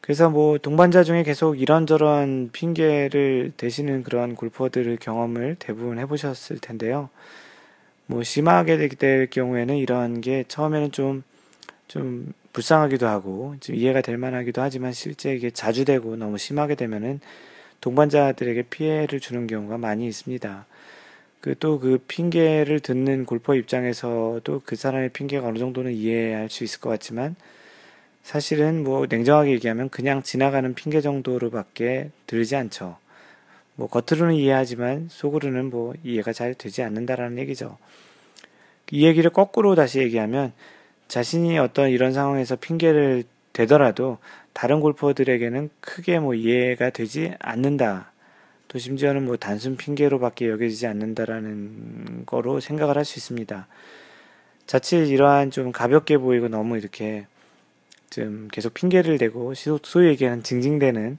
그래서 0.00 0.30
뭐 0.30 0.58
동반자 0.58 1.04
중에 1.04 1.22
계속 1.24 1.60
이런저런 1.60 2.50
핑계를 2.52 3.52
대시는 3.56 4.02
그런 4.04 4.34
골퍼들의 4.34 4.98
경험을 4.98 5.56
대부분 5.58 5.98
해보셨을 5.98 6.58
텐데요. 6.58 7.10
뭐 8.06 8.22
심하게 8.22 8.88
될 8.88 9.28
경우에는 9.28 9.76
이런 9.76 10.20
게 10.20 10.44
처음에는 10.46 10.92
좀, 10.92 11.24
좀 11.88 12.32
불쌍하기도 12.52 13.06
하고, 13.06 13.56
좀 13.60 13.76
이해가 13.76 14.00
될 14.00 14.16
만하기도 14.16 14.60
하지만 14.60 14.92
실제 14.92 15.34
이게 15.34 15.50
자주 15.50 15.84
되고 15.84 16.16
너무 16.16 16.38
심하게 16.38 16.74
되면은 16.74 17.20
동반자들에게 17.80 18.62
피해를 18.70 19.20
주는 19.20 19.46
경우가 19.46 19.78
많이 19.78 20.06
있습니다. 20.06 20.66
그 21.40 21.56
또그 21.58 21.80
그 21.80 21.98
핑계를 22.08 22.80
듣는 22.80 23.24
골퍼 23.24 23.54
입장에서도 23.54 24.62
그 24.64 24.74
사람의 24.74 25.10
핑계가 25.10 25.46
어느 25.46 25.58
정도는 25.58 25.92
이해할 25.92 26.50
수 26.50 26.64
있을 26.64 26.80
것 26.80 26.90
같지만 26.90 27.36
사실은 28.24 28.82
뭐 28.82 29.06
냉정하게 29.08 29.52
얘기하면 29.52 29.88
그냥 29.88 30.24
지나가는 30.24 30.74
핑계 30.74 31.00
정도로밖에 31.00 32.10
들리지 32.26 32.56
않죠. 32.56 32.96
뭐 33.76 33.86
겉으로는 33.88 34.34
이해하지만 34.34 35.06
속으로는 35.08 35.70
뭐 35.70 35.94
이해가 36.02 36.32
잘 36.32 36.54
되지 36.54 36.82
않는다라는 36.82 37.38
얘기죠. 37.38 37.78
이 38.90 39.06
얘기를 39.06 39.30
거꾸로 39.30 39.76
다시 39.76 40.00
얘기하면 40.00 40.52
자신이 41.08 41.58
어떤 41.58 41.90
이런 41.90 42.12
상황에서 42.12 42.56
핑계를 42.56 43.24
대더라도 43.52 44.18
다른 44.52 44.80
골퍼들에게는 44.80 45.70
크게 45.80 46.18
뭐 46.18 46.34
이해가 46.34 46.90
되지 46.90 47.34
않는다. 47.38 48.12
또 48.68 48.78
심지어는 48.78 49.24
뭐 49.24 49.36
단순 49.36 49.76
핑계로밖에 49.76 50.48
여겨지지 50.48 50.86
않는다라는 50.86 52.24
거로 52.26 52.60
생각을 52.60 52.96
할 52.96 53.04
수 53.04 53.18
있습니다. 53.18 53.66
자칫 54.66 55.08
이러한 55.08 55.50
좀 55.52 55.70
가볍게 55.70 56.18
보이고 56.18 56.48
너무 56.48 56.76
이렇게 56.76 57.26
좀 58.10 58.48
계속 58.50 58.74
핑계를 58.74 59.18
대고 59.18 59.54
소위 59.54 60.08
얘기하는 60.08 60.42
징징대는 60.42 61.18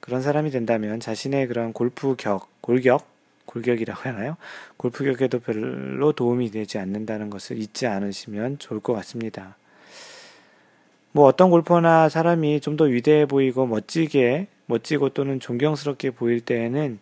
그런 0.00 0.22
사람이 0.22 0.50
된다면 0.50 1.00
자신의 1.00 1.46
그런 1.48 1.72
골프 1.72 2.14
격, 2.16 2.48
골격, 2.62 3.06
골격이라고 3.46 4.00
하나요? 4.08 4.36
골프 4.76 5.04
격에도 5.04 5.40
별로 5.40 6.12
도움이 6.12 6.50
되지 6.50 6.78
않는다는 6.78 7.30
것을 7.30 7.58
잊지 7.58 7.86
않으시면 7.86 8.58
좋을 8.58 8.80
것 8.80 8.92
같습니다. 8.94 9.56
뭐 11.12 11.24
어떤 11.26 11.50
골퍼나 11.50 12.08
사람이 12.10 12.60
좀 12.60 12.76
더 12.76 12.84
위대해 12.84 13.24
보이고 13.26 13.66
멋지게 13.66 14.48
멋지고 14.66 15.10
또는 15.10 15.40
존경스럽게 15.40 16.10
보일 16.10 16.40
때에는 16.40 16.98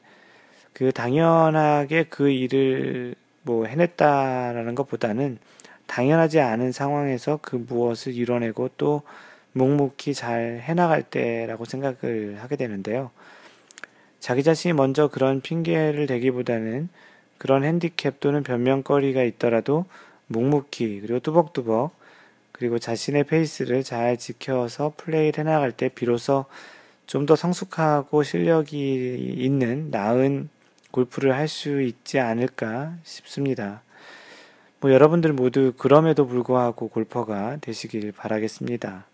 그 0.73 0.93
당연하게 0.93 2.05
그 2.05 2.31
일을 2.31 3.15
뭐 3.43 3.67
해냈다라는 3.67 4.75
것보다는 4.75 5.39
당연하지 5.87 6.41
않은 6.41 6.73
상황에서 6.73 7.39
그 7.43 7.57
무엇을 7.57 8.15
이뤄내고 8.15 8.71
또 8.77 9.03
묵묵히 9.53 10.15
잘 10.15 10.61
해나갈 10.63 11.03
때라고 11.03 11.65
생각을 11.65 12.39
하게 12.41 12.57
되는데요. 12.57 13.11
자기 14.25 14.43
자신이 14.43 14.73
먼저 14.73 15.09
그런 15.09 15.43
핑계를 15.43 16.07
대기보다는 16.07 16.89
그런 17.37 17.63
핸디캡 17.63 18.13
또는 18.21 18.43
변명거리가 18.43 19.23
있더라도 19.23 19.85
묵묵히 20.29 21.03
그리고 21.03 21.19
뚜벅뚜벅 21.21 21.95
그리고 22.51 22.79
자신의 22.79 23.25
페이스를 23.25 23.83
잘 23.83 24.17
지켜서 24.17 24.95
플레이를 24.97 25.41
해나갈 25.41 25.73
때 25.73 25.91
비로소 25.91 26.47
좀 27.07 27.27
더 27.27 27.37
성숙하고 27.37 28.23
실력이 28.23 29.37
있는 29.37 29.91
나은 29.91 30.49
골프를 30.91 31.35
할 31.35 31.47
수 31.47 31.83
있지 31.83 32.19
않을까 32.19 32.95
싶습니다. 33.03 33.83
뭐 34.81 34.91
여러분들 34.91 35.35
모두 35.35 35.75
그럼에도 35.77 36.27
불구하고 36.27 36.89
골퍼가 36.89 37.59
되시길 37.61 38.13
바라겠습니다. 38.13 39.05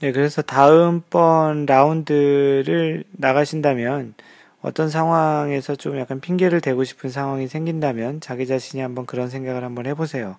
네, 0.00 0.12
그래서 0.12 0.40
다음번 0.42 1.66
라운드를 1.66 3.04
나가신다면 3.12 4.14
어떤 4.62 4.88
상황에서 4.88 5.76
좀 5.76 5.98
약간 5.98 6.20
핑계를 6.20 6.60
대고 6.62 6.84
싶은 6.84 7.10
상황이 7.10 7.48
생긴다면 7.48 8.20
자기 8.20 8.46
자신이 8.46 8.82
한번 8.82 9.04
그런 9.06 9.28
생각을 9.28 9.62
한번 9.64 9.86
해보세요. 9.86 10.36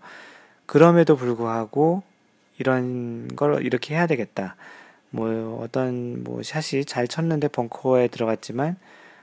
그럼에도 0.66 1.16
불구하고 1.16 2.04
이런 2.60 3.28
걸 3.36 3.64
이렇게 3.66 3.96
해야 3.96 4.08
되겠다. 4.08 4.56
뭐 5.12 5.62
어떤 5.64 6.24
뭐 6.24 6.42
샷이 6.44 6.86
잘 6.86 7.08
쳤는데 7.08 7.48
벙커에 7.50 8.08
들어갔지만 8.08 8.78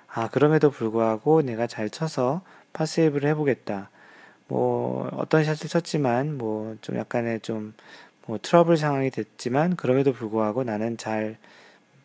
아 0.08 0.28
그럼에도 0.28 0.70
불구하고 0.70 1.42
내가 1.42 1.66
잘 1.66 1.90
쳐서 1.90 2.42
파세이브를 2.72 3.28
해보겠다. 3.30 3.90
뭐 4.48 5.08
어떤 5.12 5.44
샷을 5.44 5.68
쳤지만 5.68 6.38
뭐 6.38 6.76
좀 6.80 6.96
약간의 6.96 7.40
좀 7.40 7.74
뭐 8.28 8.38
트러블 8.40 8.76
상황이 8.76 9.10
됐지만 9.10 9.74
그럼에도 9.74 10.12
불구하고 10.12 10.62
나는 10.62 10.96
잘 10.96 11.36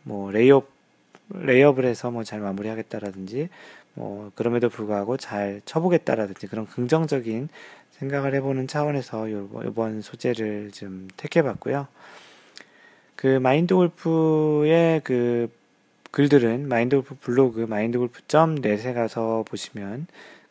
뭐 0.03 0.31
lay 0.31 0.54
up 0.54 0.69
lay 1.29 1.50
up을 1.50 1.85
해서 1.85 2.11
뭐 2.11 2.23
잘 2.23 2.39
마무리하겠다라든지 2.41 3.49
뭐 3.93 4.31
그럼에도 4.35 4.69
불구하고 4.69 5.17
잘 5.17 5.61
쳐보겠다라든지 5.65 6.47
그런 6.47 6.67
긍정적인 6.67 7.49
생각을 7.91 8.35
해보는 8.35 8.67
차원에서 8.67 9.31
요번 9.31 10.01
소재를 10.01 10.71
좀 10.71 11.07
택해봤고요. 11.17 11.87
그 13.15 13.39
마인드 13.39 13.73
골프의 13.75 15.01
그 15.03 15.49
글들은 16.11 16.67
마인드 16.67 16.95
골프 16.97 17.15
블로그 17.15 17.61
mindgolf.net에 17.61 18.93
가서 18.93 19.45
보시면 19.47 20.07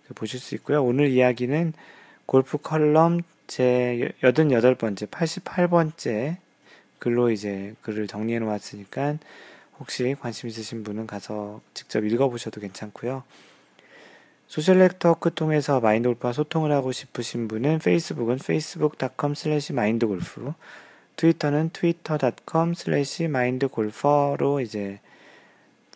그 0.09 0.15
보실 0.15 0.41
수 0.41 0.55
있고요. 0.55 0.83
오늘 0.83 1.09
이야기는 1.09 1.75
골프 2.33 2.57
컬럼 2.57 3.21
제 3.47 4.11
88번째, 4.23 5.07
88번째 5.11 6.39
글로 6.99 7.31
이제 7.31 7.75
글을 7.83 8.07
정리해 8.07 8.39
놓았으니까 8.39 9.19
혹시 9.79 10.17
관심 10.19 10.49
있으신 10.49 10.83
분은 10.83 11.07
가서 11.07 11.61
직접 11.75 12.03
읽어보셔도 12.03 12.63
괜찮고요. 12.63 13.23
소셜 14.47 14.79
네트워크 14.79 15.35
통해서 15.35 15.81
마인드 15.81 16.09
골프와 16.09 16.33
소통을 16.33 16.73
하고 16.73 16.91
싶으신 16.91 17.49
분은 17.49 17.81
페이스북은 17.81 18.37
facebook.com 18.37 19.33
slash 19.33 19.75
mindgolf 19.75 20.55
트위터는 21.17 21.69
twitter.com 21.75 22.73
slash 22.75 23.25
mindgolfer로 23.25 24.63
이제 24.63 25.01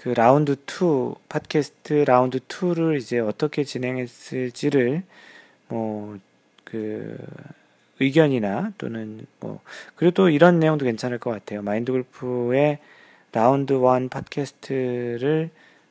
그 0.00 0.08
라운드 0.10 0.52
2 0.52 1.14
팟캐스트 1.28 2.04
라운드 2.06 2.38
2를 2.38 2.98
이제 2.98 3.18
어떻게 3.18 3.64
진행했을지를 3.64 5.02
뭐 5.68 6.18
그 6.70 7.16
의견이나 7.98 8.72
또는 8.78 9.26
뭐 9.40 9.60
그리고 9.96 10.12
또 10.14 10.30
이런 10.30 10.60
내용도 10.60 10.84
괜찮을 10.84 11.18
것 11.18 11.30
같아요. 11.30 11.62
마인드 11.62 11.92
골프의 11.92 12.78
라운드 13.32 13.74
1 13.74 14.08
팟캐스트를 14.08 15.50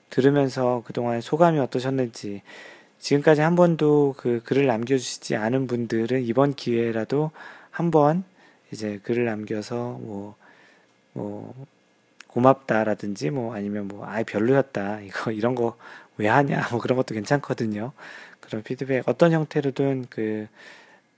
들으면서 0.10 0.82
그동안 0.86 1.22
소감이 1.22 1.60
어떠셨는지 1.60 2.42
지금까지 3.00 3.42
한 3.42 3.56
번도 3.56 4.16
그 4.18 4.42
글을 4.44 4.66
남겨주시지 4.66 5.36
않은 5.36 5.68
분들은 5.68 6.24
이번 6.24 6.54
기회라도 6.54 7.32
한번 7.70 8.24
이제 8.72 9.00
글을 9.04 9.26
남겨서 9.26 10.00
뭐, 10.02 10.36
뭐, 11.14 11.54
고맙다라든지 12.30 13.30
뭐 13.30 13.54
아니면 13.54 13.88
뭐 13.88 14.08
아예 14.08 14.24
별로였다 14.24 15.02
이거 15.02 15.32
이런 15.34 15.56
거 15.56 15.76
왜 16.20 16.28
하냐 16.28 16.68
뭐 16.70 16.80
그런 16.80 16.98
것도 16.98 17.16
괜찮거든요. 17.16 17.94
그런 18.42 18.62
피드백 18.62 19.08
어떤 19.08 19.32
형태로든 19.32 20.08
그, 20.10 20.48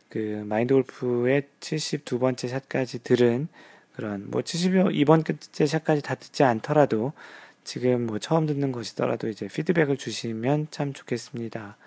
그 0.09 0.43
마인드 0.45 0.73
골프의 0.73 1.43
72번째 1.59 2.47
샷까지 2.47 3.03
들은 3.03 3.47
그런 3.95 4.29
뭐 4.29 4.41
72번째 4.41 5.67
샷까지 5.67 6.01
다 6.03 6.15
듣지 6.15 6.43
않더라도 6.43 7.13
지금 7.63 8.05
뭐 8.05 8.19
처음 8.19 8.45
듣는 8.45 8.71
것이더라도 8.71 9.27
이제 9.27 9.47
피드백을 9.47 9.97
주시면 9.97 10.67
참 10.69 10.93
좋겠습니다. 10.93 11.77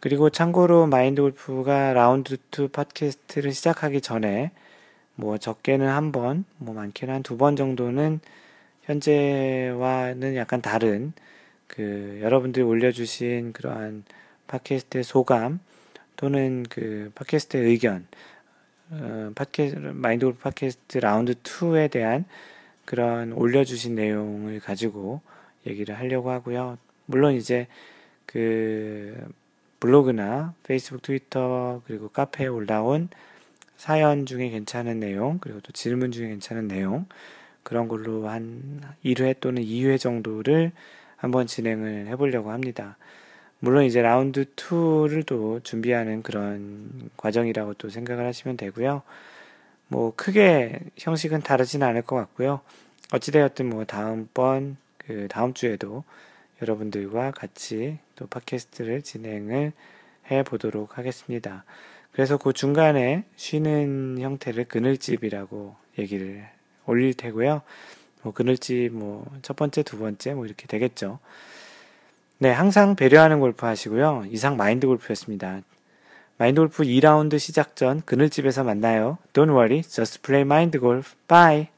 그리고 0.00 0.30
참고로 0.30 0.86
마인드 0.86 1.20
골프가 1.20 1.92
라운드 1.92 2.36
2 2.56 2.68
팟캐스트를 2.68 3.52
시작하기 3.52 4.00
전에 4.00 4.52
뭐 5.18 5.36
적게는 5.38 5.88
한 5.88 6.12
번, 6.12 6.44
뭐 6.58 6.74
많게는 6.74 7.12
한 7.14 7.22
두 7.24 7.36
번 7.36 7.56
정도는 7.56 8.20
현재와는 8.84 10.36
약간 10.36 10.62
다른 10.62 11.12
그 11.66 12.20
여러분들이 12.22 12.64
올려주신 12.64 13.52
그러한 13.52 14.04
팟캐스트의 14.46 15.04
소감 15.04 15.60
또는 16.16 16.64
그 16.70 17.10
팟캐스트의 17.16 17.64
의견, 17.64 18.06
어, 18.90 19.32
팟캐스트, 19.34 19.78
마인드 19.78 20.24
골프 20.26 20.40
팟캐스트 20.40 20.98
라운드 20.98 21.34
2에 21.34 21.90
대한 21.90 22.24
그런 22.84 23.32
올려주신 23.32 23.94
내용을 23.96 24.60
가지고 24.60 25.20
얘기를 25.66 25.98
하려고 25.98 26.30
하고요. 26.30 26.78
물론 27.06 27.34
이제 27.34 27.66
그 28.26 29.16
블로그나 29.80 30.54
페이스북, 30.64 31.02
트위터, 31.02 31.82
그리고 31.86 32.08
카페에 32.08 32.46
올라온 32.46 33.08
사연 33.78 34.26
중에 34.26 34.50
괜찮은 34.50 35.00
내용, 35.00 35.38
그리고 35.38 35.60
또 35.60 35.72
질문 35.72 36.10
중에 36.10 36.28
괜찮은 36.28 36.68
내용, 36.68 37.06
그런 37.62 37.88
걸로 37.88 38.28
한 38.28 38.82
1회 39.04 39.40
또는 39.40 39.62
2회 39.62 39.98
정도를 39.98 40.72
한번 41.16 41.46
진행을 41.46 42.08
해보려고 42.08 42.50
합니다. 42.50 42.98
물론 43.60 43.84
이제 43.84 44.02
라운드 44.02 44.44
2를 44.56 45.24
또 45.24 45.60
준비하는 45.60 46.22
그런 46.22 47.10
과정이라고 47.16 47.74
또 47.74 47.88
생각을 47.88 48.26
하시면 48.26 48.56
되고요. 48.56 49.02
뭐 49.86 50.12
크게 50.16 50.80
형식은 50.98 51.42
다르지는 51.42 51.86
않을 51.86 52.02
것 52.02 52.16
같고요. 52.16 52.60
어찌되었든 53.12 53.68
뭐 53.68 53.84
다음번 53.84 54.76
그 54.98 55.28
다음 55.30 55.54
주에도 55.54 56.04
여러분들과 56.60 57.30
같이 57.30 57.98
또 58.16 58.26
팟캐스트를 58.26 59.02
진행을 59.02 59.72
해 60.30 60.42
보도록 60.42 60.98
하겠습니다. 60.98 61.64
그래서 62.18 62.36
그 62.36 62.52
중간에 62.52 63.22
쉬는 63.36 64.16
형태를 64.18 64.64
그늘집이라고 64.64 65.76
얘기를 66.00 66.48
올릴 66.84 67.14
테고요. 67.14 67.62
뭐 68.22 68.32
그늘집 68.32 68.92
뭐 68.92 69.24
첫 69.42 69.54
번째, 69.54 69.84
두 69.84 70.00
번째 70.00 70.34
뭐 70.34 70.44
이렇게 70.44 70.66
되겠죠. 70.66 71.20
네, 72.38 72.50
항상 72.50 72.96
배려하는 72.96 73.38
골프 73.38 73.66
하시고요. 73.66 74.24
이상 74.32 74.56
마인드 74.56 74.88
골프였습니다. 74.88 75.60
마인드 76.38 76.60
골프 76.60 76.82
2라운드 76.82 77.38
시작 77.38 77.76
전 77.76 78.02
그늘집에서 78.04 78.64
만나요. 78.64 79.18
Don't 79.32 79.50
worry, 79.50 79.84
just 79.84 80.20
play 80.22 80.42
mind 80.42 80.76
golf. 80.80 81.14
Bye. 81.28 81.68